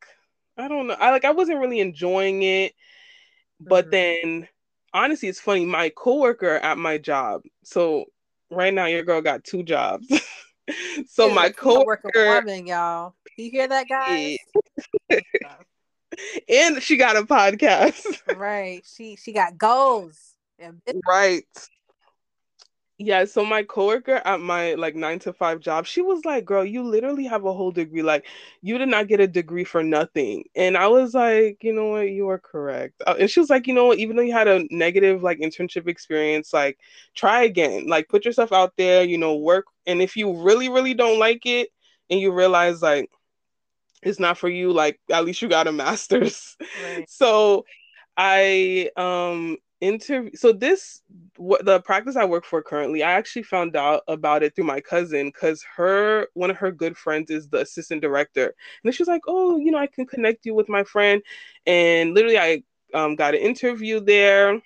I 0.56 0.68
don't 0.68 0.86
know. 0.86 0.94
I 0.94 1.10
like 1.10 1.24
I 1.24 1.32
wasn't 1.32 1.58
really 1.58 1.80
enjoying 1.80 2.42
it. 2.42 2.72
But 3.60 3.86
mm-hmm. 3.86 3.90
then 3.90 4.48
honestly, 4.92 5.28
it's 5.28 5.40
funny. 5.40 5.64
My 5.64 5.90
coworker 5.90 6.56
at 6.56 6.78
my 6.78 6.98
job. 6.98 7.42
So 7.64 8.06
right 8.50 8.72
now, 8.72 8.86
your 8.86 9.02
girl 9.02 9.20
got 9.20 9.44
two 9.44 9.62
jobs. 9.62 10.06
so 11.08 11.28
yeah, 11.28 11.34
my 11.34 11.50
coworker, 11.50 12.10
woman, 12.14 12.66
y'all. 12.66 13.14
You 13.36 13.50
hear 13.50 13.68
that, 13.68 13.88
guys? 13.88 14.38
and 16.48 16.82
she 16.82 16.96
got 16.96 17.16
a 17.16 17.22
podcast. 17.22 18.04
right. 18.36 18.82
She 18.86 19.16
she 19.16 19.32
got 19.32 19.58
goals. 19.58 20.18
Right. 21.06 21.44
Yeah, 22.98 23.26
so 23.26 23.44
my 23.44 23.62
coworker 23.62 24.22
at 24.24 24.40
my 24.40 24.72
like 24.72 24.94
nine 24.94 25.18
to 25.20 25.32
five 25.34 25.60
job, 25.60 25.84
she 25.84 26.00
was 26.00 26.24
like, 26.24 26.46
"Girl, 26.46 26.64
you 26.64 26.82
literally 26.82 27.26
have 27.26 27.44
a 27.44 27.52
whole 27.52 27.70
degree. 27.70 28.02
Like, 28.02 28.26
you 28.62 28.78
did 28.78 28.88
not 28.88 29.06
get 29.06 29.20
a 29.20 29.26
degree 29.26 29.64
for 29.64 29.82
nothing." 29.82 30.44
And 30.54 30.78
I 30.78 30.88
was 30.88 31.12
like, 31.12 31.58
"You 31.62 31.74
know 31.74 31.88
what? 31.88 32.08
You 32.08 32.30
are 32.30 32.38
correct." 32.38 33.02
Uh, 33.06 33.14
and 33.18 33.28
she 33.30 33.38
was 33.38 33.50
like, 33.50 33.66
"You 33.66 33.74
know 33.74 33.84
what? 33.84 33.98
Even 33.98 34.16
though 34.16 34.22
you 34.22 34.32
had 34.32 34.48
a 34.48 34.66
negative 34.70 35.22
like 35.22 35.40
internship 35.40 35.88
experience, 35.88 36.54
like 36.54 36.78
try 37.14 37.42
again. 37.42 37.86
Like 37.86 38.08
put 38.08 38.24
yourself 38.24 38.50
out 38.50 38.72
there. 38.78 39.04
You 39.04 39.18
know, 39.18 39.36
work. 39.36 39.66
And 39.86 40.00
if 40.00 40.16
you 40.16 40.32
really, 40.42 40.70
really 40.70 40.94
don't 40.94 41.18
like 41.18 41.44
it, 41.44 41.68
and 42.08 42.18
you 42.18 42.32
realize 42.32 42.80
like 42.80 43.10
it's 44.06 44.20
not 44.20 44.38
for 44.38 44.48
you, 44.48 44.72
like 44.72 45.00
at 45.10 45.24
least 45.24 45.42
you 45.42 45.48
got 45.48 45.66
a 45.68 45.72
master's." 45.72 46.56
Right. 46.82 47.06
So 47.08 47.64
I 48.16 48.90
um 48.96 49.58
interview 49.80 50.30
so 50.34 50.52
this 50.52 51.02
what 51.36 51.64
the 51.66 51.80
practice 51.82 52.16
i 52.16 52.24
work 52.24 52.46
for 52.46 52.62
currently 52.62 53.02
i 53.02 53.12
actually 53.12 53.42
found 53.42 53.76
out 53.76 54.02
about 54.08 54.42
it 54.42 54.54
through 54.54 54.64
my 54.64 54.80
cousin 54.80 55.28
because 55.28 55.62
her 55.76 56.26
one 56.32 56.50
of 56.50 56.56
her 56.56 56.72
good 56.72 56.96
friends 56.96 57.30
is 57.30 57.48
the 57.48 57.60
assistant 57.60 58.00
director 58.00 58.54
and 58.82 58.94
she 58.94 59.02
was 59.02 59.08
like 59.08 59.20
oh 59.28 59.58
you 59.58 59.70
know 59.70 59.78
i 59.78 59.86
can 59.86 60.06
connect 60.06 60.46
you 60.46 60.54
with 60.54 60.68
my 60.68 60.82
friend 60.82 61.22
and 61.66 62.14
literally 62.14 62.38
i 62.38 62.62
um, 62.94 63.16
got 63.16 63.34
an 63.34 63.40
interview 63.40 64.00
there 64.00 64.60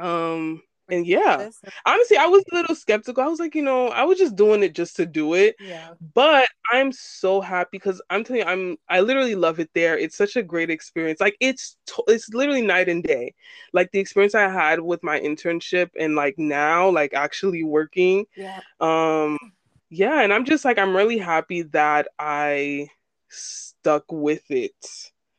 um 0.00 0.62
and 0.90 1.06
yeah, 1.06 1.48
honestly, 1.86 2.16
I 2.16 2.26
was 2.26 2.44
a 2.50 2.54
little 2.54 2.74
skeptical. 2.74 3.22
I 3.22 3.28
was 3.28 3.40
like, 3.40 3.54
you 3.54 3.62
know, 3.62 3.88
I 3.88 4.04
was 4.04 4.18
just 4.18 4.36
doing 4.36 4.62
it 4.62 4.74
just 4.74 4.96
to 4.96 5.06
do 5.06 5.34
it. 5.34 5.56
Yeah. 5.60 5.94
But 6.14 6.48
I'm 6.72 6.92
so 6.92 7.40
happy 7.40 7.68
because 7.72 8.00
I'm 8.10 8.24
telling 8.24 8.42
you, 8.42 8.48
I'm 8.48 8.76
I 8.88 9.00
literally 9.00 9.34
love 9.34 9.60
it 9.60 9.70
there. 9.74 9.98
It's 9.98 10.16
such 10.16 10.36
a 10.36 10.42
great 10.42 10.70
experience. 10.70 11.20
Like 11.20 11.36
it's 11.40 11.76
it's 12.08 12.28
literally 12.30 12.62
night 12.62 12.88
and 12.88 13.02
day. 13.02 13.34
Like 13.72 13.90
the 13.92 13.98
experience 13.98 14.34
I 14.34 14.48
had 14.48 14.80
with 14.80 15.02
my 15.02 15.20
internship 15.20 15.90
and 15.98 16.14
like 16.14 16.38
now, 16.38 16.90
like 16.90 17.14
actually 17.14 17.64
working. 17.64 18.26
Yeah. 18.36 18.60
Um, 18.80 19.38
yeah, 19.90 20.22
and 20.22 20.32
I'm 20.32 20.44
just 20.44 20.64
like 20.64 20.78
I'm 20.78 20.96
really 20.96 21.18
happy 21.18 21.62
that 21.62 22.08
I 22.18 22.88
stuck 23.28 24.04
with 24.10 24.50
it. 24.50 24.74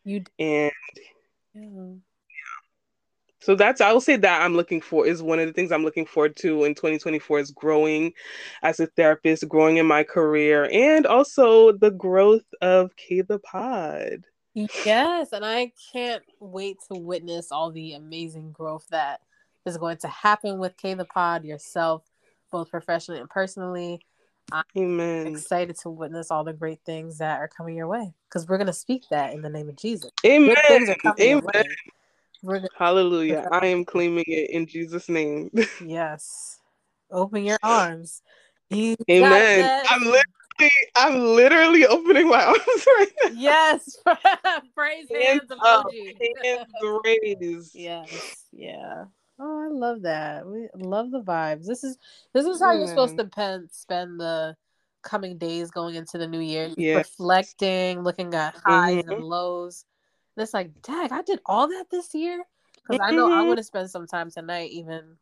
You 0.04 0.24
and. 0.40 0.72
Yeah 1.54 1.94
so 3.42 3.56
that's 3.56 3.82
I 3.82 3.92
will 3.92 4.02
say 4.02 4.16
that 4.18 4.42
I'm 4.42 4.56
looking 4.56 4.82
for 4.82 5.06
is 5.06 5.24
one 5.24 5.40
of 5.40 5.48
the 5.48 5.54
things 5.54 5.72
I'm 5.72 5.84
looking 5.84 6.06
forward 6.06 6.36
to 6.38 6.64
in 6.64 6.76
2024 6.76 7.40
is 7.40 7.52
growing 7.52 8.14
as 8.62 8.80
a 8.80 8.88
therapist, 8.88 9.48
growing 9.50 9.78
in 9.78 9.88
my 9.88 10.04
career, 10.04 10.70
and 10.72 11.08
also 11.08 11.72
the 11.72 11.92
growth 11.92 12.46
of 12.62 12.96
K 12.96 13.22
the 13.22 13.40
Pod. 13.40 14.26
Yes, 14.54 15.30
and 15.32 15.44
I 15.44 15.72
can't 15.92 16.24
wait 16.40 16.78
to 16.92 17.00
witness 17.00 17.52
all 17.52 17.72
the 17.72 17.94
amazing 17.94 18.52
growth 18.52 18.86
that 18.92 19.22
is 19.66 19.78
going 19.78 19.98
to 19.98 20.08
happen 20.08 20.60
with 20.60 20.78
K 20.78 20.94
the 20.94 21.06
Pod 21.06 21.44
yourself, 21.44 22.04
both 22.52 22.70
professionally 22.70 23.22
and 23.22 23.30
personally. 23.30 24.02
I'm 24.52 24.64
Amen. 24.78 25.28
excited 25.28 25.78
to 25.80 25.90
witness 25.90 26.30
all 26.30 26.44
the 26.44 26.54
great 26.54 26.82
things 26.86 27.18
that 27.20 27.40
are 27.40 27.48
coming 27.48 27.76
your 27.76 27.88
way 27.88 28.14
because 28.30 28.48
we're 28.48 28.58
going 28.58 28.68
to 28.68 28.74
speak 28.74 29.04
that 29.10 29.34
in 29.34 29.42
the 29.42 29.50
name 29.50 29.70
of 29.70 29.78
Jesus. 29.78 30.12
Amen. 30.26 30.94
Amen. 31.20 31.64
Hallelujah. 32.78 33.48
I 33.52 33.68
am 33.68 33.86
claiming 33.86 34.26
it 34.28 34.50
in 34.50 34.66
Jesus' 34.66 35.10
name. 35.10 35.52
yes. 35.86 36.60
Open 37.12 37.44
your 37.44 37.58
arms. 37.62 38.22
You 38.70 38.96
Amen. 39.10 39.84
I'm 39.90 40.04
literally 40.04 40.72
I'm 40.96 41.20
literally 41.36 41.86
opening 41.86 42.30
my 42.30 42.44
arms 42.46 42.60
right 42.68 43.12
now. 43.24 43.30
Yes. 43.34 43.98
Praise 44.76 45.08
hands, 45.12 45.42
hands 45.50 45.52
emoji. 45.52 46.18
Hands 46.44 46.68
raised. 47.06 47.76
Yes. 47.76 48.46
Yeah. 48.52 49.06
Oh, 49.40 49.66
I 49.66 49.68
love 49.68 50.04
that. 50.04 50.46
We 50.46 50.68
love 50.76 51.12
the 51.12 51.22
vibes. 51.22 51.66
This 51.66 51.84
is 51.84 51.98
this 52.34 52.46
is 52.46 52.62
how 52.62 52.72
you're 52.72 52.88
supposed 52.88 53.18
to 53.18 53.26
pen, 53.26 53.68
spend 53.72 54.20
the 54.20 54.56
coming 55.04 55.38
days 55.38 55.72
going 55.72 55.96
into 55.96 56.18
the 56.18 56.28
new 56.28 56.40
year. 56.40 56.72
Reflecting, 56.78 58.04
looking 58.04 58.34
at 58.34 58.56
highs 58.66 59.04
mm-hmm. 59.04 59.12
and 59.12 59.24
lows 59.24 59.86
it's 60.42 60.54
like, 60.54 60.82
dang, 60.82 61.12
I 61.12 61.22
did 61.22 61.40
all 61.46 61.68
that 61.68 61.86
this 61.92 62.14
year. 62.14 62.44
Because. 62.90 63.06
I 63.08 63.12
know 63.12 63.32
I'm 63.32 63.42
mm-hmm. 63.42 63.50
gonna 63.50 63.64
spend 63.64 63.90
some 63.90 64.08
time 64.08 64.32
tonight, 64.32 64.72
even 64.72 65.18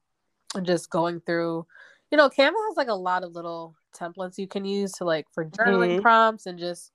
just 0.63 0.89
going 0.89 1.21
through. 1.21 1.65
You 2.11 2.17
know, 2.17 2.29
Canva 2.29 2.53
has 2.69 2.77
like 2.77 2.87
a 2.87 2.93
lot 2.93 3.23
of 3.23 3.33
little 3.33 3.75
templates 3.95 4.37
you 4.37 4.47
can 4.47 4.65
use 4.65 4.91
to 4.93 5.05
like 5.05 5.27
for 5.31 5.45
journaling 5.45 5.91
mm-hmm. 5.91 6.01
prompts 6.01 6.45
and 6.45 6.57
just 6.57 6.91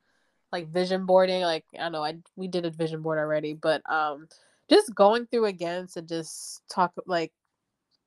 like 0.52 0.68
vision 0.68 1.06
boarding. 1.06 1.42
Like 1.42 1.64
I 1.78 1.88
know 1.88 2.02
I 2.02 2.16
we 2.36 2.48
did 2.48 2.64
a 2.64 2.70
vision 2.70 3.02
board 3.02 3.18
already, 3.18 3.52
but 3.52 3.82
um, 3.90 4.28
just 4.70 4.94
going 4.94 5.26
through 5.26 5.46
again 5.46 5.86
to 5.94 6.02
just 6.02 6.62
talk 6.68 6.92
like, 7.06 7.32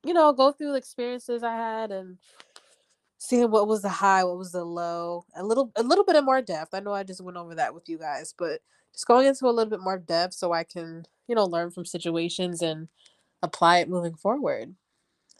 you 0.03 0.13
know, 0.13 0.33
go 0.33 0.51
through 0.51 0.71
the 0.71 0.77
experiences 0.77 1.43
I 1.43 1.53
had 1.53 1.91
and 1.91 2.17
seeing 3.17 3.51
what 3.51 3.67
was 3.67 3.81
the 3.81 3.89
high, 3.89 4.23
what 4.23 4.37
was 4.37 4.51
the 4.51 4.63
low, 4.63 5.25
a 5.35 5.43
little 5.43 5.71
a 5.75 5.83
little 5.83 6.03
bit 6.03 6.15
of 6.15 6.25
more 6.25 6.41
depth. 6.41 6.73
I 6.73 6.79
know 6.79 6.93
I 6.93 7.03
just 7.03 7.21
went 7.21 7.37
over 7.37 7.55
that 7.55 7.73
with 7.73 7.87
you 7.89 7.97
guys, 7.97 8.33
but 8.37 8.61
just 8.97 9.05
going 9.05 9.27
into 9.27 9.45
a 9.45 9.53
little 9.53 9.69
bit 9.69 9.79
more 9.79 9.99
depth 9.99 10.33
so 10.33 10.51
I 10.53 10.63
can, 10.63 11.05
you 11.27 11.35
know, 11.35 11.45
learn 11.45 11.69
from 11.69 11.85
situations 11.85 12.63
and 12.63 12.87
apply 13.43 13.77
it 13.77 13.89
moving 13.89 14.15
forward. 14.15 14.73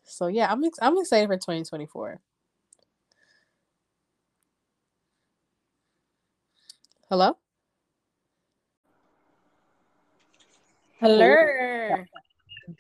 So 0.04 0.28
yeah, 0.28 0.52
I'm 0.52 0.64
ex- 0.64 0.78
I'm 0.80 0.96
excited 1.00 1.28
for 1.28 1.38
2024. 1.38 2.20
Hello? 7.10 7.36
Hello. 11.00 12.06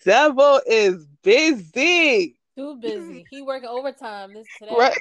Devil 0.05 0.61
is 0.67 1.07
busy. 1.23 2.37
Too 2.55 2.75
busy. 2.75 3.25
He 3.31 3.41
working 3.41 3.67
overtime 3.67 4.35
this 4.35 4.47
today. 4.59 4.75
Right. 4.77 4.97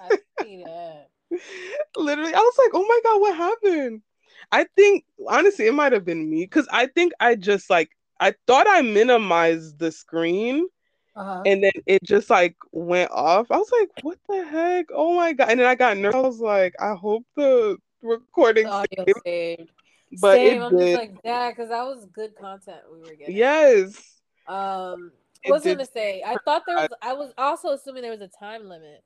I 0.00 0.18
see 0.40 0.62
that. 0.64 1.08
Literally, 1.96 2.32
I 2.32 2.38
was 2.38 2.54
like, 2.58 2.70
"Oh 2.74 2.86
my 2.86 3.00
god, 3.02 3.20
what 3.20 3.36
happened?" 3.36 4.02
I 4.52 4.66
think 4.76 5.04
honestly, 5.28 5.66
it 5.66 5.74
might 5.74 5.92
have 5.92 6.04
been 6.04 6.28
me 6.28 6.42
because 6.44 6.68
I 6.70 6.86
think 6.86 7.12
I 7.20 7.34
just 7.34 7.70
like 7.70 7.90
I 8.20 8.34
thought 8.46 8.66
I 8.68 8.82
minimized 8.82 9.78
the 9.78 9.92
screen. 9.92 10.66
Uh-huh. 11.14 11.42
And 11.46 11.64
then 11.64 11.72
it 11.86 12.02
just 12.02 12.28
like 12.28 12.56
went 12.72 13.10
off. 13.10 13.50
I 13.50 13.56
was 13.56 13.72
like, 13.72 13.88
"What 14.02 14.18
the 14.28 14.44
heck? 14.44 14.86
Oh 14.94 15.16
my 15.16 15.32
god!" 15.32 15.48
And 15.48 15.60
then 15.60 15.66
I 15.66 15.74
got 15.74 15.96
nervous. 15.96 16.14
I 16.14 16.20
was 16.20 16.40
like, 16.40 16.74
"I 16.78 16.94
hope 16.94 17.24
the 17.36 17.78
recording 18.02 18.66
saved. 18.66 19.20
saved. 19.24 19.70
But 20.20 20.36
Same. 20.36 20.62
I'm 20.62 20.76
did. 20.76 20.80
just 20.80 20.98
like, 20.98 21.16
yeah, 21.24 21.50
because 21.50 21.70
that 21.70 21.82
was 21.82 22.06
good 22.12 22.36
content 22.36 22.78
we 22.92 23.00
were 23.00 23.14
getting. 23.16 23.36
Yes. 23.36 23.96
Um, 24.46 25.12
I 25.46 25.50
was 25.50 25.64
gonna 25.64 25.86
say. 25.86 26.22
I 26.24 26.36
thought 26.44 26.62
there 26.66 26.76
was. 26.76 26.88
I 27.02 27.12
was 27.12 27.32
also 27.36 27.70
assuming 27.70 28.02
there 28.02 28.12
was 28.12 28.20
a 28.20 28.28
time 28.28 28.68
limit 28.68 29.02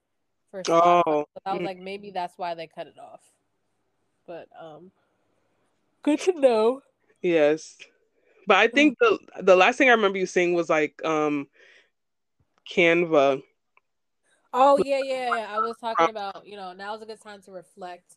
for. 0.50 0.62
Oh. 0.68 1.24
I 1.46 1.52
was 1.52 1.62
mm. 1.62 1.64
like, 1.64 1.78
maybe 1.78 2.10
that's 2.10 2.36
why 2.36 2.54
they 2.54 2.66
cut 2.66 2.86
it 2.86 2.98
off. 2.98 3.22
But 4.26 4.48
um, 4.60 4.90
Good 6.03 6.20
to 6.20 6.40
know. 6.40 6.82
Yes. 7.22 7.76
But 8.46 8.57
I 8.57 8.68
think 8.68 8.98
the 8.98 9.18
the 9.42 9.57
last 9.57 9.76
thing 9.76 9.88
I 9.88 9.92
remember 9.92 10.18
you 10.18 10.26
saying 10.26 10.55
was 10.55 10.68
like 10.68 11.01
um 11.05 11.46
Canva. 12.68 13.42
Oh 14.53 14.78
yeah, 14.84 15.01
yeah. 15.05 15.46
I 15.48 15.59
was 15.59 15.76
talking 15.80 16.09
about, 16.09 16.46
you 16.46 16.57
know, 16.57 16.72
now's 16.72 17.03
a 17.03 17.07
good 17.07 17.20
time 17.20 17.42
to 17.42 17.53
reflect 17.53 18.16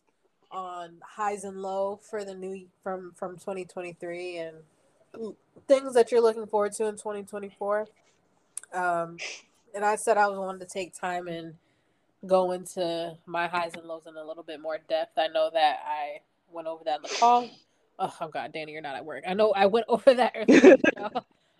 on 0.50 0.96
highs 1.02 1.44
and 1.44 1.60
low 1.60 2.00
for 2.02 2.24
the 2.24 2.34
new 2.34 2.66
from 2.82 3.12
from 3.14 3.34
2023 3.36 4.38
and 4.38 4.56
things 5.68 5.94
that 5.94 6.10
you're 6.10 6.20
looking 6.20 6.46
forward 6.46 6.72
to 6.72 6.86
in 6.86 6.94
2024. 6.94 7.86
Um 8.72 9.18
and 9.74 9.84
I 9.84 9.96
said 9.96 10.16
I 10.16 10.26
was 10.26 10.38
wanting 10.38 10.66
to 10.66 10.72
take 10.72 10.98
time 10.98 11.28
and 11.28 11.54
go 12.26 12.52
into 12.52 13.16
my 13.26 13.46
highs 13.46 13.74
and 13.74 13.84
lows 13.84 14.06
in 14.06 14.16
a 14.16 14.24
little 14.24 14.42
bit 14.42 14.60
more 14.60 14.78
depth. 14.88 15.18
I 15.18 15.28
know 15.28 15.50
that 15.52 15.80
I 15.86 16.20
went 16.50 16.66
over 16.66 16.82
that 16.84 16.96
in 16.96 17.02
the 17.02 17.16
call 17.20 17.48
oh, 17.98 18.14
oh 18.20 18.28
god, 18.28 18.52
Danny, 18.52 18.72
you're 18.72 18.82
not 18.82 18.96
at 18.96 19.04
work. 19.04 19.24
I 19.26 19.34
know 19.34 19.52
I 19.52 19.66
went 19.66 19.86
over 19.88 20.14
that 20.14 20.32
earlier. 20.36 20.76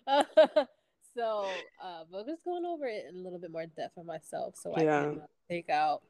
so, 1.15 1.47
uh, 1.83 2.03
but 2.11 2.25
just 2.25 2.43
going 2.43 2.65
over 2.65 2.85
it 2.85 3.05
in 3.09 3.15
a 3.15 3.23
little 3.23 3.39
bit 3.39 3.51
more 3.51 3.65
depth 3.65 3.95
for 3.95 4.03
myself, 4.03 4.55
so 4.57 4.73
yeah. 4.77 4.99
I 4.99 5.03
can 5.03 5.19
uh, 5.21 5.25
take 5.49 5.69
out 5.69 6.01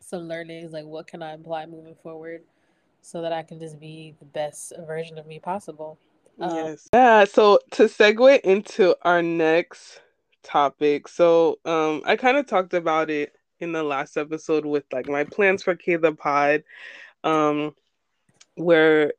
some 0.00 0.28
learnings, 0.28 0.72
like 0.72 0.84
what 0.84 1.06
can 1.06 1.22
I 1.22 1.32
apply 1.32 1.66
moving 1.66 1.96
forward, 2.02 2.42
so 3.02 3.22
that 3.22 3.32
I 3.32 3.42
can 3.42 3.58
just 3.58 3.80
be 3.80 4.14
the 4.18 4.26
best 4.26 4.72
version 4.86 5.18
of 5.18 5.26
me 5.26 5.38
possible. 5.38 5.98
Um, 6.40 6.56
yes. 6.56 6.88
Yeah. 6.92 7.24
So 7.24 7.60
to 7.72 7.84
segue 7.84 8.40
into 8.40 8.96
our 9.02 9.22
next 9.22 10.00
topic, 10.42 11.08
so 11.08 11.58
um, 11.64 12.02
I 12.04 12.16
kind 12.16 12.36
of 12.36 12.46
talked 12.46 12.74
about 12.74 13.10
it 13.10 13.32
in 13.60 13.72
the 13.72 13.82
last 13.82 14.16
episode 14.16 14.66
with 14.66 14.84
like 14.92 15.08
my 15.08 15.24
plans 15.24 15.62
for 15.62 15.74
K 15.74 15.96
the 15.96 16.12
Pod, 16.12 16.64
um, 17.22 17.74
where 18.56 19.12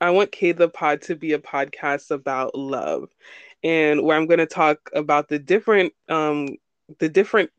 I 0.00 0.10
want 0.10 0.32
K 0.32 0.52
the 0.52 0.68
Pod 0.68 1.02
to 1.02 1.16
be 1.16 1.32
a 1.32 1.38
podcast 1.38 2.10
about 2.10 2.54
love, 2.54 3.08
and 3.62 4.02
where 4.02 4.16
I'm 4.16 4.26
going 4.26 4.38
to 4.38 4.46
talk 4.46 4.90
about 4.94 5.28
the 5.28 5.38
different, 5.38 5.92
um, 6.08 6.48
the 6.98 7.08
different, 7.08 7.50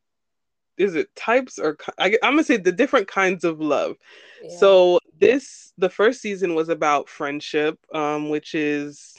is 0.78 0.96
it 0.96 1.14
types 1.16 1.58
or 1.58 1.78
I, 1.98 2.18
am 2.22 2.34
gonna 2.34 2.44
say 2.44 2.58
the 2.58 2.72
different 2.72 3.08
kinds 3.08 3.44
of 3.44 3.60
love. 3.60 3.96
Yeah. 4.44 4.58
So 4.58 5.00
this 5.20 5.74
the 5.78 5.90
first 5.90 6.22
season 6.22 6.54
was 6.56 6.70
about 6.70 7.10
friendship, 7.10 7.80
um, 7.94 8.30
which 8.30 8.54
is 8.54 9.16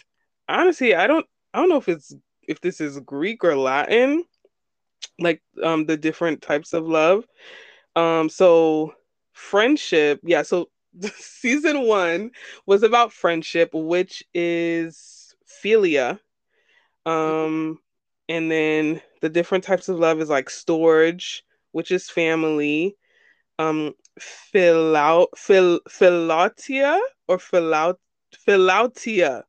honestly 0.48 0.94
I 0.94 1.06
don't 1.06 1.26
I 1.52 1.58
don't 1.58 1.68
know 1.68 1.78
if 1.78 1.88
it's 1.88 2.14
if 2.46 2.60
this 2.60 2.80
is 2.80 3.00
Greek 3.00 3.42
or 3.44 3.56
Latin, 3.56 4.24
like 5.18 5.42
um 5.62 5.86
the 5.86 5.96
different 5.96 6.42
types 6.42 6.72
of 6.72 6.86
love. 6.86 7.24
Um, 7.96 8.28
so 8.28 8.94
friendship, 9.32 10.20
yeah. 10.22 10.42
So 10.42 10.68
season 11.16 11.82
one 11.86 12.30
was 12.66 12.82
about 12.82 13.12
friendship, 13.12 13.70
which 13.72 14.22
is 14.34 15.34
philia. 15.62 16.18
Um, 17.06 17.78
and 18.28 18.50
then 18.50 19.00
the 19.20 19.28
different 19.28 19.64
types 19.64 19.88
of 19.88 19.98
love 19.98 20.20
is 20.20 20.28
like 20.28 20.48
storge, 20.48 21.42
which 21.72 21.90
is 21.90 22.10
family. 22.10 22.96
Um, 23.58 23.94
philau, 24.20 25.26
phil, 25.36 25.80
philautia 25.88 27.00
or 27.26 27.38
philaut, 27.38 27.98
philautia, 28.46 29.44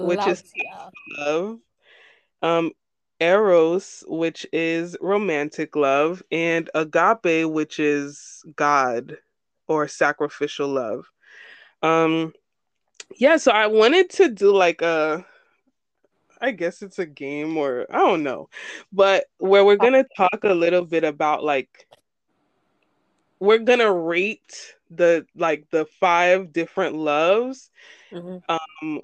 which 0.00 0.26
is 0.26 0.42
love. 1.18 1.58
Um, 2.42 2.72
eros, 3.20 4.04
which 4.08 4.46
is 4.52 4.96
romantic 5.00 5.76
love, 5.76 6.22
and 6.30 6.68
agape, 6.74 7.48
which 7.50 7.78
is 7.78 8.44
God 8.56 9.16
or 9.68 9.88
sacrificial 9.88 10.68
love. 10.68 11.10
Um, 11.82 12.32
yeah, 13.16 13.36
so 13.36 13.52
I 13.52 13.66
wanted 13.66 14.10
to 14.10 14.28
do 14.30 14.54
like 14.54 14.82
a 14.82 15.24
I 16.40 16.50
guess 16.50 16.82
it's 16.82 16.98
a 16.98 17.06
game 17.06 17.56
or 17.56 17.86
I 17.90 17.98
don't 17.98 18.22
know, 18.22 18.48
but 18.92 19.24
where 19.38 19.64
we're 19.64 19.76
gonna 19.76 20.04
talk 20.16 20.40
a 20.44 20.54
little 20.54 20.84
bit 20.84 21.04
about 21.04 21.42
like 21.42 21.88
we're 23.40 23.58
gonna 23.58 23.92
rate 23.92 24.74
the 24.90 25.26
like 25.34 25.66
the 25.70 25.86
five 26.00 26.52
different 26.52 26.96
loves, 26.96 27.70
mm-hmm. 28.12 28.38
um, 28.48 29.00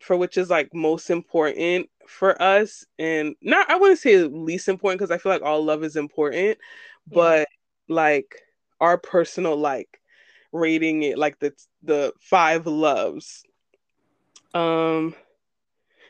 for 0.00 0.16
which 0.16 0.36
is 0.36 0.50
like 0.50 0.72
most 0.74 1.10
important 1.10 1.88
for 2.06 2.40
us, 2.40 2.86
and 2.98 3.34
not 3.42 3.70
I 3.70 3.76
wouldn't 3.76 3.98
say 3.98 4.18
least 4.24 4.68
important 4.68 5.00
because 5.00 5.10
I 5.10 5.18
feel 5.18 5.32
like 5.32 5.42
all 5.42 5.64
love 5.64 5.82
is 5.82 5.96
important, 5.96 6.58
but 7.10 7.48
like 7.88 8.45
our 8.80 8.98
personal 8.98 9.56
like 9.56 10.00
rating 10.52 11.02
it 11.02 11.18
like 11.18 11.38
the 11.38 11.52
the 11.82 12.12
five 12.20 12.66
loves. 12.66 13.44
Um 14.54 15.14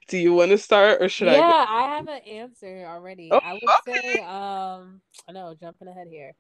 do 0.08 0.18
you 0.18 0.34
want 0.34 0.52
to 0.52 0.58
start 0.58 1.02
or 1.02 1.08
should 1.08 1.26
yeah, 1.26 1.34
I? 1.34 1.36
Yeah, 1.36 1.66
I 1.68 1.96
have 1.96 2.08
an 2.08 2.20
answer 2.28 2.86
already. 2.86 3.28
Oh, 3.32 3.40
I 3.42 3.54
would 3.54 3.62
okay. 3.88 4.14
say, 4.14 4.20
um, 4.20 5.00
I 5.28 5.32
know, 5.32 5.56
jumping 5.60 5.88
ahead 5.88 6.06
here. 6.08 6.32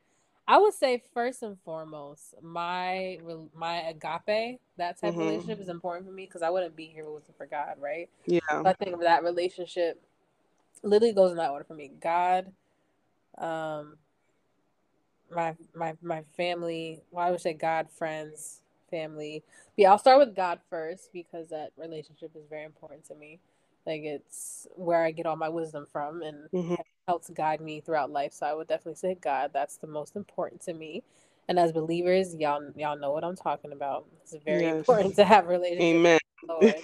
I 0.48 0.58
would 0.58 0.74
say 0.74 1.02
first 1.12 1.42
and 1.42 1.58
foremost, 1.64 2.34
my 2.40 3.18
my 3.54 3.78
agape, 3.88 4.60
that 4.76 5.00
type 5.00 5.10
mm-hmm. 5.10 5.20
of 5.20 5.26
relationship 5.26 5.60
is 5.60 5.68
important 5.68 6.06
for 6.06 6.12
me 6.12 6.26
because 6.26 6.42
I 6.42 6.50
wouldn't 6.50 6.76
be 6.76 6.86
here 6.86 7.02
if 7.02 7.08
it 7.08 7.12
wasn't 7.12 7.36
for 7.36 7.46
God, 7.46 7.74
right? 7.80 8.08
Yeah. 8.26 8.40
So 8.50 8.64
I 8.64 8.72
think 8.74 8.94
of 8.94 9.00
that 9.00 9.24
relationship 9.24 10.00
literally 10.84 11.14
goes 11.14 11.32
in 11.32 11.38
that 11.38 11.50
order 11.50 11.64
for 11.64 11.74
me. 11.74 11.90
God, 12.00 12.52
um, 13.38 13.96
my 15.34 15.54
my 15.74 15.94
my 16.02 16.22
family. 16.36 17.00
Well, 17.10 17.26
I 17.26 17.30
would 17.30 17.40
say 17.40 17.52
God, 17.52 17.88
friends, 17.90 18.62
family. 18.90 19.42
But 19.76 19.82
yeah, 19.82 19.90
I'll 19.90 19.98
start 19.98 20.18
with 20.18 20.34
God 20.34 20.60
first 20.70 21.10
because 21.12 21.48
that 21.48 21.72
relationship 21.76 22.32
is 22.34 22.44
very 22.48 22.64
important 22.64 23.04
to 23.06 23.14
me. 23.14 23.40
Like 23.86 24.02
it's 24.02 24.66
where 24.74 25.04
I 25.04 25.12
get 25.12 25.26
all 25.26 25.36
my 25.36 25.48
wisdom 25.48 25.86
from 25.90 26.22
and 26.22 26.50
mm-hmm. 26.50 26.74
helps 27.06 27.30
guide 27.30 27.60
me 27.60 27.80
throughout 27.80 28.10
life. 28.10 28.32
So 28.32 28.46
I 28.46 28.54
would 28.54 28.66
definitely 28.66 28.96
say 28.96 29.16
God. 29.20 29.50
That's 29.54 29.76
the 29.76 29.86
most 29.86 30.16
important 30.16 30.60
to 30.62 30.74
me. 30.74 31.02
And 31.48 31.58
as 31.58 31.72
believers, 31.72 32.34
y'all 32.34 32.62
y'all 32.76 32.98
know 32.98 33.12
what 33.12 33.22
I'm 33.22 33.36
talking 33.36 33.72
about. 33.72 34.06
It's 34.22 34.34
very 34.44 34.62
yes. 34.62 34.76
important 34.76 35.14
to 35.16 35.24
have 35.24 35.46
relationships. 35.46 35.82
Amen. 35.82 36.18
Lord. 36.48 36.74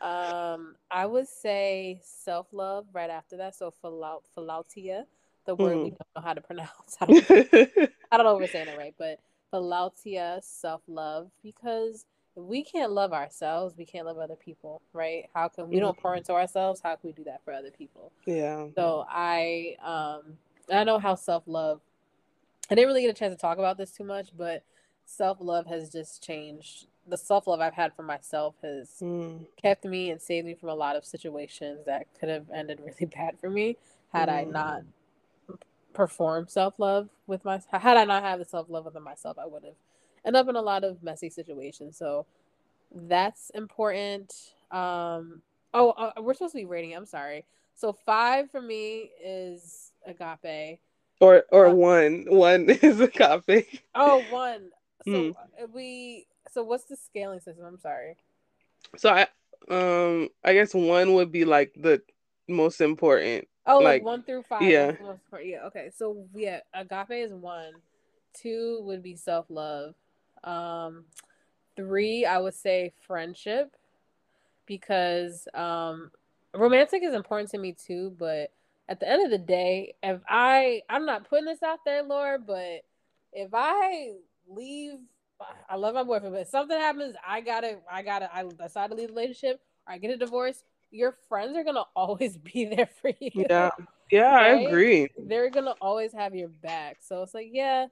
um, 0.00 0.74
I 0.90 1.04
would 1.06 1.28
say 1.28 2.00
self 2.02 2.46
love 2.52 2.86
right 2.94 3.10
after 3.10 3.36
that. 3.36 3.54
So 3.54 3.72
philautia, 3.84 5.04
the 5.44 5.54
word 5.54 5.76
mm. 5.76 5.84
we 5.84 5.90
don't 5.90 6.08
know 6.16 6.22
how 6.22 6.34
to 6.34 6.40
pronounce. 6.40 6.70
I 7.00 7.06
don't, 7.06 7.30
I 8.12 8.16
don't 8.16 8.26
know 8.26 8.36
if 8.36 8.40
we're 8.40 8.48
saying 8.48 8.68
it 8.68 8.78
right, 8.78 8.94
but 8.98 9.20
philautia, 9.52 10.42
self 10.42 10.82
love, 10.86 11.30
because 11.42 12.06
if 12.36 12.42
we 12.42 12.64
can't 12.64 12.92
love 12.92 13.12
ourselves, 13.12 13.76
we 13.76 13.84
can't 13.84 14.06
love 14.06 14.18
other 14.18 14.36
people, 14.36 14.80
right? 14.92 15.28
How 15.34 15.48
can 15.48 15.68
we 15.68 15.78
don't 15.78 15.98
pour 15.98 16.12
mm-hmm. 16.12 16.18
into 16.18 16.32
ourselves? 16.32 16.80
How 16.82 16.96
can 16.96 17.08
we 17.08 17.12
do 17.12 17.24
that 17.24 17.44
for 17.44 17.52
other 17.52 17.70
people? 17.70 18.12
Yeah. 18.26 18.66
So 18.74 19.04
I 19.08 19.76
um 19.82 20.38
I 20.72 20.84
know 20.84 20.98
how 20.98 21.14
self 21.14 21.44
love. 21.46 21.80
I 22.70 22.74
didn't 22.74 22.88
really 22.88 23.02
get 23.02 23.10
a 23.10 23.18
chance 23.18 23.34
to 23.34 23.40
talk 23.40 23.58
about 23.58 23.76
this 23.76 23.90
too 23.90 24.04
much, 24.04 24.28
but 24.36 24.62
self 25.04 25.38
love 25.40 25.66
has 25.66 25.90
just 25.90 26.22
changed. 26.22 26.86
The 27.06 27.16
self 27.16 27.46
love 27.46 27.60
I've 27.60 27.74
had 27.74 27.92
for 27.94 28.02
myself 28.02 28.54
has 28.62 28.88
mm. 29.02 29.44
kept 29.60 29.84
me 29.84 30.10
and 30.10 30.22
saved 30.22 30.46
me 30.46 30.54
from 30.54 30.70
a 30.70 30.74
lot 30.74 30.96
of 30.96 31.04
situations 31.04 31.80
that 31.86 32.06
could 32.18 32.28
have 32.28 32.46
ended 32.54 32.80
really 32.80 33.06
bad 33.14 33.38
for 33.40 33.50
me 33.50 33.76
had 34.12 34.28
mm. 34.28 34.32
I 34.32 34.44
not 34.44 34.82
performed 35.92 36.50
self 36.50 36.74
love 36.78 37.08
with 37.26 37.44
my. 37.44 37.60
Had 37.70 37.96
I 37.96 38.04
not 38.04 38.22
had 38.22 38.40
the 38.40 38.44
self 38.44 38.68
love 38.68 38.84
within 38.84 39.02
myself, 39.02 39.38
I 39.38 39.46
would 39.46 39.64
have 39.64 39.74
end 40.24 40.36
up 40.36 40.48
in 40.48 40.56
a 40.56 40.62
lot 40.62 40.84
of 40.84 41.02
messy 41.02 41.30
situations. 41.30 41.96
So 41.96 42.26
that's 42.94 43.50
important. 43.50 44.32
Um, 44.70 45.42
oh, 45.74 45.90
uh, 45.90 46.12
we're 46.20 46.34
supposed 46.34 46.52
to 46.52 46.58
be 46.58 46.64
rating. 46.64 46.94
I'm 46.94 47.06
sorry. 47.06 47.44
So 47.74 47.92
five 47.92 48.50
for 48.50 48.60
me 48.60 49.10
is 49.24 49.92
agape. 50.06 50.80
Or 51.20 51.44
or 51.50 51.66
uh, 51.66 51.72
one. 51.72 52.26
One 52.28 52.68
is 52.70 53.00
agape. 53.00 53.80
Oh, 53.94 54.22
one. 54.30 54.70
So 55.04 55.10
mm. 55.10 55.34
we. 55.72 56.26
So 56.50 56.62
what's 56.62 56.84
the 56.84 56.96
scaling 56.96 57.40
system? 57.40 57.64
I'm 57.64 57.78
sorry. 57.78 58.16
So 58.96 59.10
I 59.10 59.26
um 59.70 60.28
I 60.44 60.54
guess 60.54 60.74
one 60.74 61.14
would 61.14 61.30
be 61.30 61.44
like 61.44 61.72
the 61.76 62.02
most 62.52 62.80
important. 62.80 63.48
Oh, 63.66 63.78
like, 63.78 63.84
like 63.84 64.02
one 64.04 64.22
through 64.22 64.42
five. 64.42 64.62
Yeah. 64.62 64.92
Yeah. 65.42 65.66
Okay. 65.66 65.90
So 65.96 66.26
yeah, 66.34 66.60
agape 66.74 67.10
is 67.10 67.32
one. 67.32 67.72
Two 68.34 68.80
would 68.84 69.02
be 69.02 69.16
self 69.16 69.46
love. 69.48 69.94
Um, 70.44 71.04
three, 71.76 72.24
I 72.24 72.38
would 72.38 72.54
say 72.54 72.92
friendship 73.06 73.76
because 74.66 75.46
um, 75.54 76.10
romantic 76.54 77.02
is 77.02 77.14
important 77.14 77.50
to 77.50 77.58
me 77.58 77.72
too. 77.74 78.14
But 78.18 78.50
at 78.88 79.00
the 79.00 79.08
end 79.08 79.24
of 79.24 79.30
the 79.30 79.38
day, 79.38 79.94
if 80.02 80.20
I, 80.28 80.82
I'm 80.88 81.06
not 81.06 81.28
putting 81.28 81.46
this 81.46 81.62
out 81.62 81.80
there, 81.84 82.02
Lord, 82.02 82.46
but 82.46 82.84
if 83.32 83.50
I 83.52 84.12
leave, 84.48 84.94
I 85.68 85.76
love 85.76 85.94
my 85.94 86.02
boyfriend, 86.04 86.34
but 86.34 86.42
if 86.42 86.48
something 86.48 86.76
happens, 86.76 87.14
I 87.26 87.40
gotta, 87.40 87.78
I 87.90 88.02
gotta, 88.02 88.34
I 88.34 88.44
decide 88.44 88.90
to 88.90 88.96
leave 88.96 89.08
the 89.08 89.14
relationship 89.14 89.60
or 89.86 89.94
I 89.94 89.98
get 89.98 90.10
a 90.10 90.16
divorce. 90.16 90.62
Your 90.92 91.16
friends 91.28 91.56
are 91.56 91.64
gonna 91.64 91.84
always 91.96 92.36
be 92.36 92.66
there 92.66 92.88
for 93.00 93.10
you. 93.20 93.30
Yeah, 93.34 93.70
yeah, 94.10 94.34
right? 94.34 94.58
I 94.58 94.60
agree. 94.60 95.08
They're 95.18 95.50
gonna 95.50 95.74
always 95.80 96.12
have 96.12 96.34
your 96.34 96.48
back. 96.48 96.98
So 97.00 97.22
it's 97.22 97.34
like, 97.34 97.48
yeah, 97.50 97.86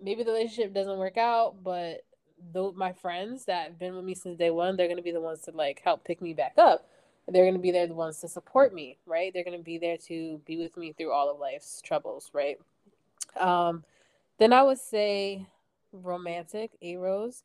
maybe 0.00 0.22
the 0.22 0.32
relationship 0.32 0.72
doesn't 0.72 0.98
work 0.98 1.18
out, 1.18 1.62
but 1.62 2.04
though 2.52 2.72
my 2.72 2.92
friends 2.92 3.44
that 3.46 3.68
have 3.68 3.78
been 3.78 3.94
with 3.96 4.04
me 4.04 4.14
since 4.14 4.38
day 4.38 4.50
one, 4.50 4.76
they're 4.76 4.88
gonna 4.88 5.02
be 5.02 5.12
the 5.12 5.20
ones 5.20 5.42
to 5.42 5.50
like 5.50 5.82
help 5.84 6.04
pick 6.04 6.22
me 6.22 6.32
back 6.32 6.54
up. 6.56 6.88
They're 7.26 7.44
gonna 7.44 7.58
be 7.58 7.72
there 7.72 7.86
the 7.86 7.94
ones 7.94 8.20
to 8.20 8.28
support 8.28 8.72
me, 8.72 8.98
right? 9.04 9.32
They're 9.34 9.44
gonna 9.44 9.58
be 9.58 9.78
there 9.78 9.98
to 10.06 10.40
be 10.46 10.56
with 10.56 10.76
me 10.76 10.92
through 10.92 11.12
all 11.12 11.30
of 11.30 11.38
life's 11.38 11.82
troubles, 11.82 12.30
right? 12.32 12.58
Um, 13.36 13.84
then 14.38 14.52
I 14.52 14.62
would 14.62 14.78
say 14.78 15.46
romantic, 15.92 16.70
eros. 16.80 17.42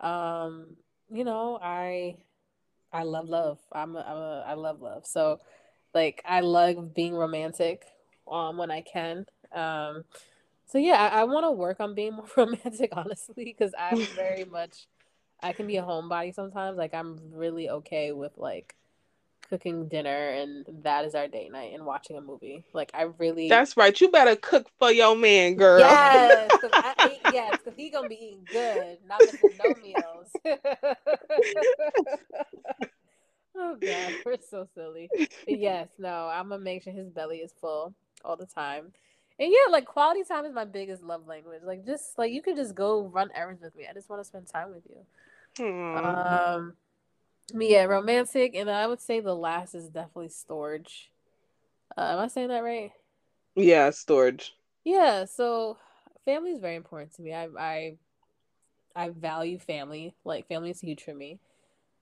Um, 0.00 0.76
you 1.10 1.24
know, 1.24 1.58
I 1.60 2.16
I 2.92 3.02
love 3.02 3.28
love. 3.28 3.58
I'm 3.72 3.96
a, 3.96 4.00
I'm 4.00 4.16
a 4.16 4.44
I 4.46 4.54
love 4.54 4.80
love. 4.80 5.06
So 5.06 5.40
like 5.94 6.22
I 6.24 6.40
love 6.40 6.94
being 6.94 7.14
romantic 7.14 7.84
um 8.30 8.56
when 8.56 8.70
I 8.70 8.80
can. 8.82 9.26
Um 9.52 10.04
so 10.66 10.78
yeah, 10.78 11.10
I, 11.12 11.20
I 11.20 11.24
want 11.24 11.44
to 11.44 11.52
work 11.52 11.80
on 11.80 11.94
being 11.94 12.14
more 12.16 12.28
romantic, 12.36 12.90
honestly, 12.92 13.44
because 13.44 13.72
I'm 13.78 14.06
very 14.14 14.44
much 14.50 14.86
I 15.42 15.52
can 15.52 15.66
be 15.66 15.76
a 15.76 15.82
homebody 15.82 16.34
sometimes. 16.34 16.78
Like 16.78 16.94
I'm 16.94 17.18
really 17.32 17.70
okay 17.70 18.12
with 18.12 18.32
like 18.38 18.74
cooking 19.48 19.88
dinner 19.88 20.28
and 20.30 20.66
that 20.82 21.04
is 21.04 21.14
our 21.14 21.28
date 21.28 21.50
night 21.52 21.72
and 21.74 21.84
watching 21.84 22.16
a 22.16 22.20
movie. 22.20 22.64
Like 22.72 22.90
I 22.94 23.02
really 23.18 23.48
That's 23.48 23.76
right. 23.76 23.98
You 24.00 24.10
better 24.10 24.36
cook 24.36 24.70
for 24.78 24.90
your 24.92 25.16
man, 25.16 25.56
girl. 25.56 25.80
Yes, 25.80 26.52
cause 26.60 26.70
I, 26.82 27.18
yes, 27.30 27.58
because 27.62 27.76
he 27.76 27.90
gonna 27.90 28.08
be 28.08 28.16
eating 28.16 28.46
good, 28.50 28.98
not 29.06 29.20
missing 29.24 29.56
no 29.58 29.74
meals. 29.74 30.30
oh 33.56 33.76
god, 33.76 34.14
we're 34.24 34.38
so 34.48 34.66
silly. 34.74 35.10
But 35.46 35.58
yes, 35.58 35.88
no, 35.98 36.28
I'm 36.28 36.48
gonna 36.50 36.62
make 36.62 36.82
sure 36.82 36.92
his 36.92 37.08
belly 37.08 37.38
is 37.38 37.52
full 37.60 37.94
all 38.24 38.36
the 38.36 38.46
time. 38.46 38.92
And 39.40 39.52
yeah, 39.52 39.70
like 39.70 39.86
quality 39.86 40.24
time 40.24 40.44
is 40.44 40.52
my 40.52 40.64
biggest 40.64 41.02
love 41.02 41.26
language. 41.26 41.62
Like 41.64 41.86
just 41.86 42.18
like 42.18 42.32
you 42.32 42.42
could 42.42 42.56
just 42.56 42.74
go 42.74 43.02
run 43.06 43.30
errands 43.34 43.62
with 43.62 43.74
me. 43.76 43.86
I 43.88 43.92
just 43.92 44.10
want 44.10 44.20
to 44.20 44.24
spend 44.24 44.48
time 44.48 44.70
with 44.74 44.82
you. 44.88 45.64
Aww. 45.64 46.56
Um 46.56 46.74
yeah, 47.54 47.84
romantic, 47.84 48.54
and 48.54 48.70
I 48.70 48.86
would 48.86 49.00
say 49.00 49.20
the 49.20 49.34
last 49.34 49.74
is 49.74 49.88
definitely 49.88 50.28
storge. 50.28 51.08
Uh, 51.96 52.12
am 52.12 52.18
I 52.18 52.28
saying 52.28 52.48
that 52.48 52.62
right? 52.62 52.92
Yeah, 53.54 53.90
storge. 53.90 54.50
Yeah, 54.84 55.24
so 55.24 55.78
family 56.24 56.50
is 56.50 56.60
very 56.60 56.76
important 56.76 57.14
to 57.14 57.22
me. 57.22 57.34
I 57.34 57.48
I 57.58 57.96
I 58.94 59.08
value 59.10 59.58
family. 59.58 60.14
Like 60.24 60.48
family 60.48 60.70
is 60.70 60.80
huge 60.80 61.02
for 61.02 61.14
me. 61.14 61.38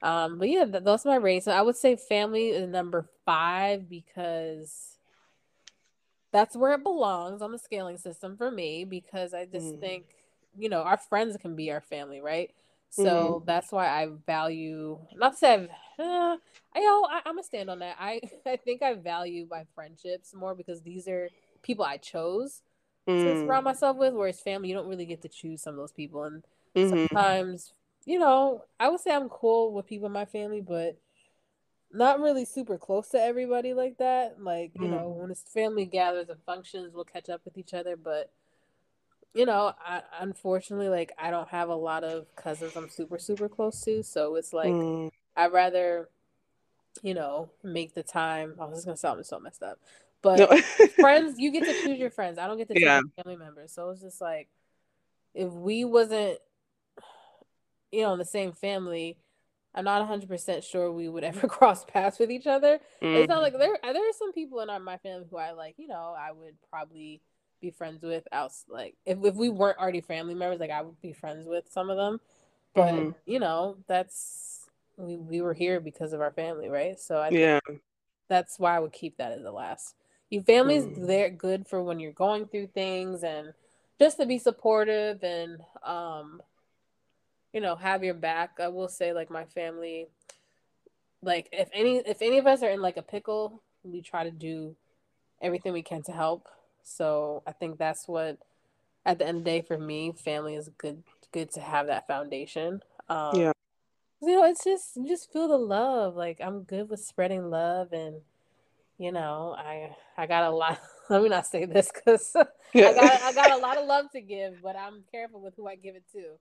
Um, 0.02 0.38
but 0.38 0.48
yeah, 0.48 0.64
th- 0.64 0.84
those 0.84 1.06
are 1.06 1.10
my 1.10 1.16
ratings. 1.16 1.44
So 1.44 1.52
I 1.52 1.62
would 1.62 1.76
say 1.76 1.96
family 1.96 2.48
is 2.50 2.68
number 2.68 3.08
five 3.24 3.88
because 3.88 4.98
that's 6.32 6.56
where 6.56 6.72
it 6.72 6.82
belongs 6.82 7.40
on 7.40 7.52
the 7.52 7.58
scaling 7.58 7.96
system 7.98 8.36
for 8.36 8.50
me. 8.50 8.84
Because 8.84 9.32
I 9.32 9.46
just 9.46 9.74
mm. 9.74 9.80
think, 9.80 10.04
you 10.58 10.68
know, 10.68 10.82
our 10.82 10.98
friends 10.98 11.36
can 11.38 11.56
be 11.56 11.70
our 11.70 11.80
family, 11.80 12.20
right? 12.20 12.50
So 12.90 13.04
mm-hmm. 13.04 13.44
that's 13.46 13.72
why 13.72 13.88
I 13.88 14.08
value. 14.26 14.98
Not 15.14 15.32
to 15.32 15.38
say 15.38 15.54
I've, 15.54 15.68
uh, 15.98 16.36
I 16.74 16.80
know 16.80 17.06
I, 17.10 17.18
am 17.26 17.34
gonna 17.34 17.42
stand 17.42 17.70
on 17.70 17.80
that. 17.80 17.96
I 17.98 18.20
I 18.46 18.56
think 18.56 18.82
I 18.82 18.94
value 18.94 19.46
my 19.50 19.64
friendships 19.74 20.34
more 20.34 20.54
because 20.54 20.82
these 20.82 21.08
are 21.08 21.28
people 21.62 21.84
I 21.84 21.96
chose 21.98 22.62
mm. 23.08 23.22
to 23.22 23.40
surround 23.40 23.64
myself 23.64 23.96
with. 23.96 24.14
Whereas 24.14 24.40
family, 24.40 24.68
you 24.68 24.74
don't 24.74 24.88
really 24.88 25.06
get 25.06 25.22
to 25.22 25.28
choose 25.28 25.62
some 25.62 25.74
of 25.74 25.78
those 25.78 25.92
people, 25.92 26.24
and 26.24 26.42
mm-hmm. 26.74 26.88
sometimes 26.88 27.72
you 28.06 28.20
know, 28.20 28.64
I 28.78 28.88
would 28.88 29.00
say 29.00 29.12
I'm 29.12 29.28
cool 29.28 29.72
with 29.72 29.86
people 29.86 30.06
in 30.06 30.12
my 30.12 30.24
family, 30.24 30.62
but 30.62 30.96
not 31.92 32.20
really 32.20 32.44
super 32.44 32.78
close 32.78 33.08
to 33.08 33.20
everybody 33.20 33.74
like 33.74 33.98
that. 33.98 34.40
Like, 34.40 34.72
you 34.74 34.86
mm. 34.86 34.90
know, 34.90 35.08
when 35.20 35.30
it's 35.30 35.42
family 35.42 35.84
gathers 35.84 36.28
and 36.28 36.40
functions, 36.46 36.94
we'll 36.94 37.04
catch 37.04 37.28
up 37.28 37.42
with 37.44 37.58
each 37.58 37.74
other. 37.74 37.96
But, 37.96 38.30
you 39.36 39.46
know, 39.46 39.72
I, 39.84 40.02
unfortunately, 40.20 40.88
like, 40.88 41.12
I 41.18 41.30
don't 41.30 41.48
have 41.48 41.68
a 41.68 41.74
lot 41.74 42.04
of 42.04 42.34
cousins 42.36 42.74
I'm 42.76 42.88
super, 42.88 43.18
super 43.18 43.48
close 43.48 43.80
to. 43.82 44.02
So 44.02 44.36
it's 44.36 44.52
like, 44.52 44.72
mm. 44.72 45.10
I'd 45.36 45.52
rather, 45.52 46.08
you 47.02 47.14
know, 47.14 47.50
make 47.62 47.94
the 47.94 48.02
time. 48.02 48.54
Oh, 48.58 48.70
this 48.70 48.80
is 48.80 48.84
to 48.86 48.96
sound 48.96 49.24
so 49.26 49.38
messed 49.38 49.62
up. 49.62 49.78
But 50.22 50.38
no. 50.38 50.60
friends, 50.98 51.38
you 51.38 51.52
get 51.52 51.64
to 51.64 51.72
choose 51.82 51.98
your 51.98 52.10
friends. 52.10 52.38
I 52.38 52.46
don't 52.46 52.58
get 52.58 52.68
to 52.68 52.74
choose 52.74 52.82
yeah. 52.82 53.00
family 53.22 53.36
members. 53.36 53.72
So 53.72 53.90
it's 53.90 54.00
just 54.00 54.20
like, 54.20 54.48
if 55.34 55.52
we 55.52 55.84
wasn't 55.84 56.38
you 57.92 58.02
know, 58.02 58.12
in 58.12 58.18
the 58.18 58.24
same 58.24 58.52
family, 58.52 59.16
I'm 59.74 59.84
not 59.84 60.06
100% 60.08 60.64
sure 60.64 60.92
we 60.92 61.08
would 61.08 61.24
ever 61.24 61.46
cross 61.48 61.84
paths 61.84 62.18
with 62.18 62.30
each 62.30 62.46
other. 62.46 62.78
Mm-hmm. 63.02 63.16
It's 63.16 63.28
not 63.28 63.42
like 63.42 63.52
there 63.54 63.76
there 63.82 64.08
are 64.08 64.12
some 64.18 64.32
people 64.32 64.60
in 64.60 64.70
our, 64.70 64.78
my 64.78 64.98
family 64.98 65.26
who 65.30 65.36
I 65.36 65.52
like, 65.52 65.74
you 65.78 65.88
know, 65.88 66.14
I 66.18 66.32
would 66.32 66.56
probably 66.70 67.20
be 67.60 67.70
friends 67.70 68.02
with 68.02 68.26
out 68.32 68.52
like 68.68 68.94
if, 69.04 69.18
if 69.24 69.34
we 69.34 69.48
weren't 69.48 69.78
already 69.78 70.00
family 70.00 70.34
members, 70.34 70.60
like 70.60 70.70
I 70.70 70.82
would 70.82 71.00
be 71.00 71.12
friends 71.12 71.46
with 71.46 71.64
some 71.70 71.90
of 71.90 71.96
them. 71.96 72.20
But, 72.74 72.94
mm-hmm. 72.94 73.10
you 73.24 73.38
know, 73.38 73.76
that's 73.86 74.66
we, 74.96 75.16
we 75.16 75.40
were 75.40 75.54
here 75.54 75.80
because 75.80 76.12
of 76.12 76.20
our 76.20 76.30
family, 76.30 76.68
right? 76.68 76.98
So 76.98 77.18
I 77.18 77.28
yeah. 77.30 77.60
that's 78.28 78.58
why 78.58 78.76
I 78.76 78.80
would 78.80 78.92
keep 78.92 79.16
that 79.18 79.32
as 79.32 79.42
the 79.42 79.52
last. 79.52 79.94
Your 80.30 80.42
family's 80.42 80.84
mm. 80.84 81.06
there 81.06 81.30
good 81.30 81.68
for 81.68 81.82
when 81.82 82.00
you're 82.00 82.12
going 82.12 82.46
through 82.46 82.68
things 82.68 83.22
and 83.22 83.52
just 83.98 84.18
to 84.18 84.26
be 84.26 84.38
supportive 84.38 85.22
and 85.22 85.60
um 85.82 86.42
you 87.52 87.62
know, 87.62 87.76
have 87.76 88.04
your 88.04 88.12
back. 88.12 88.58
I 88.60 88.68
will 88.68 88.88
say 88.88 89.14
like 89.14 89.30
my 89.30 89.44
family 89.46 90.08
like 91.22 91.48
if 91.52 91.68
any 91.72 91.98
if 91.98 92.22
any 92.22 92.38
of 92.38 92.46
us 92.46 92.62
are 92.62 92.70
in 92.70 92.80
like 92.80 92.96
a 92.96 93.02
pickle, 93.02 93.62
we 93.82 94.00
try 94.00 94.24
to 94.24 94.30
do 94.30 94.76
everything 95.40 95.72
we 95.72 95.82
can 95.82 96.02
to 96.04 96.12
help. 96.12 96.48
So 96.86 97.42
I 97.46 97.52
think 97.52 97.78
that's 97.78 98.06
what 98.06 98.38
at 99.04 99.18
the 99.18 99.26
end 99.26 99.38
of 99.38 99.44
the 99.44 99.50
day 99.50 99.62
for 99.62 99.76
me, 99.76 100.12
family 100.12 100.54
is 100.54 100.70
good 100.78 101.02
good 101.32 101.50
to 101.52 101.60
have 101.60 101.88
that 101.88 102.06
foundation. 102.06 102.80
Um 103.08 103.36
yeah. 103.40 103.52
You 104.22 104.36
know, 104.36 104.44
it's 104.44 104.64
just 104.64 104.96
you 104.96 105.08
just 105.08 105.32
feel 105.32 105.48
the 105.48 105.58
love. 105.58 106.14
Like 106.14 106.38
I'm 106.40 106.62
good 106.62 106.88
with 106.88 107.00
spreading 107.00 107.50
love 107.50 107.92
and 107.92 108.20
you 108.98 109.12
know, 109.12 109.54
I 109.58 109.96
I 110.16 110.26
got 110.26 110.44
a 110.44 110.50
lot 110.50 110.80
let 111.10 111.22
me 111.22 111.28
not 111.28 111.46
say 111.46 111.64
this 111.64 111.90
because 111.92 112.34
yeah. 112.72 112.88
I 112.88 112.94
got 112.94 113.22
I 113.22 113.32
got 113.32 113.50
a 113.50 113.56
lot 113.56 113.78
of 113.78 113.86
love 113.86 114.10
to 114.12 114.20
give, 114.20 114.62
but 114.62 114.76
I'm 114.76 115.02
careful 115.10 115.40
with 115.40 115.54
who 115.56 115.66
I 115.66 115.74
give 115.74 115.96
it 115.96 116.04
to. 116.12 116.38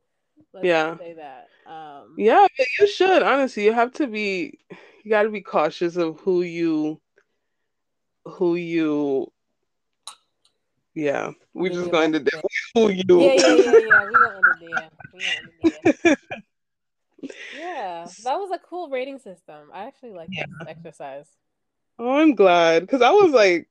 Let's 0.53 0.65
yeah. 0.65 0.97
Say 0.97 1.13
that. 1.13 1.47
Um, 1.69 2.15
yeah, 2.17 2.45
you 2.79 2.87
should. 2.87 3.23
Honestly, 3.23 3.65
you 3.65 3.73
have 3.73 3.93
to 3.93 4.07
be. 4.07 4.59
You 5.03 5.09
got 5.09 5.23
to 5.23 5.29
be 5.29 5.41
cautious 5.41 5.95
of 5.95 6.19
who 6.19 6.41
you. 6.41 7.01
Who 8.25 8.55
you. 8.55 9.31
Yeah, 10.95 11.31
we're 11.53 11.73
just 11.73 11.91
going 11.91 12.13
to 12.13 12.19
do 12.21 12.41
who 12.73 12.89
you. 12.89 13.03
Yeah, 13.21 13.33
yeah, 13.33 13.55
yeah, 13.55 13.55
yeah. 13.55 14.05
We're 14.05 14.19
going 14.19 14.41
to 14.41 14.55
there. 14.61 14.89
We 15.63 15.71
going 15.71 16.01
to 16.05 16.17
Yeah, 17.57 18.07
that 18.23 18.35
was 18.35 18.51
a 18.51 18.59
cool 18.59 18.89
rating 18.89 19.19
system. 19.19 19.69
I 19.73 19.85
actually 19.85 20.11
like 20.11 20.29
yeah. 20.31 20.45
this 20.59 20.67
exercise. 20.69 21.25
Oh, 21.97 22.17
I'm 22.17 22.35
glad 22.35 22.81
because 22.81 23.01
I 23.01 23.11
was 23.11 23.31
like, 23.31 23.67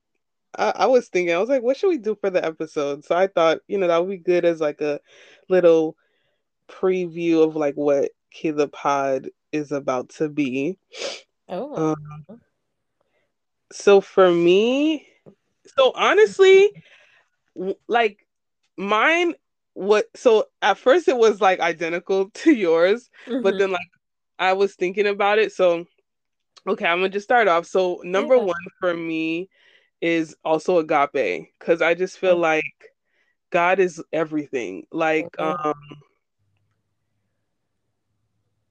I, 0.57 0.73
I 0.75 0.85
was 0.87 1.07
thinking, 1.07 1.33
I 1.33 1.39
was 1.39 1.49
like, 1.49 1.61
what 1.61 1.77
should 1.77 1.89
we 1.89 1.97
do 1.97 2.15
for 2.15 2.29
the 2.29 2.43
episode? 2.43 3.05
So 3.05 3.15
I 3.15 3.27
thought, 3.27 3.59
you 3.67 3.77
know, 3.77 3.87
that 3.87 3.99
would 3.99 4.09
be 4.09 4.17
good 4.17 4.45
as 4.45 4.59
like 4.59 4.81
a 4.81 4.99
little 5.49 5.95
preview 6.67 7.43
of 7.43 7.55
like 7.55 7.75
what 7.75 8.11
K 8.31 8.51
the 8.51 8.67
Pod 8.67 9.29
is 9.51 9.71
about 9.71 10.09
to 10.09 10.29
be. 10.29 10.77
Oh. 11.47 11.95
Um, 12.29 12.41
so 13.71 14.01
for 14.01 14.31
me, 14.31 15.07
so 15.77 15.91
honestly, 15.95 16.71
like 17.87 18.25
mine 18.77 19.33
what 19.73 20.05
so 20.15 20.45
at 20.61 20.77
first 20.77 21.07
it 21.07 21.17
was 21.17 21.41
like 21.41 21.59
identical 21.59 22.29
to 22.33 22.51
yours, 22.51 23.09
mm-hmm. 23.27 23.41
but 23.41 23.57
then 23.57 23.71
like 23.71 23.87
I 24.39 24.53
was 24.53 24.75
thinking 24.75 25.07
about 25.07 25.39
it. 25.39 25.51
So 25.51 25.85
okay, 26.67 26.85
I'm 26.85 26.99
gonna 26.99 27.09
just 27.09 27.25
start 27.25 27.47
off. 27.47 27.65
So 27.65 28.01
number 28.03 28.35
yeah. 28.35 28.43
one 28.43 28.65
for 28.79 28.93
me 28.93 29.49
is 30.01 30.35
also 30.43 30.77
agape 30.79 31.49
because 31.59 31.81
I 31.81 31.93
just 31.93 32.17
feel 32.17 32.33
oh. 32.33 32.37
like 32.37 32.63
God 33.49 33.79
is 33.79 34.01
everything. 34.11 34.87
Like 34.91 35.39
um 35.39 35.73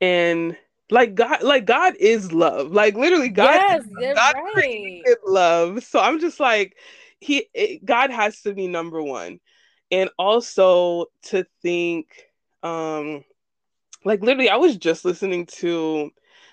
and 0.01 0.57
like 0.91 1.15
God, 1.15 1.43
like 1.43 1.65
God 1.65 1.95
is 1.99 2.33
love. 2.33 2.71
Like 2.71 2.95
literally, 2.95 3.31
God, 3.31 3.83
yes, 3.99 4.15
God 4.15 4.35
right. 4.35 4.53
created 4.53 5.19
love. 5.27 5.83
So 5.83 6.01
I'm 6.01 6.21
just 6.21 6.41
like, 6.41 6.77
he, 7.25 7.49
it, 7.55 7.85
God 7.85 8.11
has 8.11 8.43
to 8.43 8.53
be 8.53 8.69
number 8.69 9.03
one, 9.03 9.41
and 9.91 10.11
also 10.19 11.07
to 11.25 11.47
think, 11.63 12.07
um, 12.63 13.25
like 14.05 14.21
literally, 14.23 14.51
I 14.51 14.57
was 14.57 14.77
just 14.77 15.05
listening 15.05 15.47
to 15.47 16.11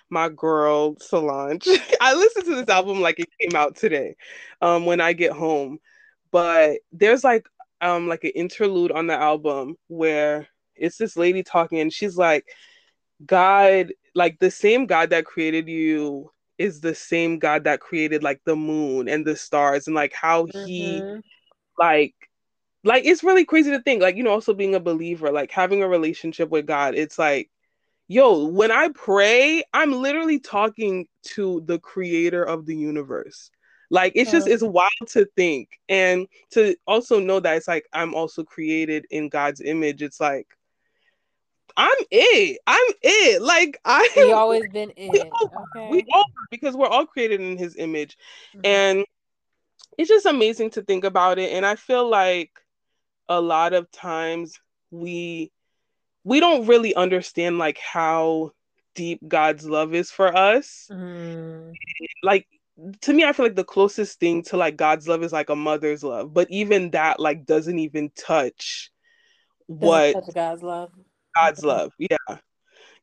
my 0.10 0.30
girl 0.30 0.96
Solange. 1.00 1.68
I 2.02 2.14
listened 2.14 2.46
to 2.46 2.56
this 2.56 2.70
album 2.70 3.02
like 3.02 3.20
it 3.20 3.30
came 3.40 3.56
out 3.56 3.76
today, 3.76 4.16
um, 4.62 4.86
when 4.86 5.02
I 5.02 5.14
get 5.14 5.34
home. 5.34 5.80
But 6.32 6.80
there's 6.94 7.24
like 7.24 7.48
um 7.82 8.08
like 8.08 8.24
an 8.24 8.32
interlude 8.36 8.92
on 8.92 9.08
the 9.08 9.16
album 9.16 9.76
where 9.88 10.48
it's 10.76 10.98
this 10.98 11.18
lady 11.18 11.44
talking 11.44 11.80
and 11.80 11.92
she's 11.92 12.16
like 12.16 12.46
God, 13.26 13.92
like 14.16 14.40
the 14.40 14.52
same 14.52 14.86
God 14.86 15.10
that 15.12 15.26
created 15.26 15.68
you 15.68 16.32
is 16.62 16.80
the 16.80 16.94
same 16.94 17.40
God 17.40 17.64
that 17.64 17.80
created 17.80 18.22
like 18.24 18.40
the 18.46 18.56
moon 18.56 19.08
and 19.08 19.26
the 19.26 19.36
stars 19.36 19.88
and 19.88 19.96
like 19.96 20.14
how 20.14 20.46
he 20.46 21.02
mm-hmm. 21.02 21.20
like 21.80 22.14
like 22.84 23.06
it's 23.06 23.24
really 23.24 23.46
crazy 23.46 23.72
to 23.72 23.82
think 23.82 24.02
like 24.02 24.16
you 24.16 24.24
know 24.24 24.32
also 24.32 24.54
being 24.54 24.76
a 24.76 24.80
believer 24.80 25.32
like 25.32 25.52
having 25.52 25.82
a 25.82 25.88
relationship 25.88 26.50
with 26.50 26.68
God 26.68 26.94
it's 26.96 27.18
like 27.18 27.50
yo 28.08 28.46
when 28.46 28.72
I 28.72 28.90
pray 28.90 29.64
I'm 29.74 29.92
literally 29.92 30.40
talking 30.40 31.08
to 31.34 31.62
the 31.66 31.80
creator 31.80 32.44
of 32.44 32.66
the 32.66 32.76
universe 32.76 33.50
like 33.90 34.14
it's 34.16 34.32
just 34.32 34.48
it's 34.48 34.64
wild 34.64 34.90
to 35.08 35.26
think 35.36 35.80
and 35.90 36.28
to 36.52 36.76
also 36.86 37.20
know 37.20 37.40
that 37.40 37.58
it's 37.58 37.68
like 37.68 37.86
I'm 37.92 38.14
also 38.14 38.44
created 38.44 39.06
in 39.10 39.30
God's 39.30 39.62
image 39.62 40.02
it's 40.02 40.20
like 40.20 40.48
I'm 41.78 41.98
it. 42.10 42.60
I'm 42.68 42.94
it. 43.02 43.42
Like 43.42 43.80
I 43.86 44.10
you 44.16 44.34
always 44.36 44.68
been 44.72 44.92
it. 44.96 45.12
We 45.12 45.22
all, 45.22 45.68
okay. 45.76 45.90
we 45.90 46.06
all 46.14 46.26
because 46.50 46.76
we're 46.76 46.88
all 46.88 47.06
created 47.06 47.42
in 47.42 47.58
his 47.58 47.76
image. 47.76 48.18
Mm-hmm. 48.56 48.62
And 48.66 49.06
it's 49.98 50.10
just 50.10 50.26
amazing 50.26 50.72
to 50.72 50.82
think 50.82 51.04
about 51.04 51.40
it. 51.40 51.54
And 51.54 51.66
I 51.66 51.76
feel 51.76 52.10
like 52.10 52.52
a 53.30 53.40
lot 53.40 53.74
of 53.74 53.92
times 53.92 54.60
we 54.90 55.52
we 56.24 56.40
don't 56.40 56.68
really 56.68 56.94
understand 56.96 57.58
like 57.58 57.80
how 57.80 58.52
deep 58.96 59.20
God's 59.28 59.66
love 59.66 59.94
is 59.94 60.12
for 60.12 60.36
us. 60.36 60.88
Mm. 60.92 61.74
Like 62.24 62.48
to 63.02 63.14
me, 63.14 63.24
I 63.24 63.34
feel 63.34 63.46
like 63.46 63.56
the 63.56 63.64
closest 63.64 64.20
thing 64.20 64.44
to 64.44 64.58
like 64.58 64.78
God's 64.78 65.08
love 65.08 65.24
is 65.24 65.32
like 65.32 65.50
a 65.50 65.56
mother's 65.56 66.04
love, 66.04 66.34
but 66.34 66.50
even 66.50 66.92
that 66.92 67.20
like 67.20 67.46
doesn't 67.46 67.80
even 67.80 68.12
touch 68.16 68.92
what 69.68 70.14
touch 70.14 70.34
God's 70.34 70.64
love. 70.64 70.92
God's 71.36 71.64
love. 71.64 71.94
Yeah. 71.98 72.38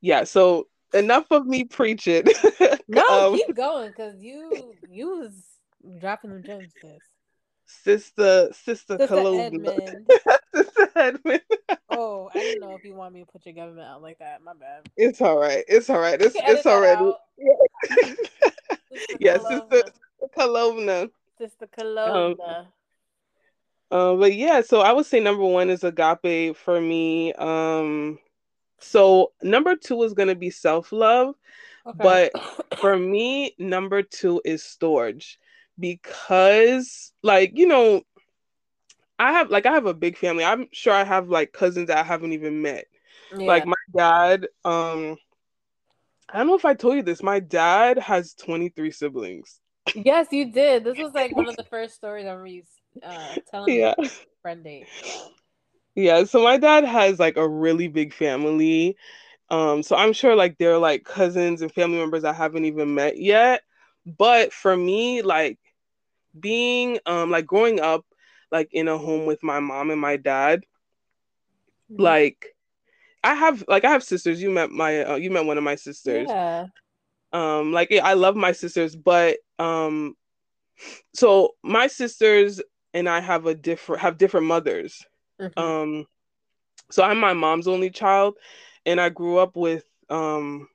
Yeah. 0.00 0.24
So 0.24 0.68
enough 0.94 1.26
of 1.30 1.46
me 1.46 1.64
preaching. 1.64 2.24
no, 2.88 3.02
um, 3.10 3.36
keep 3.36 3.54
going 3.54 3.90
because 3.90 4.20
you 4.20 4.74
you 4.88 5.18
was 5.18 5.32
dropping 6.00 6.30
them 6.30 6.42
gems, 6.44 6.72
sis. 6.80 7.02
Sister, 7.70 8.48
sister, 8.52 8.96
sister 8.98 9.18
Edmund. 9.18 10.10
sister 10.54 10.88
Edmund. 10.96 11.42
oh, 11.90 12.30
I 12.34 12.42
didn't 12.42 12.60
know 12.60 12.74
if 12.74 12.84
you 12.84 12.94
want 12.94 13.12
me 13.12 13.20
to 13.20 13.26
put 13.26 13.44
your 13.44 13.54
government 13.54 13.86
out 13.86 14.00
like 14.00 14.18
that. 14.20 14.42
My 14.42 14.54
bad. 14.54 14.88
It's 14.96 15.20
all 15.20 15.38
right. 15.38 15.64
It's 15.68 15.90
all 15.90 16.00
right. 16.00 16.20
It's 16.20 16.34
it's 16.34 16.64
all 16.64 16.80
right. 16.80 17.14
yeah, 19.20 19.36
sister 19.36 19.82
Kalovna. 20.36 21.10
Sister 21.38 21.66
Kalovna. 21.66 22.60
Um, 22.60 22.66
uh, 23.90 24.14
but 24.16 24.34
yeah, 24.34 24.60
so 24.60 24.80
I 24.80 24.92
would 24.92 25.06
say 25.06 25.20
number 25.20 25.44
one 25.44 25.70
is 25.70 25.84
agape 25.84 26.56
for 26.56 26.80
me. 26.80 27.32
Um, 27.34 28.18
So 28.80 29.32
number 29.42 29.76
two 29.76 30.02
is 30.04 30.14
gonna 30.14 30.34
be 30.36 30.50
self 30.50 30.92
love, 30.92 31.34
okay. 31.86 31.98
but 31.98 32.78
for 32.78 32.96
me, 32.96 33.54
number 33.58 34.02
two 34.02 34.40
is 34.44 34.62
storge 34.62 35.36
because, 35.78 37.12
like, 37.22 37.52
you 37.58 37.66
know, 37.66 38.02
I 39.18 39.32
have 39.32 39.50
like 39.50 39.66
I 39.66 39.72
have 39.72 39.86
a 39.86 39.94
big 39.94 40.16
family. 40.16 40.44
I'm 40.44 40.68
sure 40.72 40.92
I 40.92 41.04
have 41.04 41.28
like 41.28 41.52
cousins 41.52 41.88
that 41.88 41.98
I 41.98 42.02
haven't 42.04 42.32
even 42.32 42.62
met. 42.62 42.86
Yeah. 43.36 43.46
Like 43.46 43.66
my 43.66 43.74
dad, 43.96 44.46
um, 44.64 45.16
I 46.28 46.38
don't 46.38 46.46
know 46.46 46.56
if 46.56 46.64
I 46.64 46.74
told 46.74 46.96
you 46.96 47.02
this. 47.02 47.22
My 47.22 47.40
dad 47.40 47.98
has 47.98 48.34
23 48.34 48.90
siblings. 48.92 49.60
Yes, 49.94 50.28
you 50.30 50.52
did. 50.52 50.84
This 50.84 50.98
was 50.98 51.14
like 51.14 51.34
one 51.34 51.48
of 51.48 51.56
the 51.58 51.64
first 51.64 51.94
stories 51.94 52.26
I 52.26 52.30
remember 52.30 52.48
you 52.48 52.62
uh, 53.02 53.36
telling 53.50 53.78
yeah. 53.78 53.94
me 53.98 54.08
friend 54.42 54.64
date. 54.64 54.86
Yeah, 55.94 56.24
so 56.24 56.42
my 56.42 56.58
dad 56.58 56.84
has 56.84 57.18
like 57.18 57.36
a 57.36 57.48
really 57.48 57.88
big 57.88 58.14
family. 58.14 58.96
Um, 59.50 59.82
so 59.82 59.96
I'm 59.96 60.12
sure 60.12 60.36
like 60.36 60.58
they're 60.58 60.78
like 60.78 61.04
cousins 61.04 61.62
and 61.62 61.72
family 61.72 61.98
members 61.98 62.24
I 62.24 62.32
haven't 62.32 62.66
even 62.66 62.94
met 62.94 63.18
yet. 63.18 63.62
But 64.06 64.52
for 64.52 64.76
me, 64.76 65.22
like 65.22 65.58
being 66.38 66.98
um 67.06 67.30
like 67.30 67.46
growing 67.46 67.80
up 67.80 68.04
like 68.52 68.68
in 68.72 68.88
a 68.88 68.96
home 68.96 69.26
with 69.26 69.42
my 69.42 69.60
mom 69.60 69.90
and 69.90 70.00
my 70.00 70.16
dad, 70.16 70.64
mm-hmm. 71.90 72.02
like 72.02 72.54
I 73.24 73.34
have 73.34 73.64
like 73.68 73.84
I 73.84 73.90
have 73.90 74.04
sisters. 74.04 74.40
You 74.40 74.50
met 74.50 74.70
my 74.70 75.02
uh, 75.02 75.16
you 75.16 75.30
met 75.30 75.46
one 75.46 75.58
of 75.58 75.64
my 75.64 75.74
sisters. 75.74 76.28
Yeah. 76.28 76.66
Um, 77.32 77.72
like 77.72 77.92
I 77.92 78.14
love 78.14 78.36
my 78.36 78.52
sisters, 78.52 78.96
but 78.96 79.38
um, 79.58 80.16
so 81.12 81.54
my 81.62 81.88
sisters 81.88 82.62
and 82.98 83.08
I 83.08 83.20
have 83.20 83.46
a 83.46 83.54
different 83.54 84.02
have 84.02 84.18
different 84.18 84.46
mothers. 84.46 85.06
Mm-hmm. 85.40 85.58
Um, 85.58 86.06
so 86.90 87.04
I'm 87.04 87.18
my 87.18 87.32
mom's 87.32 87.68
only 87.68 87.90
child, 87.90 88.34
and 88.84 89.00
I 89.00 89.08
grew 89.08 89.38
up 89.38 89.56
with 89.56 89.84
um, 90.10 90.68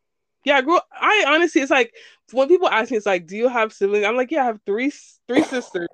yeah, 0.45 0.55
I 0.55 0.61
grew. 0.61 0.77
Up, 0.77 0.87
I 0.91 1.25
honestly, 1.27 1.61
it's 1.61 1.71
like 1.71 1.93
when 2.31 2.47
people 2.47 2.69
ask 2.69 2.91
me, 2.91 2.97
it's 2.97 3.05
like, 3.05 3.27
do 3.27 3.35
you 3.35 3.49
have 3.49 3.73
siblings? 3.73 4.05
I'm 4.05 4.15
like, 4.15 4.31
yeah, 4.31 4.43
I 4.43 4.45
have 4.45 4.61
three 4.65 4.91
three 5.27 5.43
sisters, 5.43 5.89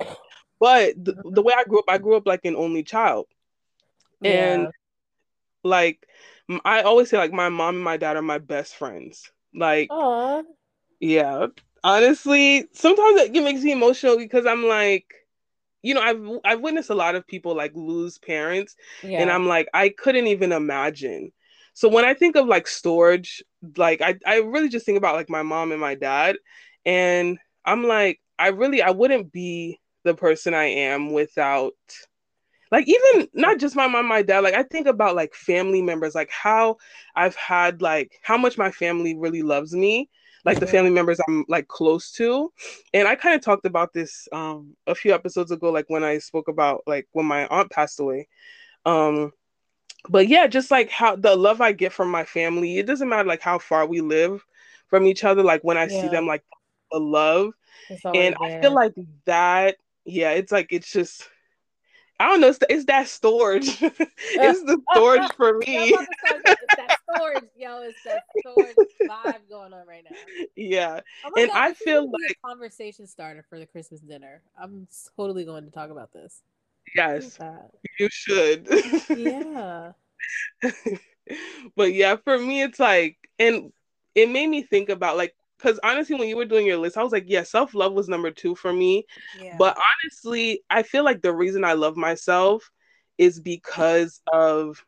but 0.59 0.93
the, 1.03 1.15
the 1.25 1.41
way 1.41 1.53
I 1.57 1.63
grew 1.63 1.79
up, 1.79 1.85
I 1.87 1.97
grew 1.97 2.15
up 2.15 2.27
like 2.27 2.45
an 2.45 2.55
only 2.55 2.83
child, 2.83 3.25
yeah. 4.21 4.53
and 4.53 4.67
like 5.63 6.05
I 6.63 6.83
always 6.83 7.09
say, 7.09 7.17
like 7.17 7.33
my 7.33 7.49
mom 7.49 7.75
and 7.75 7.83
my 7.83 7.97
dad 7.97 8.17
are 8.17 8.21
my 8.21 8.37
best 8.37 8.75
friends. 8.75 9.31
Like, 9.53 9.89
Aww. 9.89 10.43
yeah, 10.99 11.47
honestly, 11.83 12.67
sometimes 12.73 13.21
it 13.21 13.43
makes 13.43 13.61
me 13.61 13.71
emotional 13.71 14.17
because 14.17 14.45
I'm 14.45 14.65
like 14.65 15.05
you 15.81 15.93
know 15.93 16.01
i've 16.01 16.21
i've 16.45 16.61
witnessed 16.61 16.89
a 16.89 16.95
lot 16.95 17.15
of 17.15 17.27
people 17.27 17.55
like 17.55 17.71
lose 17.75 18.17
parents 18.17 18.75
yeah. 19.03 19.19
and 19.19 19.31
i'm 19.31 19.47
like 19.47 19.67
i 19.73 19.89
couldn't 19.89 20.27
even 20.27 20.51
imagine 20.51 21.31
so 21.73 21.87
when 21.87 22.05
i 22.05 22.13
think 22.13 22.35
of 22.35 22.47
like 22.47 22.65
storge 22.65 23.41
like 23.77 24.01
i 24.01 24.15
i 24.25 24.37
really 24.37 24.69
just 24.69 24.85
think 24.85 24.97
about 24.97 25.15
like 25.15 25.29
my 25.29 25.43
mom 25.43 25.71
and 25.71 25.81
my 25.81 25.95
dad 25.95 26.37
and 26.85 27.37
i'm 27.65 27.83
like 27.83 28.19
i 28.37 28.47
really 28.47 28.81
i 28.81 28.89
wouldn't 28.89 29.31
be 29.31 29.79
the 30.03 30.13
person 30.13 30.53
i 30.53 30.65
am 30.65 31.11
without 31.11 31.73
like 32.71 32.87
even 32.87 33.27
not 33.33 33.59
just 33.59 33.75
my 33.75 33.87
mom 33.87 34.07
my 34.07 34.21
dad 34.21 34.39
like 34.39 34.53
i 34.53 34.63
think 34.63 34.87
about 34.87 35.15
like 35.15 35.33
family 35.33 35.81
members 35.81 36.15
like 36.15 36.29
how 36.29 36.77
i've 37.15 37.35
had 37.35 37.81
like 37.81 38.11
how 38.21 38.37
much 38.37 38.57
my 38.57 38.71
family 38.71 39.15
really 39.17 39.41
loves 39.41 39.73
me 39.73 40.09
like 40.45 40.59
the 40.59 40.67
family 40.67 40.91
members 40.91 41.19
I'm 41.27 41.45
like 41.47 41.67
close 41.67 42.11
to. 42.13 42.51
And 42.93 43.07
I 43.07 43.15
kind 43.15 43.35
of 43.35 43.41
talked 43.41 43.65
about 43.65 43.93
this 43.93 44.27
um 44.31 44.75
a 44.87 44.95
few 44.95 45.13
episodes 45.13 45.51
ago, 45.51 45.71
like 45.71 45.89
when 45.89 46.03
I 46.03 46.19
spoke 46.19 46.47
about 46.47 46.83
like 46.87 47.07
when 47.11 47.25
my 47.25 47.47
aunt 47.47 47.71
passed 47.71 47.99
away. 47.99 48.27
Um 48.85 49.31
but 50.07 50.27
yeah, 50.27 50.47
just 50.47 50.71
like 50.71 50.89
how 50.89 51.15
the 51.15 51.35
love 51.35 51.61
I 51.61 51.71
get 51.73 51.91
from 51.91 52.09
my 52.09 52.23
family, 52.23 52.77
it 52.77 52.85
doesn't 52.85 53.09
matter 53.09 53.27
like 53.27 53.41
how 53.41 53.59
far 53.59 53.85
we 53.85 54.01
live 54.01 54.45
from 54.87 55.05
each 55.05 55.23
other, 55.23 55.43
like 55.43 55.63
when 55.63 55.77
I 55.77 55.87
yeah. 55.87 56.01
see 56.01 56.07
them 56.07 56.25
like 56.25 56.43
the 56.91 56.99
love. 56.99 57.53
And 57.89 58.03
there. 58.13 58.35
I 58.41 58.61
feel 58.61 58.73
like 58.73 58.93
that, 59.25 59.77
yeah, 60.05 60.31
it's 60.31 60.51
like 60.51 60.67
it's 60.71 60.91
just 60.91 61.27
I 62.19 62.27
don't 62.27 62.41
know. 62.41 62.49
It's, 62.49 62.57
the, 62.57 62.71
it's 62.71 62.85
that 62.85 63.05
storge. 63.05 63.81
it's 63.81 64.63
the 64.63 64.81
storge 64.93 65.33
for 65.37 65.57
me. 65.57 65.95
it's 67.27 67.47
yo. 67.57 67.81
It's 67.81 68.03
that 68.03 68.23
storge 68.45 68.75
vibe 69.07 69.49
going 69.49 69.73
on 69.73 69.87
right 69.87 70.03
now. 70.09 70.15
Yeah, 70.55 71.01
oh 71.25 71.31
and 71.37 71.49
God, 71.49 71.57
I 71.57 71.73
feel 71.73 72.05
like 72.05 72.31
a 72.31 72.47
conversation 72.47 73.07
starter 73.07 73.45
for 73.49 73.59
the 73.59 73.65
Christmas 73.65 74.01
dinner. 74.01 74.41
I'm 74.61 74.87
totally 75.15 75.45
going 75.45 75.65
to 75.65 75.71
talk 75.71 75.89
about 75.89 76.11
this. 76.13 76.41
Yes, 76.95 77.37
you 77.99 78.09
should. 78.11 78.67
yeah. 79.09 79.91
but 81.75 81.93
yeah, 81.93 82.15
for 82.17 82.37
me, 82.37 82.63
it's 82.63 82.79
like, 82.79 83.17
and 83.37 83.71
it 84.15 84.29
made 84.29 84.47
me 84.47 84.63
think 84.63 84.89
about 84.89 85.17
like 85.17 85.35
because 85.57 85.79
honestly, 85.83 86.15
when 86.15 86.29
you 86.29 86.37
were 86.37 86.45
doing 86.45 86.65
your 86.65 86.77
list, 86.77 86.97
I 86.97 87.03
was 87.03 87.11
like, 87.11 87.25
yeah, 87.27 87.43
self 87.43 87.73
love 87.73 87.93
was 87.93 88.07
number 88.07 88.31
two 88.31 88.55
for 88.55 88.71
me. 88.71 89.05
Yeah. 89.39 89.55
But 89.57 89.77
honestly, 89.77 90.63
I 90.69 90.83
feel 90.83 91.03
like 91.03 91.21
the 91.21 91.33
reason 91.33 91.63
I 91.63 91.73
love 91.73 91.97
myself 91.97 92.69
is 93.17 93.39
because 93.39 94.21
of 94.31 94.83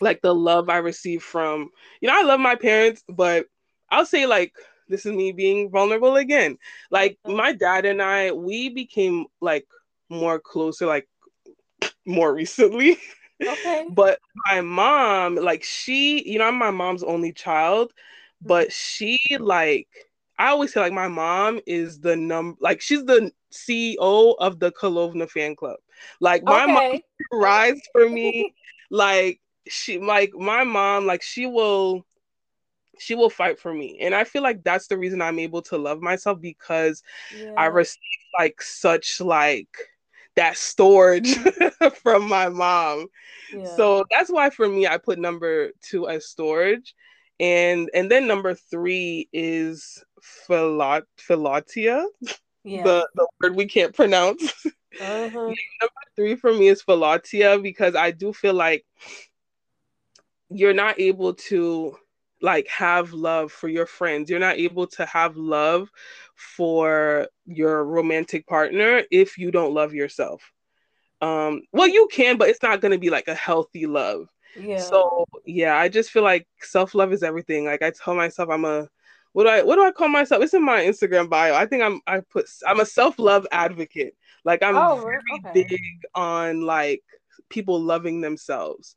like 0.00 0.22
the 0.22 0.34
love 0.34 0.68
I 0.68 0.78
receive 0.78 1.22
from, 1.22 1.70
you 2.00 2.08
know, 2.08 2.18
I 2.18 2.22
love 2.22 2.40
my 2.40 2.54
parents, 2.54 3.02
but 3.08 3.46
I'll 3.90 4.06
say 4.06 4.26
like 4.26 4.54
this 4.88 5.04
is 5.04 5.12
me 5.12 5.32
being 5.32 5.70
vulnerable 5.70 6.16
again. 6.16 6.58
Like 6.90 7.18
mm-hmm. 7.26 7.36
my 7.36 7.52
dad 7.52 7.84
and 7.84 8.02
I, 8.02 8.32
we 8.32 8.68
became 8.68 9.26
like 9.40 9.66
more 10.08 10.38
closer, 10.38 10.86
like 10.86 11.08
more 12.06 12.32
recently. 12.34 12.98
Okay. 13.44 13.86
but 13.90 14.18
my 14.46 14.60
mom, 14.60 15.36
like 15.36 15.62
she, 15.62 16.28
you 16.28 16.38
know, 16.38 16.46
I'm 16.46 16.58
my 16.58 16.70
mom's 16.70 17.02
only 17.02 17.32
child 17.32 17.92
but 18.40 18.72
she 18.72 19.18
like 19.38 19.88
I 20.38 20.48
always 20.48 20.72
say 20.72 20.80
like 20.80 20.92
my 20.92 21.08
mom 21.08 21.60
is 21.66 22.00
the 22.00 22.16
num 22.16 22.56
like 22.60 22.80
she's 22.80 23.04
the 23.04 23.32
CEO 23.52 24.36
of 24.38 24.60
the 24.60 24.70
Kolovna 24.70 25.28
fan 25.28 25.56
club. 25.56 25.78
Like 26.20 26.44
my 26.44 26.64
okay. 26.64 26.72
mom 26.72 27.40
rides 27.40 27.80
for 27.92 28.08
me. 28.08 28.54
like 28.90 29.40
she 29.66 29.98
like 29.98 30.32
my 30.34 30.64
mom 30.64 31.06
like 31.06 31.22
she 31.22 31.46
will 31.46 32.04
she 32.98 33.14
will 33.14 33.30
fight 33.30 33.58
for 33.58 33.72
me 33.72 33.98
and 34.00 34.14
i 34.14 34.24
feel 34.24 34.42
like 34.42 34.62
that's 34.64 34.86
the 34.88 34.98
reason 34.98 35.22
i'm 35.22 35.38
able 35.38 35.62
to 35.62 35.76
love 35.76 36.00
myself 36.00 36.40
because 36.40 37.02
yeah. 37.36 37.52
i 37.56 37.66
received 37.66 37.98
like 38.38 38.60
such 38.60 39.20
like 39.20 39.68
that 40.36 40.54
storge 40.54 41.26
from 42.02 42.28
my 42.28 42.48
mom 42.48 43.06
yeah. 43.52 43.64
so 43.76 44.04
that's 44.10 44.30
why 44.30 44.50
for 44.50 44.68
me 44.68 44.86
i 44.86 44.96
put 44.96 45.18
number 45.18 45.70
two 45.82 46.08
as 46.08 46.32
storge 46.36 46.92
and 47.40 47.90
and 47.94 48.10
then 48.10 48.26
number 48.26 48.54
three 48.54 49.28
is 49.32 50.02
philot 50.22 51.04
philautia 51.18 52.04
yeah. 52.64 52.82
the 52.82 53.08
the 53.14 53.26
word 53.40 53.56
we 53.56 53.66
can't 53.66 53.94
pronounce 53.94 54.42
uh-huh. 55.00 55.30
number 55.30 56.02
three 56.16 56.34
for 56.34 56.52
me 56.52 56.68
is 56.68 56.82
philautia 56.82 57.62
because 57.62 57.94
i 57.94 58.10
do 58.10 58.32
feel 58.32 58.54
like 58.54 58.84
you're 60.50 60.74
not 60.74 60.98
able 61.00 61.34
to 61.34 61.96
like 62.40 62.68
have 62.68 63.12
love 63.12 63.50
for 63.50 63.68
your 63.68 63.86
friends 63.86 64.30
you're 64.30 64.38
not 64.38 64.56
able 64.56 64.86
to 64.86 65.04
have 65.06 65.36
love 65.36 65.90
for 66.36 67.26
your 67.46 67.84
romantic 67.84 68.46
partner 68.46 69.02
if 69.10 69.38
you 69.38 69.50
don't 69.50 69.74
love 69.74 69.92
yourself 69.92 70.52
um 71.20 71.60
well 71.72 71.88
you 71.88 72.08
can 72.12 72.36
but 72.36 72.48
it's 72.48 72.62
not 72.62 72.80
going 72.80 72.92
to 72.92 72.98
be 72.98 73.10
like 73.10 73.26
a 73.26 73.34
healthy 73.34 73.86
love 73.86 74.28
yeah. 74.58 74.78
So 74.78 75.24
yeah, 75.44 75.76
I 75.76 75.88
just 75.88 76.10
feel 76.10 76.22
like 76.22 76.46
self 76.60 76.94
love 76.94 77.12
is 77.12 77.22
everything. 77.22 77.64
Like 77.64 77.82
I 77.82 77.90
tell 77.90 78.14
myself 78.14 78.48
I'm 78.50 78.64
a 78.64 78.88
what 79.32 79.44
do 79.44 79.50
I 79.50 79.62
what 79.62 79.76
do 79.76 79.84
I 79.84 79.92
call 79.92 80.08
myself? 80.08 80.42
It's 80.42 80.54
in 80.54 80.64
my 80.64 80.80
Instagram 80.80 81.28
bio. 81.28 81.54
I 81.54 81.66
think 81.66 81.82
I'm 81.82 82.00
I 82.06 82.20
put 82.20 82.46
I'm 82.66 82.80
a 82.80 82.86
self 82.86 83.18
love 83.18 83.46
advocate. 83.52 84.14
Like 84.44 84.62
I'm 84.62 84.76
oh, 84.76 85.00
very 85.00 85.20
okay. 85.46 85.64
big 85.68 85.80
on 86.14 86.62
like 86.62 87.02
people 87.48 87.80
loving 87.80 88.20
themselves. 88.20 88.96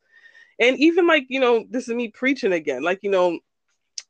And 0.62 0.78
even 0.78 1.06
like, 1.06 1.26
you 1.28 1.40
know, 1.40 1.66
this 1.68 1.88
is 1.88 1.94
me 1.94 2.08
preaching 2.08 2.52
again. 2.52 2.82
Like, 2.82 3.00
you 3.02 3.10
know, 3.10 3.38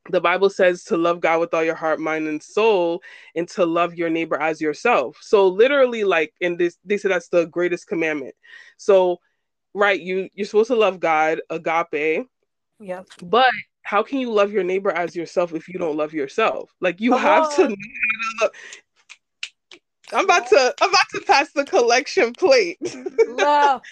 the 0.09 0.21
Bible 0.21 0.49
says 0.49 0.83
to 0.85 0.97
love 0.97 1.19
God 1.19 1.39
with 1.39 1.53
all 1.53 1.63
your 1.63 1.75
heart, 1.75 1.99
mind, 1.99 2.27
and 2.27 2.41
soul, 2.41 3.01
and 3.35 3.47
to 3.49 3.65
love 3.65 3.95
your 3.95 4.09
neighbor 4.09 4.39
as 4.39 4.61
yourself. 4.61 5.17
So 5.21 5.47
literally, 5.47 6.03
like 6.03 6.33
in 6.39 6.57
this, 6.57 6.77
they 6.85 6.97
say 6.97 7.09
that's 7.09 7.29
the 7.29 7.45
greatest 7.47 7.87
commandment. 7.87 8.35
So 8.77 9.19
right 9.73 9.99
you 9.99 10.29
you're 10.33 10.45
supposed 10.45 10.67
to 10.67 10.75
love 10.75 10.99
god 10.99 11.41
agape 11.49 12.27
yeah 12.79 13.01
but 13.23 13.49
how 13.81 14.03
can 14.03 14.19
you 14.19 14.31
love 14.31 14.51
your 14.51 14.63
neighbor 14.63 14.91
as 14.91 15.15
yourself 15.15 15.53
if 15.53 15.67
you 15.67 15.79
don't 15.79 15.97
love 15.97 16.13
yourself 16.13 16.71
like 16.79 17.01
you 17.01 17.11
Come 17.11 17.21
have 17.21 17.55
to 17.55 17.75
i'm 20.11 20.25
about 20.25 20.47
to 20.47 20.75
i'm 20.81 20.89
about 20.89 21.09
to 21.11 21.21
pass 21.21 21.51
the 21.53 21.65
collection 21.65 22.33
plate 22.33 22.77
no. 23.27 23.81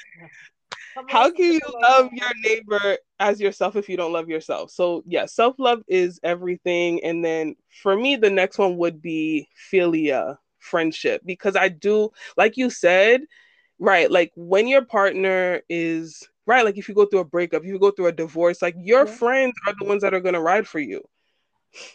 how 1.07 1.31
can 1.31 1.53
you 1.53 1.59
love 1.81 2.09
your 2.13 2.29
neighbor 2.43 2.97
as 3.19 3.39
yourself 3.39 3.75
if 3.75 3.89
you 3.89 3.97
don't 3.97 4.13
love 4.13 4.29
yourself 4.29 4.69
so 4.71 5.03
yeah 5.05 5.25
self-love 5.25 5.81
is 5.87 6.19
everything 6.23 7.03
and 7.03 7.23
then 7.23 7.55
for 7.81 7.95
me 7.95 8.15
the 8.15 8.29
next 8.29 8.57
one 8.57 8.77
would 8.77 9.01
be 9.01 9.47
philia 9.71 10.37
friendship 10.59 11.21
because 11.25 11.55
i 11.55 11.67
do 11.67 12.09
like 12.37 12.57
you 12.57 12.69
said 12.69 13.21
right 13.79 14.11
like 14.11 14.31
when 14.35 14.67
your 14.67 14.83
partner 14.85 15.61
is 15.69 16.27
right? 16.47 16.65
Like 16.65 16.77
if 16.77 16.89
you 16.89 16.95
go 16.95 17.05
through 17.05 17.19
a 17.19 17.25
breakup, 17.25 17.61
if 17.63 17.67
you 17.67 17.79
go 17.79 17.91
through 17.91 18.07
a 18.07 18.11
divorce, 18.11 18.61
like 18.61 18.75
your 18.77 19.05
Yeah. 19.05 19.17
friends 19.17 19.53
are 19.67 19.73
the 19.79 19.85
ones 19.85 20.01
that 20.01 20.13
are 20.13 20.19
gonna 20.19 20.41
ride 20.41 20.67
for 20.67 20.79
you. 20.79 21.01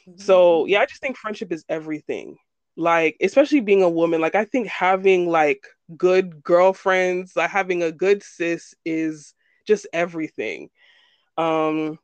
Mm-hmm. 0.09 0.17
So 0.17 0.67
yeah, 0.67 0.81
I 0.81 0.87
just 0.87 1.01
think 1.01 1.17
friendship 1.17 1.53
is 1.53 1.65
everything. 1.69 2.37
Like, 2.77 3.17
especially 3.21 3.61
being 3.61 3.83
a 3.83 3.89
woman, 3.89 4.21
like 4.21 4.35
I 4.35 4.45
think 4.45 4.67
having 4.69 5.29
like 5.29 5.67
good 5.97 6.43
girlfriends, 6.43 7.37
like 7.37 7.51
having 7.51 7.83
a 7.83 7.93
good 7.93 8.23
sis 8.23 8.75
is 8.85 9.35
just 9.67 9.87
everything. 9.93 10.71
Um 11.39 11.99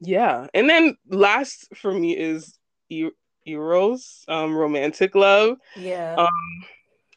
yeah. 0.00 0.46
And 0.54 0.68
then 0.68 0.96
last 1.08 1.68
for 1.76 1.92
me 1.92 2.16
is 2.16 2.58
e- 2.88 3.10
eros, 3.46 4.24
um, 4.28 4.54
romantic 4.54 5.14
love. 5.14 5.58
yeah. 5.74 6.16
Um 6.16 6.28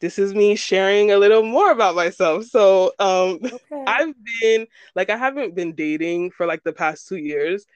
this 0.00 0.18
is 0.18 0.34
me 0.34 0.56
sharing 0.56 1.10
a 1.12 1.18
little 1.18 1.42
more 1.42 1.70
about 1.70 1.94
myself. 1.94 2.44
So 2.46 2.92
um 2.98 3.40
okay. 3.52 3.86
I've 3.86 4.14
been 4.42 4.66
like 4.94 5.10
I 5.10 5.16
haven't 5.16 5.54
been 5.54 5.74
dating 5.74 6.30
for 6.32 6.46
like 6.46 6.62
the 6.64 6.72
past 6.72 7.08
two 7.08 7.16
years. 7.18 7.66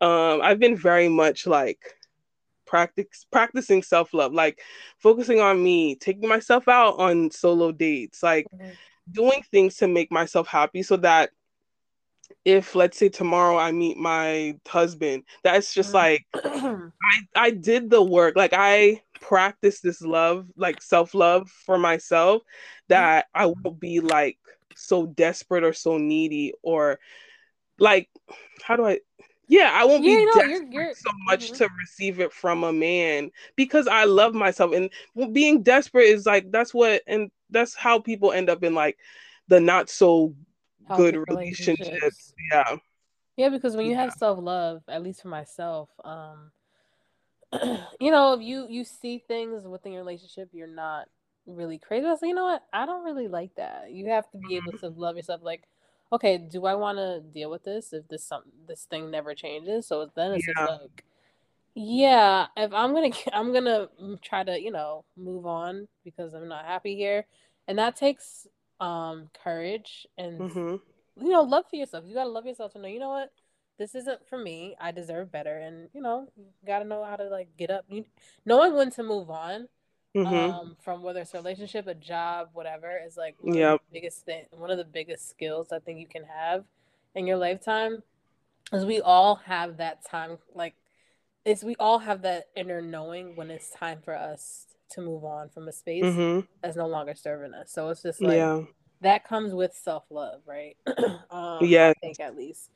Um, 0.00 0.40
I've 0.42 0.58
been 0.58 0.76
very 0.76 1.08
much 1.08 1.46
like 1.46 1.80
practice 2.66 3.26
practicing 3.30 3.82
self-love, 3.82 4.32
like 4.32 4.60
focusing 4.98 5.40
on 5.40 5.62
me, 5.62 5.94
taking 5.96 6.28
myself 6.28 6.68
out 6.68 6.98
on 6.98 7.30
solo 7.30 7.72
dates, 7.72 8.22
like 8.22 8.46
Mhm. 8.52 8.76
doing 9.12 9.42
things 9.50 9.76
to 9.76 9.88
make 9.88 10.10
myself 10.10 10.46
happy 10.48 10.82
so 10.82 10.96
that 10.98 11.30
if 12.44 12.74
let's 12.74 12.98
say 12.98 13.08
tomorrow 13.08 13.56
I 13.56 13.72
meet 13.72 13.96
my 13.96 14.58
husband, 14.66 15.24
that's 15.42 15.72
just 15.74 15.90
Mhm. 15.90 15.94
like 15.94 16.26
I 17.02 17.22
I 17.34 17.50
did 17.50 17.90
the 17.90 18.02
work. 18.02 18.36
Like 18.36 18.52
I 18.52 19.02
practice 19.20 19.80
this 19.80 20.02
love, 20.02 20.46
like 20.56 20.82
self-love 20.82 21.50
for 21.50 21.78
myself 21.78 22.42
that 22.88 23.26
I 23.34 23.46
won't 23.46 23.80
be 23.80 24.00
like 24.00 24.38
so 24.74 25.06
desperate 25.06 25.64
or 25.64 25.72
so 25.72 25.98
needy 25.98 26.52
or 26.62 26.98
like 27.78 28.08
how 28.62 28.76
do 28.76 28.86
I 28.86 29.00
yeah, 29.48 29.70
I 29.72 29.84
won't 29.84 30.04
Yeah, 30.04 30.16
be 30.16 30.24
no, 30.26 30.32
desperate 30.32 30.50
you're- 30.50 30.66
you're- 30.72 30.94
so 30.94 31.10
much 31.26 31.52
mhm. 31.52 31.56
to 31.58 31.68
receive 31.80 32.20
it 32.20 32.32
from 32.32 32.64
a 32.64 32.72
man 32.72 33.30
because 33.56 33.86
I 33.86 34.04
love 34.04 34.34
myself 34.34 34.72
and 34.72 34.90
being 35.32 35.62
desperate 35.62 36.06
is 36.06 36.26
like 36.26 36.50
that's 36.50 36.74
what 36.74 37.02
and 37.06 37.30
that's 37.50 37.74
how 37.74 38.00
people 38.00 38.32
end 38.32 38.50
up 38.50 38.62
in 38.64 38.74
like 38.74 38.98
the 39.48 39.60
not 39.60 39.88
so 39.88 40.34
good 40.96 41.14
Healthy 41.14 41.32
relationships. 41.32 42.32
Yeah. 42.52 42.76
Yeah, 43.36 43.48
because 43.50 43.76
when 43.76 43.86
you 43.86 43.92
Yeah. 43.92 44.02
have 44.04 44.12
self 44.14 44.38
love, 44.40 44.82
at 44.88 45.02
least 45.02 45.22
for 45.22 45.28
myself, 45.28 45.90
um, 46.04 46.50
you 48.00 48.10
know, 48.10 48.32
if 48.34 48.40
you 48.42 48.66
you 48.68 48.84
see 48.84 49.18
things 49.18 49.66
within 49.66 49.92
your 49.92 50.02
relationship, 50.02 50.50
you're 50.52 50.66
not 50.66 51.08
really 51.46 51.78
crazy. 51.78 52.06
So 52.18 52.26
you 52.26 52.34
know 52.34 52.44
what? 52.44 52.62
I 52.72 52.86
don't 52.86 53.04
really 53.04 53.28
like 53.28 53.54
that. 53.56 53.92
You 53.92 54.08
have 54.08 54.28
to 54.32 54.38
be 54.38 54.56
able 54.56 54.72
to 54.78 54.88
love 54.88 55.16
yourself. 55.16 55.42
Like, 55.42 55.64
okay, 56.12 56.38
do 56.38 56.66
I 56.66 56.74
want 56.74 56.98
to 56.98 57.20
deal 57.20 57.50
with 57.50 57.64
this 57.64 57.92
if 57.92 58.08
this 58.08 58.24
some 58.24 58.44
this 58.68 58.84
thing 58.84 59.10
never 59.10 59.34
changes? 59.34 59.86
So 59.88 60.10
then 60.14 60.32
it's 60.32 60.46
just 60.46 60.58
Yeah. 60.58 60.66
like, 60.66 61.04
yeah, 61.74 62.46
if 62.56 62.72
I'm 62.72 62.94
gonna 62.94 63.10
I'm 63.32 63.52
gonna 63.52 63.88
try 64.22 64.44
to 64.44 64.60
you 64.60 64.70
know 64.72 65.04
move 65.16 65.46
on 65.46 65.88
because 66.04 66.34
I'm 66.34 66.48
not 66.48 66.64
happy 66.66 66.96
here, 66.96 67.26
and 67.68 67.78
that 67.78 67.96
takes 67.96 68.46
um 68.80 69.30
courage 69.42 70.06
and 70.18 70.48
hmm 70.52 70.76
you 71.20 71.30
know, 71.30 71.42
love 71.42 71.64
for 71.70 71.76
yourself. 71.76 72.04
You 72.06 72.14
gotta 72.14 72.30
love 72.30 72.46
yourself 72.46 72.72
to 72.74 72.78
know, 72.78 72.88
you 72.88 72.98
know 73.00 73.10
what, 73.10 73.32
this 73.78 73.94
isn't 73.94 74.28
for 74.28 74.38
me. 74.38 74.76
I 74.80 74.92
deserve 74.92 75.32
better, 75.32 75.58
and 75.58 75.88
you 75.94 76.02
know, 76.02 76.28
you 76.36 76.46
gotta 76.66 76.84
know 76.84 77.04
how 77.04 77.16
to 77.16 77.24
like 77.24 77.48
get 77.56 77.70
up. 77.70 77.84
You, 77.88 78.04
knowing 78.46 78.74
when 78.74 78.90
to 78.92 79.02
move 79.02 79.30
on 79.30 79.68
hmm 80.16 80.50
um, 80.50 80.76
from 80.82 81.02
whether 81.02 81.20
it's 81.20 81.34
a 81.34 81.38
relationship, 81.38 81.86
a 81.86 81.94
job, 81.94 82.50
whatever, 82.52 82.98
is 83.06 83.16
like 83.16 83.36
one 83.40 83.64
of 83.64 83.64
Yep. 83.64 83.80
the 83.92 84.00
biggest 84.00 84.24
thing, 84.24 84.44
one 84.50 84.70
of 84.70 84.78
the 84.78 84.84
biggest 84.84 85.28
skills 85.28 85.72
I 85.72 85.78
think 85.78 86.00
you 86.00 86.06
can 86.08 86.24
have 86.24 86.64
in 87.14 87.26
your 87.26 87.36
lifetime. 87.36 88.02
Is 88.72 88.84
we 88.84 89.00
all 89.00 89.36
have 89.36 89.76
that 89.78 90.04
time, 90.04 90.38
like 90.54 90.74
it's 91.44 91.64
we 91.64 91.76
all 91.78 92.00
have 92.00 92.22
that 92.22 92.46
inner 92.56 92.82
knowing 92.82 93.36
when 93.36 93.50
it's 93.50 93.70
time 93.70 94.00
for 94.04 94.14
us 94.16 94.66
to 94.90 95.00
move 95.00 95.24
on 95.24 95.48
from 95.50 95.68
a 95.68 95.72
space 95.72 96.20
hmm 96.20 96.40
that's 96.62 96.76
no 96.76 96.86
longer 96.86 97.14
serving 97.14 97.54
us. 97.54 97.70
So 97.72 97.88
it's 97.90 98.02
just 98.02 98.24
like 98.24 98.36
Yeah. 98.36 98.62
that 99.02 99.24
comes 99.24 99.54
with 99.54 99.74
self 99.74 100.04
love, 100.10 100.42
right? 100.46 100.76
um, 101.30 101.30
Yes. 101.60 101.94
I 101.94 101.94
think 102.00 102.20
at 102.20 102.36
least. 102.36 102.70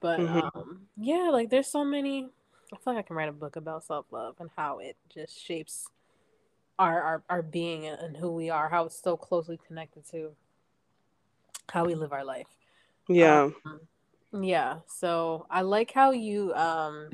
But 0.00 0.20
Mhm. 0.20 0.50
um, 0.56 0.88
yeah, 0.96 1.30
like 1.32 1.50
there's 1.50 1.68
so 1.68 1.84
many. 1.84 2.28
I 2.72 2.76
feel 2.78 2.94
like 2.94 3.04
I 3.04 3.06
can 3.06 3.16
write 3.16 3.28
a 3.28 3.32
book 3.32 3.56
about 3.56 3.84
self 3.84 4.06
love 4.12 4.36
and 4.40 4.50
how 4.56 4.78
it 4.78 4.96
just 5.12 5.40
shapes 5.44 5.88
our, 6.78 7.02
our 7.02 7.22
our 7.28 7.42
being 7.42 7.86
and 7.86 8.16
who 8.16 8.32
we 8.32 8.50
are, 8.50 8.68
how 8.68 8.86
it's 8.86 9.00
so 9.00 9.16
closely 9.16 9.58
connected 9.66 10.04
to 10.10 10.32
how 11.70 11.84
we 11.84 11.94
live 11.94 12.12
our 12.12 12.24
life. 12.24 12.48
Yeah. 13.08 13.50
Um, 13.64 13.80
yeah. 14.42 14.78
So 14.86 15.46
I 15.50 15.62
like 15.62 15.92
how 15.92 16.10
you 16.10 16.52
um 16.54 17.10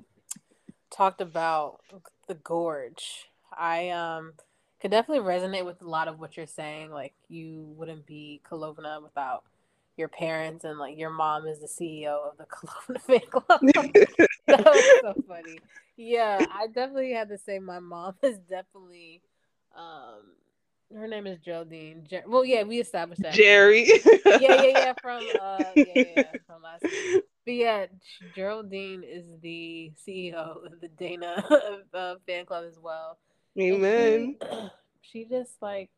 talked 0.91 1.21
about 1.21 1.81
the 2.29 2.35
storge. 2.35 3.25
I 3.57 3.91
um 3.91 4.35
could 4.81 4.91
definitely 4.91 5.25
resonate 5.25 5.65
with 5.65 5.81
a 5.81 5.89
lot 5.89 6.09
of 6.09 6.19
what 6.19 6.37
you're 6.37 6.47
saying. 6.47 6.91
Like 6.91 7.15
you 7.29 7.73
wouldn't 7.77 8.07
be 8.07 8.41
Kolovna 8.49 9.03
without 9.03 9.45
your 9.97 10.09
parents 10.09 10.65
and 10.65 10.79
like 10.79 10.99
your 10.99 11.11
mom 11.11 11.47
is 11.47 11.61
the 11.61 11.67
CEO 11.69 12.31
of 12.31 12.37
the 12.39 12.45
Kolovna 12.47 13.01
fan 13.01 13.21
club. 13.31 13.61
that 14.49 14.65
was 14.65 14.85
so 15.01 15.15
funny. 15.29 15.61
Yeah, 15.97 16.47
I 16.51 16.67
definitely 16.67 17.13
had 17.13 17.29
to 17.29 17.39
say 17.39 17.59
my 17.59 17.79
mom 17.79 18.15
is 18.23 18.39
definitely 18.39 19.21
um 19.77 20.23
her 20.97 21.09
name 21.09 21.27
is 21.27 21.39
Geraldine. 21.39 22.07
Ger- 22.09 22.25
well, 22.27 22.45
yeah, 22.45 22.65
we 22.65 22.79
established 22.81 23.23
that. 23.23 23.35
Jerry. 23.35 23.87
yeah, 24.27 24.53
yeah, 24.53 24.69
yeah. 24.69 24.93
From 25.01 25.25
uh, 25.39 25.73
yeah, 25.77 25.97
yeah, 25.99 26.33
from 26.47 26.63
last 26.63 26.85
week. 26.91 27.07
But 27.45 27.55
yeah, 27.55 27.87
Geraldine 28.35 29.03
is 29.05 29.25
the 29.41 29.93
CEO 30.07 30.63
of 30.65 30.81
the 30.81 30.89
Dayna 30.89 31.43
uh, 31.95 32.17
fan 32.27 32.45
club 32.47 32.65
as 32.69 32.79
well. 32.79 33.19
Amen. 33.59 34.37
She, 34.41 34.69
she 35.03 35.25
just 35.25 35.53
like, 35.63 35.91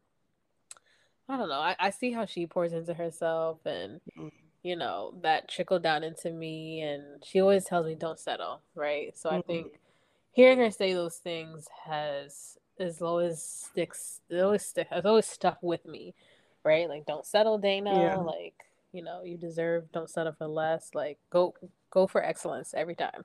I 1.28 1.36
don't 1.36 1.48
know. 1.48 1.60
I, 1.60 1.76
I 1.78 1.90
see 1.90 2.12
how 2.12 2.26
she 2.26 2.46
pours 2.46 2.72
into 2.72 2.94
herself, 2.94 3.58
and 3.66 4.00
Mm. 4.18 4.30
you 4.62 4.76
know 4.76 5.14
that 5.22 5.48
trickled 5.48 5.82
down 5.82 6.04
into 6.04 6.30
me. 6.30 6.80
And 6.82 7.24
she 7.24 7.40
always 7.40 7.64
tells 7.64 7.86
me, 7.86 7.94
"Don't 7.94 8.18
settle." 8.18 8.60
Right. 8.74 9.16
So 9.18 9.30
I 9.30 9.38
Mhm. 9.38 9.46
think 9.46 9.80
hearing 10.32 10.58
her 10.58 10.70
say 10.70 10.94
those 10.94 11.16
things 11.16 11.66
has 11.86 12.58
is 12.78 13.00
always 13.02 13.42
sticks. 13.42 14.20
Always 14.32 14.64
stick. 14.64 14.88
Has 14.90 15.04
always 15.04 15.26
stuck 15.26 15.58
with 15.62 15.86
me. 15.86 16.14
Right. 16.64 16.88
Like, 16.88 17.06
don't 17.06 17.26
settle, 17.26 17.58
Dayna. 17.58 17.94
Yeah. 17.94 18.16
Like, 18.16 18.54
you 18.92 19.02
know, 19.02 19.22
you 19.22 19.36
deserve. 19.36 19.90
Don't 19.92 20.08
settle 20.10 20.32
for 20.32 20.46
less. 20.46 20.90
Like, 20.94 21.18
go 21.30 21.54
go 21.90 22.06
for 22.06 22.22
excellence 22.22 22.74
every 22.74 22.94
time. 22.94 23.24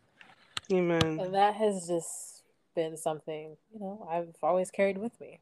Amen. 0.71 1.19
And 1.19 1.33
that 1.33 1.55
has 1.55 1.87
just 1.87 2.43
been 2.75 2.95
something, 2.95 3.57
you 3.73 3.79
know, 3.79 4.07
I've 4.09 4.35
always 4.43 4.69
carried 4.69 4.97
with 4.97 5.19
me. 5.19 5.39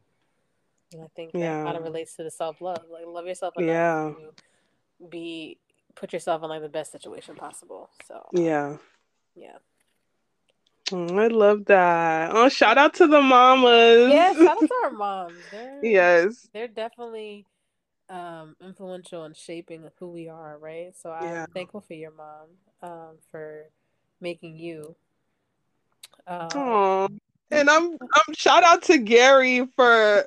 And 0.93 1.03
I 1.03 1.07
think 1.15 1.33
that 1.33 1.65
kind 1.65 1.75
of 1.75 1.83
relates 1.83 2.15
to 2.15 2.23
the 2.23 2.31
self 2.31 2.61
love. 2.61 2.83
Like 2.89 3.05
love 3.05 3.25
yourself 3.25 3.53
enough 3.57 3.67
Yeah. 3.67 4.13
to 4.99 5.07
be 5.09 5.57
put 5.95 6.13
yourself 6.13 6.41
in 6.43 6.49
like 6.49 6.61
the 6.61 6.69
best 6.69 6.91
situation 6.91 7.35
possible. 7.35 7.89
So 8.07 8.25
Yeah. 8.31 8.77
yeah. 9.35 9.57
Mm, 10.91 11.19
I 11.19 11.27
love 11.27 11.65
that. 11.65 12.31
Oh, 12.33 12.49
shout 12.49 12.77
out 12.77 12.93
to 12.95 13.07
the 13.07 13.21
mamas. 13.21 14.09
Yeah, 14.09 14.33
shout 14.33 14.57
out 14.57 14.67
to 14.67 14.73
our 14.85 14.91
moms. 14.91 15.45
They're 15.51 15.91
yes. 15.91 16.47
they're 16.53 16.67
definitely 16.67 17.45
um 18.09 18.55
influential 18.61 19.25
in 19.25 19.33
shaping 19.33 19.89
who 19.99 20.09
we 20.09 20.29
are, 20.29 20.57
right? 20.57 20.95
So 20.95 21.11
I'm 21.11 21.23
Yeah. 21.23 21.45
thankful 21.53 21.81
for 21.81 21.93
your 21.93 22.11
mom, 22.11 22.47
um, 22.81 23.17
for 23.31 23.65
making 24.21 24.57
you. 24.57 24.95
Um, 26.27 26.47
Aw. 26.55 27.07
And 27.51 27.69
I'm 27.69 27.93
I'm 28.01 28.33
shout 28.33 28.63
out 28.63 28.83
to 28.83 28.97
Gary 28.97 29.65
for 29.75 30.25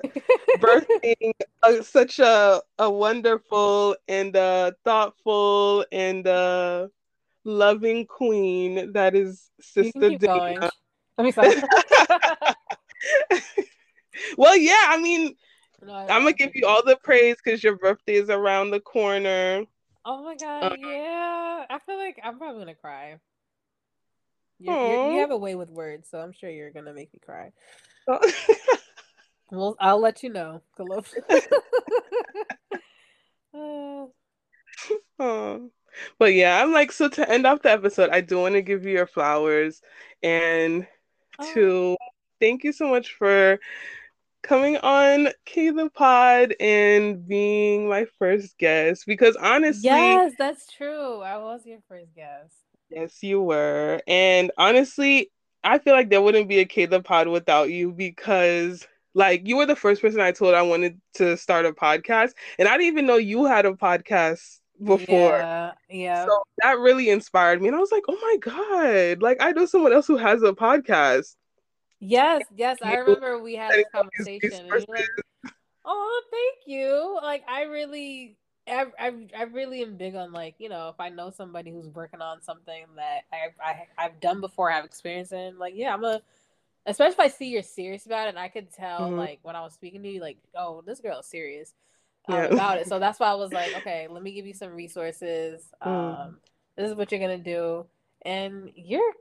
birthing 0.57 1.31
uh, 1.63 1.81
such 1.81 2.19
a 2.19 2.61
a 2.79 2.89
wonderful 2.89 3.95
and 4.07 4.35
uh 4.35 4.71
thoughtful 4.83 5.85
and 5.91 6.25
uh 6.27 6.87
loving 7.43 8.05
queen 8.05 8.93
that 8.93 9.15
is 9.15 9.49
Sister 9.59 9.99
can 9.99 10.09
keep 10.11 10.21
going. 10.21 10.57
Dayna. 10.57 10.69
Let 11.17 11.23
me 11.25 11.31
stop. 11.31 11.45
well, 14.37 14.55
yeah, 14.55 14.85
I 14.87 14.99
mean, 15.01 15.35
No, 15.83 15.93
I 15.93 16.03
I'm 16.03 16.21
gonna 16.21 16.33
give 16.33 16.51
you 16.53 16.67
all 16.67 16.83
the 16.85 16.97
praise 17.03 17.37
because 17.43 17.63
your 17.63 17.75
birthday 17.75 18.13
is 18.15 18.29
around 18.29 18.69
the 18.69 18.79
corner. 18.79 19.63
Oh 20.05 20.23
my 20.23 20.35
god, 20.35 20.63
Uh, 20.63 20.75
yeah. 20.79 21.65
I 21.69 21.79
feel 21.79 21.97
like 21.97 22.19
I'm 22.23 22.37
probably 22.37 22.61
gonna 22.61 22.75
cry. 22.75 23.17
You, 24.59 24.73
you 24.73 25.19
have 25.21 25.31
a 25.31 25.37
way 25.37 25.55
with 25.55 25.71
words, 25.71 26.07
so 26.09 26.19
I'm 26.19 26.33
sure 26.33 26.51
you're 26.51 26.69
gonna 26.69 26.93
make 26.93 27.11
me 27.13 27.19
cry. 27.25 27.51
Well, 29.51 29.75
I'll 29.81 29.99
let 29.99 30.23
you 30.23 30.29
know. 30.29 30.61
Uh, 33.53 34.05
Aw. 35.19 35.57
But 36.19 36.33
yeah, 36.33 36.61
I'm 36.61 36.71
like, 36.71 36.91
so 36.91 37.09
to 37.09 37.29
end 37.29 37.45
off 37.45 37.61
the 37.61 37.71
episode, 37.71 38.09
I 38.11 38.21
do 38.21 38.39
want 38.39 38.55
to 38.55 38.61
give 38.61 38.85
you 38.85 38.91
your 38.91 39.07
flowers 39.07 39.81
and 40.23 40.87
oh, 41.39 41.53
to 41.53 41.97
thank 42.39 42.63
you 42.63 42.71
so 42.71 42.87
much 42.87 43.13
for 43.13 43.59
coming 44.43 44.77
on 44.77 45.29
K 45.45 45.69
the 45.69 45.89
Pod 45.89 46.55
and 46.59 47.27
being 47.27 47.87
my 47.87 48.05
first 48.17 48.57
guest 48.57 49.05
because 49.05 49.35
honestly, 49.35 49.89
yes, 49.89 50.33
that's 50.37 50.71
true. 50.71 51.21
I 51.21 51.37
was 51.37 51.65
your 51.65 51.79
first 51.87 52.13
guest. 52.15 52.55
Yes, 52.89 53.21
you 53.23 53.41
were. 53.41 54.01
And 54.07 54.51
honestly, 54.57 55.31
I 55.63 55.77
feel 55.77 55.93
like 55.93 56.09
there 56.09 56.21
wouldn't 56.21 56.49
be 56.49 56.59
a 56.59 56.65
K 56.65 56.85
the 56.85 57.01
Pod 57.01 57.27
without 57.27 57.69
you 57.69 57.91
because 57.91 58.85
like 59.13 59.47
you 59.47 59.57
were 59.57 59.65
the 59.65 59.75
first 59.75 60.01
person 60.01 60.21
I 60.21 60.31
told 60.31 60.55
I 60.55 60.61
wanted 60.61 60.99
to 61.15 61.37
start 61.37 61.65
a 61.65 61.73
podcast, 61.73 62.31
and 62.57 62.67
I 62.67 62.77
didn't 62.77 62.93
even 62.93 63.05
know 63.05 63.17
you 63.17 63.45
had 63.45 63.65
a 63.65 63.73
podcast 63.73 64.60
before. 64.83 65.37
Yeah, 65.37 65.71
yeah. 65.89 66.25
So 66.25 66.43
that 66.61 66.79
really 66.79 67.09
inspired 67.09 67.61
me, 67.61 67.67
and 67.67 67.75
I 67.75 67.79
was 67.79 67.91
like, 67.91 68.03
"Oh 68.07 68.17
my 68.21 68.37
god! 68.37 69.21
Like 69.21 69.37
I 69.39 69.51
know 69.51 69.65
someone 69.65 69.93
else 69.93 70.07
who 70.07 70.17
has 70.17 70.43
a 70.43 70.53
podcast." 70.53 71.35
Yes, 71.99 72.43
yes. 72.55 72.77
I 72.81 72.95
remember 72.95 73.41
we 73.41 73.55
had 73.55 73.71
this 73.71 73.85
conversation, 73.93 74.67
like, 74.87 75.07
"Oh, 75.85 76.21
thank 76.31 76.67
you." 76.67 77.19
Like 77.21 77.43
I 77.47 77.63
really, 77.63 78.37
I, 78.67 78.85
I, 78.99 79.27
I 79.37 79.43
really 79.43 79.81
am 79.83 79.97
big 79.97 80.15
on 80.15 80.31
like 80.31 80.55
you 80.57 80.69
know 80.69 80.89
if 80.89 80.99
I 80.99 81.09
know 81.09 81.29
somebody 81.29 81.71
who's 81.71 81.87
working 81.87 82.21
on 82.21 82.41
something 82.41 82.85
that 82.95 83.21
I, 83.31 83.49
I 83.63 83.87
I've 83.97 84.19
done 84.19 84.41
before, 84.41 84.71
I've 84.71 84.85
experienced 84.85 85.31
in, 85.31 85.59
like 85.59 85.73
yeah, 85.75 85.93
I'm 85.93 86.03
a 86.03 86.21
especially 86.87 87.13
if 87.13 87.19
I 87.19 87.27
see 87.27 87.49
you're 87.49 87.61
serious 87.61 88.05
about 88.05 88.25
it, 88.25 88.29
and 88.29 88.39
I 88.39 88.47
could 88.47 88.73
tell 88.73 89.01
mm-hmm. 89.01 89.17
like 89.17 89.39
when 89.43 89.55
I 89.55 89.61
was 89.61 89.73
speaking 89.73 90.01
to 90.03 90.09
you, 90.09 90.21
like, 90.21 90.37
oh, 90.55 90.81
this 90.85 90.99
girl 90.99 91.19
is 91.19 91.27
serious 91.27 91.73
um, 92.27 92.35
yeah. 92.35 92.43
about 92.45 92.77
it. 92.77 92.87
So 92.87 92.99
that's 92.99 93.19
why 93.19 93.27
I 93.27 93.35
was 93.35 93.51
like, 93.51 93.75
okay, 93.77 94.07
let 94.09 94.23
me 94.23 94.31
give 94.33 94.45
you 94.45 94.53
some 94.53 94.71
resources. 94.71 95.63
Mm. 95.83 95.87
Um, 95.87 96.15
mm. 96.15 96.35
This 96.75 96.89
is 96.89 96.95
what 96.95 97.11
you're 97.11 97.21
gonna 97.21 97.37
do, 97.37 97.85
and 98.23 98.71
you're. 98.75 99.13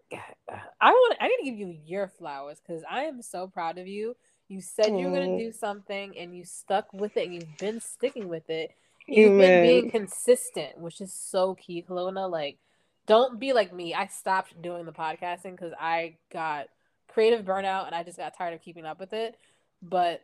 I 0.80 0.90
want. 0.90 1.16
I 1.20 1.28
need 1.28 1.38
to 1.38 1.50
give 1.50 1.58
you 1.58 1.76
your 1.84 2.08
flowers 2.08 2.60
because 2.60 2.82
I 2.88 3.02
am 3.02 3.22
so 3.22 3.48
proud 3.48 3.78
of 3.78 3.88
you. 3.88 4.16
You 4.48 4.60
said 4.60 4.86
mm. 4.86 5.00
you 5.00 5.08
were 5.08 5.18
gonna 5.18 5.38
do 5.38 5.52
something, 5.52 6.16
and 6.16 6.36
you 6.36 6.44
stuck 6.44 6.92
with 6.92 7.16
it, 7.16 7.26
and 7.26 7.34
you've 7.34 7.58
been 7.58 7.80
sticking 7.80 8.28
with 8.28 8.48
it. 8.48 8.72
You've 9.06 9.32
Amen. 9.32 9.38
been 9.40 9.62
being 9.62 9.90
consistent, 9.90 10.78
which 10.78 11.00
is 11.00 11.12
so 11.12 11.54
key, 11.54 11.84
Kelowna. 11.86 12.30
Like, 12.30 12.58
don't 13.06 13.40
be 13.40 13.52
like 13.52 13.74
me. 13.74 13.92
I 13.92 14.06
stopped 14.06 14.60
doing 14.62 14.86
the 14.86 14.92
podcasting 14.92 15.52
because 15.52 15.72
I 15.78 16.16
got 16.32 16.68
creative 17.08 17.44
burnout 17.44 17.86
and 17.86 17.94
I 17.94 18.04
just 18.04 18.18
got 18.18 18.36
tired 18.36 18.54
of 18.54 18.62
keeping 18.62 18.86
up 18.86 19.00
with 19.00 19.12
it. 19.12 19.36
But 19.82 20.22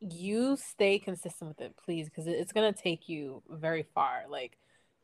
you 0.00 0.56
stay 0.56 0.98
consistent 0.98 1.48
with 1.48 1.60
it, 1.60 1.74
please, 1.82 2.08
because 2.08 2.26
it's 2.26 2.52
gonna 2.52 2.72
take 2.72 3.08
you 3.08 3.42
very 3.48 3.86
far. 3.94 4.24
Like 4.28 4.56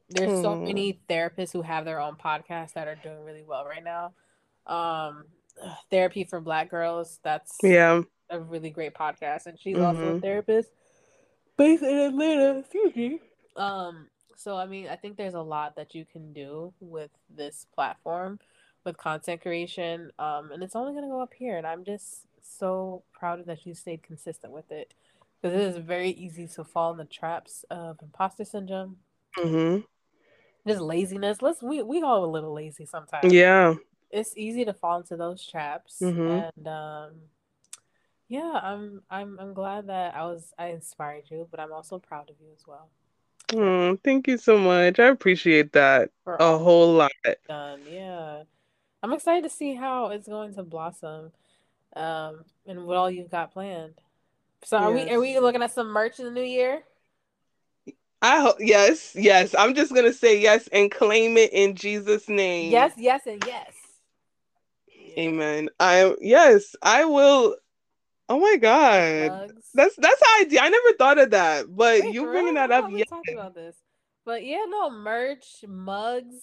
there's 0.08 0.42
so 0.42 0.54
hmm. 0.54 0.64
many 0.64 1.00
therapists 1.08 1.52
who 1.52 1.62
have 1.62 1.84
their 1.84 2.00
own 2.00 2.16
podcasts 2.16 2.74
that 2.74 2.88
are 2.88 2.96
doing 2.96 3.24
really 3.24 3.44
well 3.46 3.64
right 3.64 3.84
now. 3.84 4.12
Um, 4.66 5.24
therapy 5.90 6.24
for 6.24 6.40
Black 6.40 6.70
girls. 6.70 7.18
That's 7.22 7.56
yeah, 7.62 8.02
a 8.28 8.40
really 8.40 8.70
great 8.70 8.94
podcast, 8.94 9.46
and 9.46 9.58
she's 9.58 9.76
mm-hmm. 9.76 9.84
also 9.84 10.00
a 10.00 10.10
mm-hmm. 10.10 10.18
therapist 10.20 10.70
based 11.56 11.82
in 11.82 11.96
Atlanta. 11.96 12.58
Excuse 12.58 12.96
me. 12.96 13.20
Um, 13.56 14.08
so 14.36 14.56
I 14.56 14.66
mean, 14.66 14.88
I 14.88 14.96
think 14.96 15.16
there's 15.16 15.34
a 15.34 15.42
lot 15.42 15.76
that 15.76 15.94
you 15.94 16.04
can 16.04 16.32
do 16.32 16.72
with 16.80 17.10
this 17.34 17.66
platform 17.74 18.38
with 18.84 18.96
content 18.96 19.42
creation. 19.42 20.10
Um, 20.18 20.50
and 20.52 20.62
it's 20.62 20.76
only 20.76 20.92
going 20.92 21.04
to 21.04 21.10
go 21.10 21.20
up 21.20 21.32
here. 21.36 21.56
And 21.58 21.66
I'm 21.66 21.84
just 21.84 22.26
so 22.58 23.02
proud 23.12 23.44
that 23.46 23.66
you 23.66 23.74
stayed 23.74 24.02
consistent 24.02 24.52
with 24.52 24.70
it 24.70 24.94
because 25.40 25.58
it 25.58 25.62
is 25.62 25.76
very 25.78 26.10
easy 26.10 26.46
to 26.48 26.64
fall 26.64 26.92
in 26.92 26.98
the 26.98 27.04
traps 27.04 27.64
of 27.70 27.98
imposter 28.02 28.44
syndrome. 28.44 28.96
Mm-hmm. 29.38 29.80
Just 30.66 30.80
laziness. 30.80 31.40
Let's 31.40 31.62
we 31.62 31.82
we 31.82 32.02
all 32.02 32.24
a 32.24 32.26
little 32.26 32.52
lazy 32.52 32.84
sometimes. 32.84 33.32
Yeah, 33.32 33.74
it's 34.10 34.36
easy 34.36 34.64
to 34.64 34.74
fall 34.74 34.98
into 34.98 35.16
those 35.16 35.46
traps, 35.46 35.98
mm-hmm. 36.02 36.60
and 36.60 36.68
um, 36.68 37.12
yeah, 38.28 38.60
I'm 38.62 39.02
I'm 39.10 39.38
I'm 39.40 39.54
glad 39.54 39.86
that 39.86 40.14
I 40.14 40.24
was 40.24 40.52
I 40.58 40.68
inspired 40.68 41.24
you, 41.30 41.48
but 41.50 41.60
I'm 41.60 41.72
also 41.72 41.98
proud 41.98 42.28
of 42.28 42.36
you 42.40 42.48
as 42.52 42.66
well. 42.66 42.90
Oh, 43.52 43.98
thank 44.04 44.28
you 44.28 44.38
so 44.38 44.58
much. 44.58 44.98
I 44.98 45.06
appreciate 45.06 45.72
that 45.72 46.10
For 46.24 46.36
a 46.36 46.58
whole 46.58 46.92
lot. 46.92 47.10
Done. 47.48 47.80
Yeah. 47.90 48.42
I'm 49.02 49.12
excited 49.12 49.44
to 49.44 49.50
see 49.50 49.74
how 49.74 50.08
it's 50.08 50.28
going 50.28 50.54
to 50.54 50.62
blossom, 50.62 51.32
um, 51.96 52.44
and 52.66 52.86
what 52.86 52.96
all 52.96 53.10
you've 53.10 53.30
got 53.30 53.52
planned. 53.52 53.94
So 54.64 54.76
are 54.76 54.94
yes. 54.96 55.06
we 55.06 55.14
are 55.14 55.20
we 55.20 55.38
looking 55.38 55.62
at 55.62 55.72
some 55.72 55.88
merch 55.88 56.18
in 56.18 56.26
the 56.26 56.30
new 56.30 56.42
year? 56.42 56.82
I 58.22 58.40
hope 58.40 58.56
yes, 58.60 59.14
yes. 59.14 59.54
I'm 59.58 59.74
just 59.74 59.94
gonna 59.94 60.12
say 60.12 60.38
yes 60.38 60.68
and 60.68 60.90
claim 60.90 61.36
it 61.36 61.52
in 61.52 61.74
Jesus' 61.74 62.28
name. 62.28 62.70
Yes, 62.70 62.92
yes, 62.96 63.22
and 63.26 63.42
yes. 63.46 63.72
Amen. 65.18 65.70
I 65.80 66.14
yes, 66.20 66.76
I 66.82 67.04
will. 67.06 67.56
Oh 68.28 68.38
my 68.38 68.56
god, 68.56 69.52
that's 69.74 69.96
that's 69.96 70.20
how 70.22 70.40
I 70.40 70.44
do. 70.44 70.58
I 70.60 70.68
never 70.68 70.92
thought 70.98 71.18
of 71.18 71.30
that, 71.30 71.74
but 71.74 72.02
Wait, 72.02 72.14
you 72.14 72.24
bringing 72.24 72.54
that 72.54 72.70
up. 72.70 72.90
Yeah, 72.90 73.04
talked 73.04 73.28
about 73.32 73.54
this, 73.54 73.76
but 74.24 74.44
yeah, 74.44 74.64
no 74.68 74.90
merch, 74.90 75.64
mugs. 75.66 76.36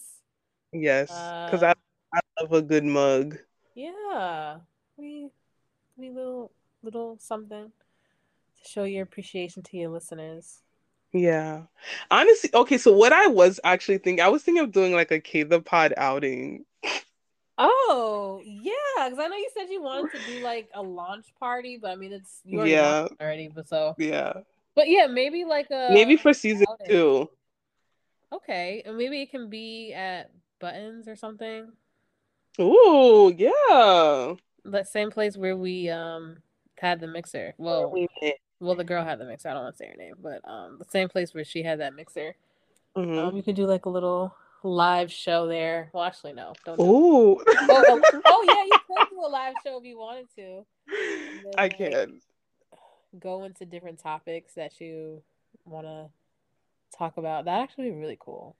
Yes, 0.72 1.08
because 1.08 1.62
uh, 1.62 1.72
I 2.12 2.18
I 2.18 2.42
love 2.42 2.52
a 2.52 2.62
good 2.62 2.84
mug. 2.84 3.38
Yeah, 3.74 4.58
we 4.98 5.30
we 5.98 6.10
little 6.10 6.52
little 6.82 7.18
something 7.20 7.72
to 8.56 8.68
show 8.68 8.84
your 8.84 9.02
appreciation 9.02 9.62
to 9.64 9.76
your 9.76 9.90
listeners. 9.90 10.60
Yeah, 11.12 11.62
honestly, 12.10 12.50
okay. 12.54 12.78
So 12.78 12.94
what 12.94 13.12
I 13.12 13.26
was 13.26 13.58
actually 13.64 13.98
thinking, 13.98 14.24
I 14.24 14.28
was 14.28 14.42
thinking 14.42 14.62
of 14.62 14.72
doing 14.72 14.92
like 14.92 15.10
a 15.10 15.20
K 15.20 15.42
the 15.42 15.60
Pod 15.60 15.94
outing. 15.96 16.64
Oh 17.56 18.40
yeah, 18.44 19.08
because 19.08 19.18
I 19.18 19.26
know 19.26 19.36
you 19.36 19.50
said 19.52 19.68
you 19.68 19.82
wanted 19.82 20.12
to 20.12 20.24
do 20.26 20.40
like 20.44 20.70
a 20.74 20.82
launch 20.82 21.26
party, 21.40 21.78
but 21.80 21.90
I 21.90 21.96
mean 21.96 22.12
it's 22.12 22.40
you 22.44 22.58
already 22.58 22.72
yeah 22.72 23.08
already, 23.20 23.48
but 23.48 23.68
so 23.68 23.96
yeah. 23.98 24.32
But 24.76 24.88
yeah, 24.88 25.08
maybe 25.08 25.44
like 25.44 25.70
a 25.70 25.88
maybe 25.92 26.16
for 26.16 26.32
season 26.32 26.66
outing. 26.70 26.86
two. 26.86 27.30
Okay, 28.32 28.82
and 28.86 28.96
maybe 28.96 29.22
it 29.22 29.30
can 29.30 29.48
be 29.48 29.92
at 29.92 30.30
Buttons 30.60 31.08
or 31.08 31.16
something. 31.16 31.72
Ooh, 32.60 33.34
yeah. 33.36 34.34
The 34.64 34.84
same 34.84 35.10
place 35.10 35.36
where 35.36 35.56
we 35.56 35.88
um 35.88 36.38
had 36.78 37.00
the 37.00 37.06
mixer. 37.06 37.54
Well, 37.58 37.90
we 37.90 38.08
well, 38.60 38.74
the 38.74 38.84
girl 38.84 39.04
had 39.04 39.18
the 39.18 39.24
mixer. 39.24 39.48
I 39.48 39.54
don't 39.54 39.64
want 39.64 39.76
to 39.76 39.78
say 39.78 39.88
her 39.88 39.96
name, 39.96 40.14
but 40.20 40.40
um, 40.48 40.78
the 40.78 40.84
same 40.90 41.08
place 41.08 41.32
where 41.32 41.44
she 41.44 41.62
had 41.62 41.80
that 41.80 41.94
mixer. 41.94 42.34
Mm-hmm. 42.96 43.18
Um, 43.18 43.36
you 43.36 43.42
could 43.42 43.54
do 43.54 43.66
like 43.66 43.86
a 43.86 43.90
little 43.90 44.34
live 44.62 45.12
show 45.12 45.46
there. 45.46 45.90
Well, 45.92 46.04
actually, 46.04 46.32
no. 46.32 46.54
Don't. 46.64 46.76
Do 46.76 46.84
Ooh. 46.84 47.36
oh, 47.36 47.84
oh, 47.88 48.02
oh, 48.24 48.44
yeah, 48.46 48.64
you 48.64 48.78
could 48.86 49.10
do 49.10 49.20
a 49.20 49.28
live 49.28 49.54
show 49.64 49.78
if 49.78 49.84
you 49.84 49.98
wanted 49.98 50.28
to. 50.36 50.64
Then, 51.44 51.52
I 51.56 51.68
can. 51.68 51.92
Like, 51.92 52.08
go 53.20 53.44
into 53.44 53.64
different 53.64 54.00
topics 54.00 54.54
that 54.54 54.80
you 54.80 55.22
want 55.64 55.86
to 55.86 56.08
talk 56.96 57.16
about. 57.16 57.44
That 57.44 57.60
actually 57.60 57.90
be 57.90 57.96
really 57.96 58.18
cool. 58.18 58.56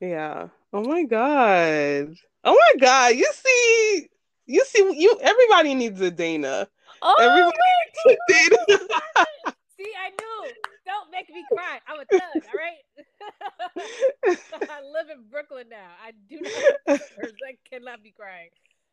Yeah. 0.00 0.48
Oh 0.72 0.84
my 0.84 1.04
god. 1.04 2.14
Oh 2.44 2.54
my 2.74 2.80
god. 2.80 3.14
You 3.14 3.30
see, 3.32 4.08
you 4.46 4.64
see, 4.64 4.94
you 4.96 5.18
everybody 5.20 5.74
needs 5.74 6.00
a 6.00 6.10
Dayna. 6.10 6.66
Oh, 7.02 7.14
everybody 7.20 7.58
needs 8.06 8.18
a 8.28 8.32
Dayna. 8.32 8.78
see, 9.76 9.92
I 9.98 10.10
knew. 10.10 10.52
Don't 10.84 11.10
make 11.10 11.28
me 11.28 11.44
cry. 11.52 11.80
I'm 11.88 12.00
a 12.00 12.04
thug, 12.04 12.20
all 12.34 12.54
right? 12.54 14.38
I 14.70 14.82
live 14.82 15.10
in 15.12 15.24
Brooklyn 15.30 15.68
now. 15.68 15.90
I 16.04 16.12
do 16.30 16.40
not 16.40 17.00
I 17.48 17.56
cannot 17.68 18.02
be 18.02 18.12
crying. 18.12 18.50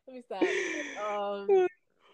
Let 0.07 0.15
me 0.15 0.23
stop. 0.25 0.43
Um 1.07 1.67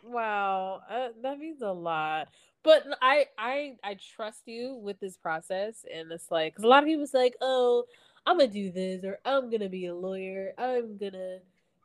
wow. 0.04 0.82
Uh, 0.90 1.10
that 1.22 1.40
means 1.40 1.62
a 1.62 1.72
lot 1.72 2.28
but 2.64 2.86
I 3.02 3.26
I 3.38 3.76
I 3.84 3.98
trust 4.16 4.44
you 4.46 4.76
with 4.76 5.00
this 5.00 5.18
process, 5.18 5.86
and 5.94 6.12
it's 6.12 6.30
like 6.30 6.54
because 6.54 6.64
a 6.64 6.68
lot 6.68 6.84
of 6.84 6.88
people 6.88 7.08
say 7.08 7.20
like, 7.20 7.36
oh, 7.42 7.86
I'm 8.26 8.38
gonna 8.38 8.52
do 8.52 8.72
this 8.72 9.04
or 9.04 9.20
I'm 9.26 9.50
gonna 9.50 9.70
be 9.70 9.86
a 9.86 9.96
lawyer. 9.96 10.54
I'm 10.58 10.98
gonna 10.98 11.40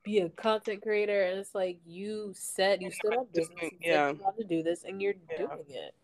be 0.05 0.19
a 0.19 0.29
content 0.29 0.83
creator, 0.83 1.23
and 1.23 1.41
it's 1.41 1.55
like 1.55 1.79
you 1.87 2.33
said 2.35 2.83
you 2.83 2.91
stood 2.91 3.17
up 3.17 3.33
business. 3.33 3.71
yeah, 3.81 4.11
you 4.11 4.19
want 4.23 4.37
to 4.37 4.45
do 4.45 4.63
this, 4.63 4.85
and 4.85 5.03
you're 5.03 5.15
yeah. 5.31 5.39
doing 5.39 5.65
it. 5.69 5.95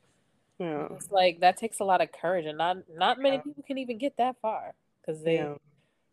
Yeah, 0.59 0.88
it's 0.92 1.11
like 1.11 1.40
that 1.40 1.57
takes 1.57 1.80
a 1.80 1.84
lot 1.84 2.01
of 2.01 2.11
courage, 2.11 2.46
and 2.46 2.59
not 2.59 2.78
not 2.94 3.18
many 3.18 3.36
yeah. 3.36 3.42
people 3.42 3.62
can 3.62 3.78
even 3.78 3.98
get 3.98 4.16
that 4.16 4.36
far 4.42 4.74
because 5.01 5.22
they 5.22 5.36
yeah. 5.36 5.55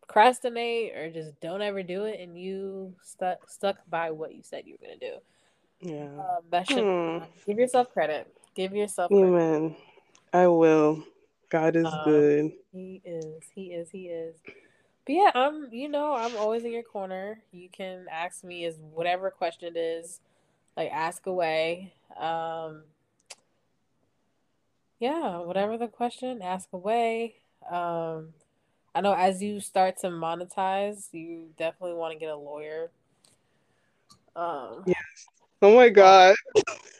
procrastinate 0.01 0.95
or 0.95 1.09
just 1.09 1.39
don't 1.41 1.61
ever 1.61 1.81
do 1.81 2.03
it, 2.03 2.19
and 2.19 2.37
you 2.37 2.93
stuck 3.03 3.49
stuck 3.49 3.77
by 3.89 4.11
what 4.11 4.35
you 4.35 4.43
said 4.43 4.63
you 4.65 4.77
were 4.79 4.87
gonna 4.87 4.99
do. 4.99 5.17
Yeah, 5.79 6.05
um, 6.05 6.43
that 6.51 6.67
should 6.67 6.83
hmm. 6.83 7.23
give 7.47 7.57
yourself 7.57 7.91
credit. 7.91 8.27
Give 8.55 8.73
yourself. 8.73 9.11
Amen. 9.11 9.75
I 10.33 10.47
will. 10.47 11.03
God 11.49 11.75
is 11.77 11.85
um, 11.85 12.01
good. 12.03 12.51
He 12.73 13.01
is. 13.05 13.43
He 13.55 13.67
is. 13.67 13.89
He 13.89 14.07
is. 14.07 14.35
But 15.07 15.13
yeah, 15.13 15.31
I'm. 15.33 15.69
You 15.71 15.87
know, 15.87 16.13
I'm 16.13 16.35
always 16.37 16.65
in 16.65 16.71
your 16.71 16.83
corner. 16.83 17.39
You 17.51 17.69
can 17.69 18.05
ask 18.11 18.43
me 18.43 18.65
as 18.65 18.75
whatever 18.93 19.31
question 19.31 19.75
it 19.75 19.79
is, 19.79 20.19
like 20.75 20.91
ask 20.91 21.25
away. 21.25 21.93
Um. 22.19 22.83
Yeah, 24.99 25.37
whatever 25.39 25.77
the 25.77 25.87
question, 25.87 26.41
ask 26.41 26.67
away. 26.73 27.35
Um, 27.71 28.33
I 28.95 29.01
know 29.01 29.13
as 29.13 29.43
you 29.43 29.59
start 29.59 29.97
to 29.99 30.07
monetize, 30.07 31.13
you 31.13 31.49
definitely 31.57 31.95
want 31.95 32.13
to 32.13 32.19
get 32.19 32.29
a 32.29 32.35
lawyer. 32.35 32.89
Um, 34.35 34.83
yes. 34.87 35.27
Oh 35.61 35.75
my 35.75 35.89
god. 35.89 36.35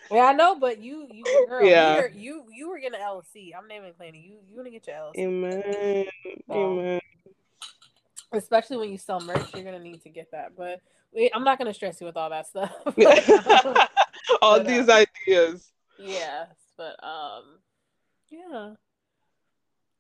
Yeah, 0.10 0.24
I 0.24 0.32
know, 0.32 0.58
but 0.58 0.82
you, 0.82 1.06
you, 1.12 1.26
girl, 1.50 1.68
Yeah. 1.68 2.08
you, 2.08 2.14
you, 2.16 2.44
you 2.54 2.70
were 2.70 2.80
getting 2.80 2.98
an 2.98 3.06
LLC. 3.06 3.52
I'm 3.54 3.68
naming 3.68 3.92
planning. 3.92 4.24
You, 4.24 4.38
you 4.50 4.56
want 4.56 4.68
to 4.68 4.72
get 4.72 4.88
your 4.88 4.96
LLC, 4.96 5.18
Amen. 5.18 6.06
Wow. 6.48 6.80
Amen. 6.80 7.02
Especially 8.34 8.78
when 8.78 8.90
you 8.92 8.98
sell 8.98 9.20
merch. 9.20 9.54
You're 9.54 9.64
gonna 9.64 9.80
need 9.80 10.02
to 10.04 10.10
get 10.10 10.32
that. 10.32 10.52
But 10.58 10.82
wait, 11.12 11.32
I'm 11.34 11.44
not 11.44 11.58
gonna 11.58 11.74
stress 11.74 12.00
you 12.02 12.08
with 12.08 12.18
all 12.18 12.30
that 12.30 12.48
stuff. 12.48 12.72
All 14.42 14.58
But, 14.58 14.68
these 14.68 14.90
uh, 14.90 15.06
ideas. 15.28 15.72
yes, 15.98 16.50
but 16.78 17.02
um, 17.04 17.44
yeah. 18.30 18.74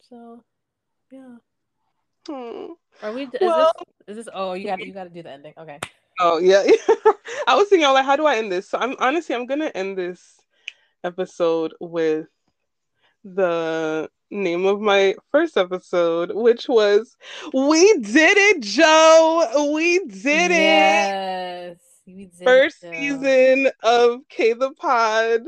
So, 0.10 0.44
yeah. 1.12 1.36
Hmm. 2.28 2.74
Are 3.02 3.14
we? 3.14 3.24
Is 3.24 3.30
Well- 3.40 3.72
this? 4.08 4.18
Is 4.18 4.26
this? 4.26 4.34
Oh, 4.34 4.54
you 4.54 4.66
got 4.68 4.80
you 4.86 4.94
got 4.94 5.06
to 5.06 5.10
do 5.10 5.24
the 5.24 5.32
ending. 5.32 5.54
Okay. 5.58 5.80
Oh 6.20 6.40
yeah. 6.40 6.64
I 7.48 7.56
was 7.56 7.68
thinking, 7.70 7.88
like, 7.90 8.06
how 8.06 8.16
do 8.16 8.26
I 8.26 8.38
end 8.38 8.52
this? 8.52 8.70
So 8.70 8.78
I'm 8.78 8.96
honestly, 9.00 9.36
I'm 9.36 9.46
gonna 9.46 9.72
end 9.74 9.98
this 9.98 10.36
episode 11.04 11.74
with 11.80 12.28
the 13.24 14.10
name 14.30 14.66
of 14.66 14.82
my 14.82 15.16
first 15.32 15.58
episode, 15.58 16.32
which 16.34 16.68
was 16.68 17.16
"We 17.54 17.98
Did 18.00 18.38
It, 18.38 18.62
Joe. 18.62 19.72
We 19.74 20.00
did 20.00 20.52
it." 20.52 20.54
Yes. 20.54 21.78
First 22.44 22.84
it. 22.84 22.96
season 22.96 23.70
of 23.84 24.22
K 24.30 24.54
the 24.54 24.72
Pod. 24.72 25.42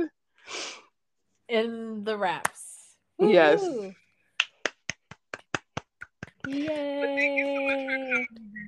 in 1.47 2.03
the 2.03 2.17
wraps. 2.17 2.95
Yes. 3.17 3.63
Yay! 6.47 8.25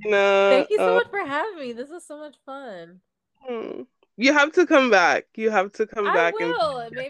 Thank 0.10 0.70
you 0.70 0.78
so 0.78 0.92
uh, 0.92 0.96
much 0.96 1.10
for 1.10 1.26
having 1.26 1.60
me. 1.60 1.74
This 1.74 1.90
is 1.90 2.06
so 2.06 2.18
much 2.18 2.36
fun. 2.46 3.00
hmm. 3.48 3.82
You 4.18 4.34
have 4.34 4.52
to 4.54 4.68
come 4.68 4.92
back. 4.92 5.26
You 5.36 5.50
have 5.50 5.72
to 5.74 5.88
come 5.88 6.06
I 6.08 6.14
back 6.14 6.34
and 6.40 6.50
will. 6.52 6.80
Maybe 6.84 6.96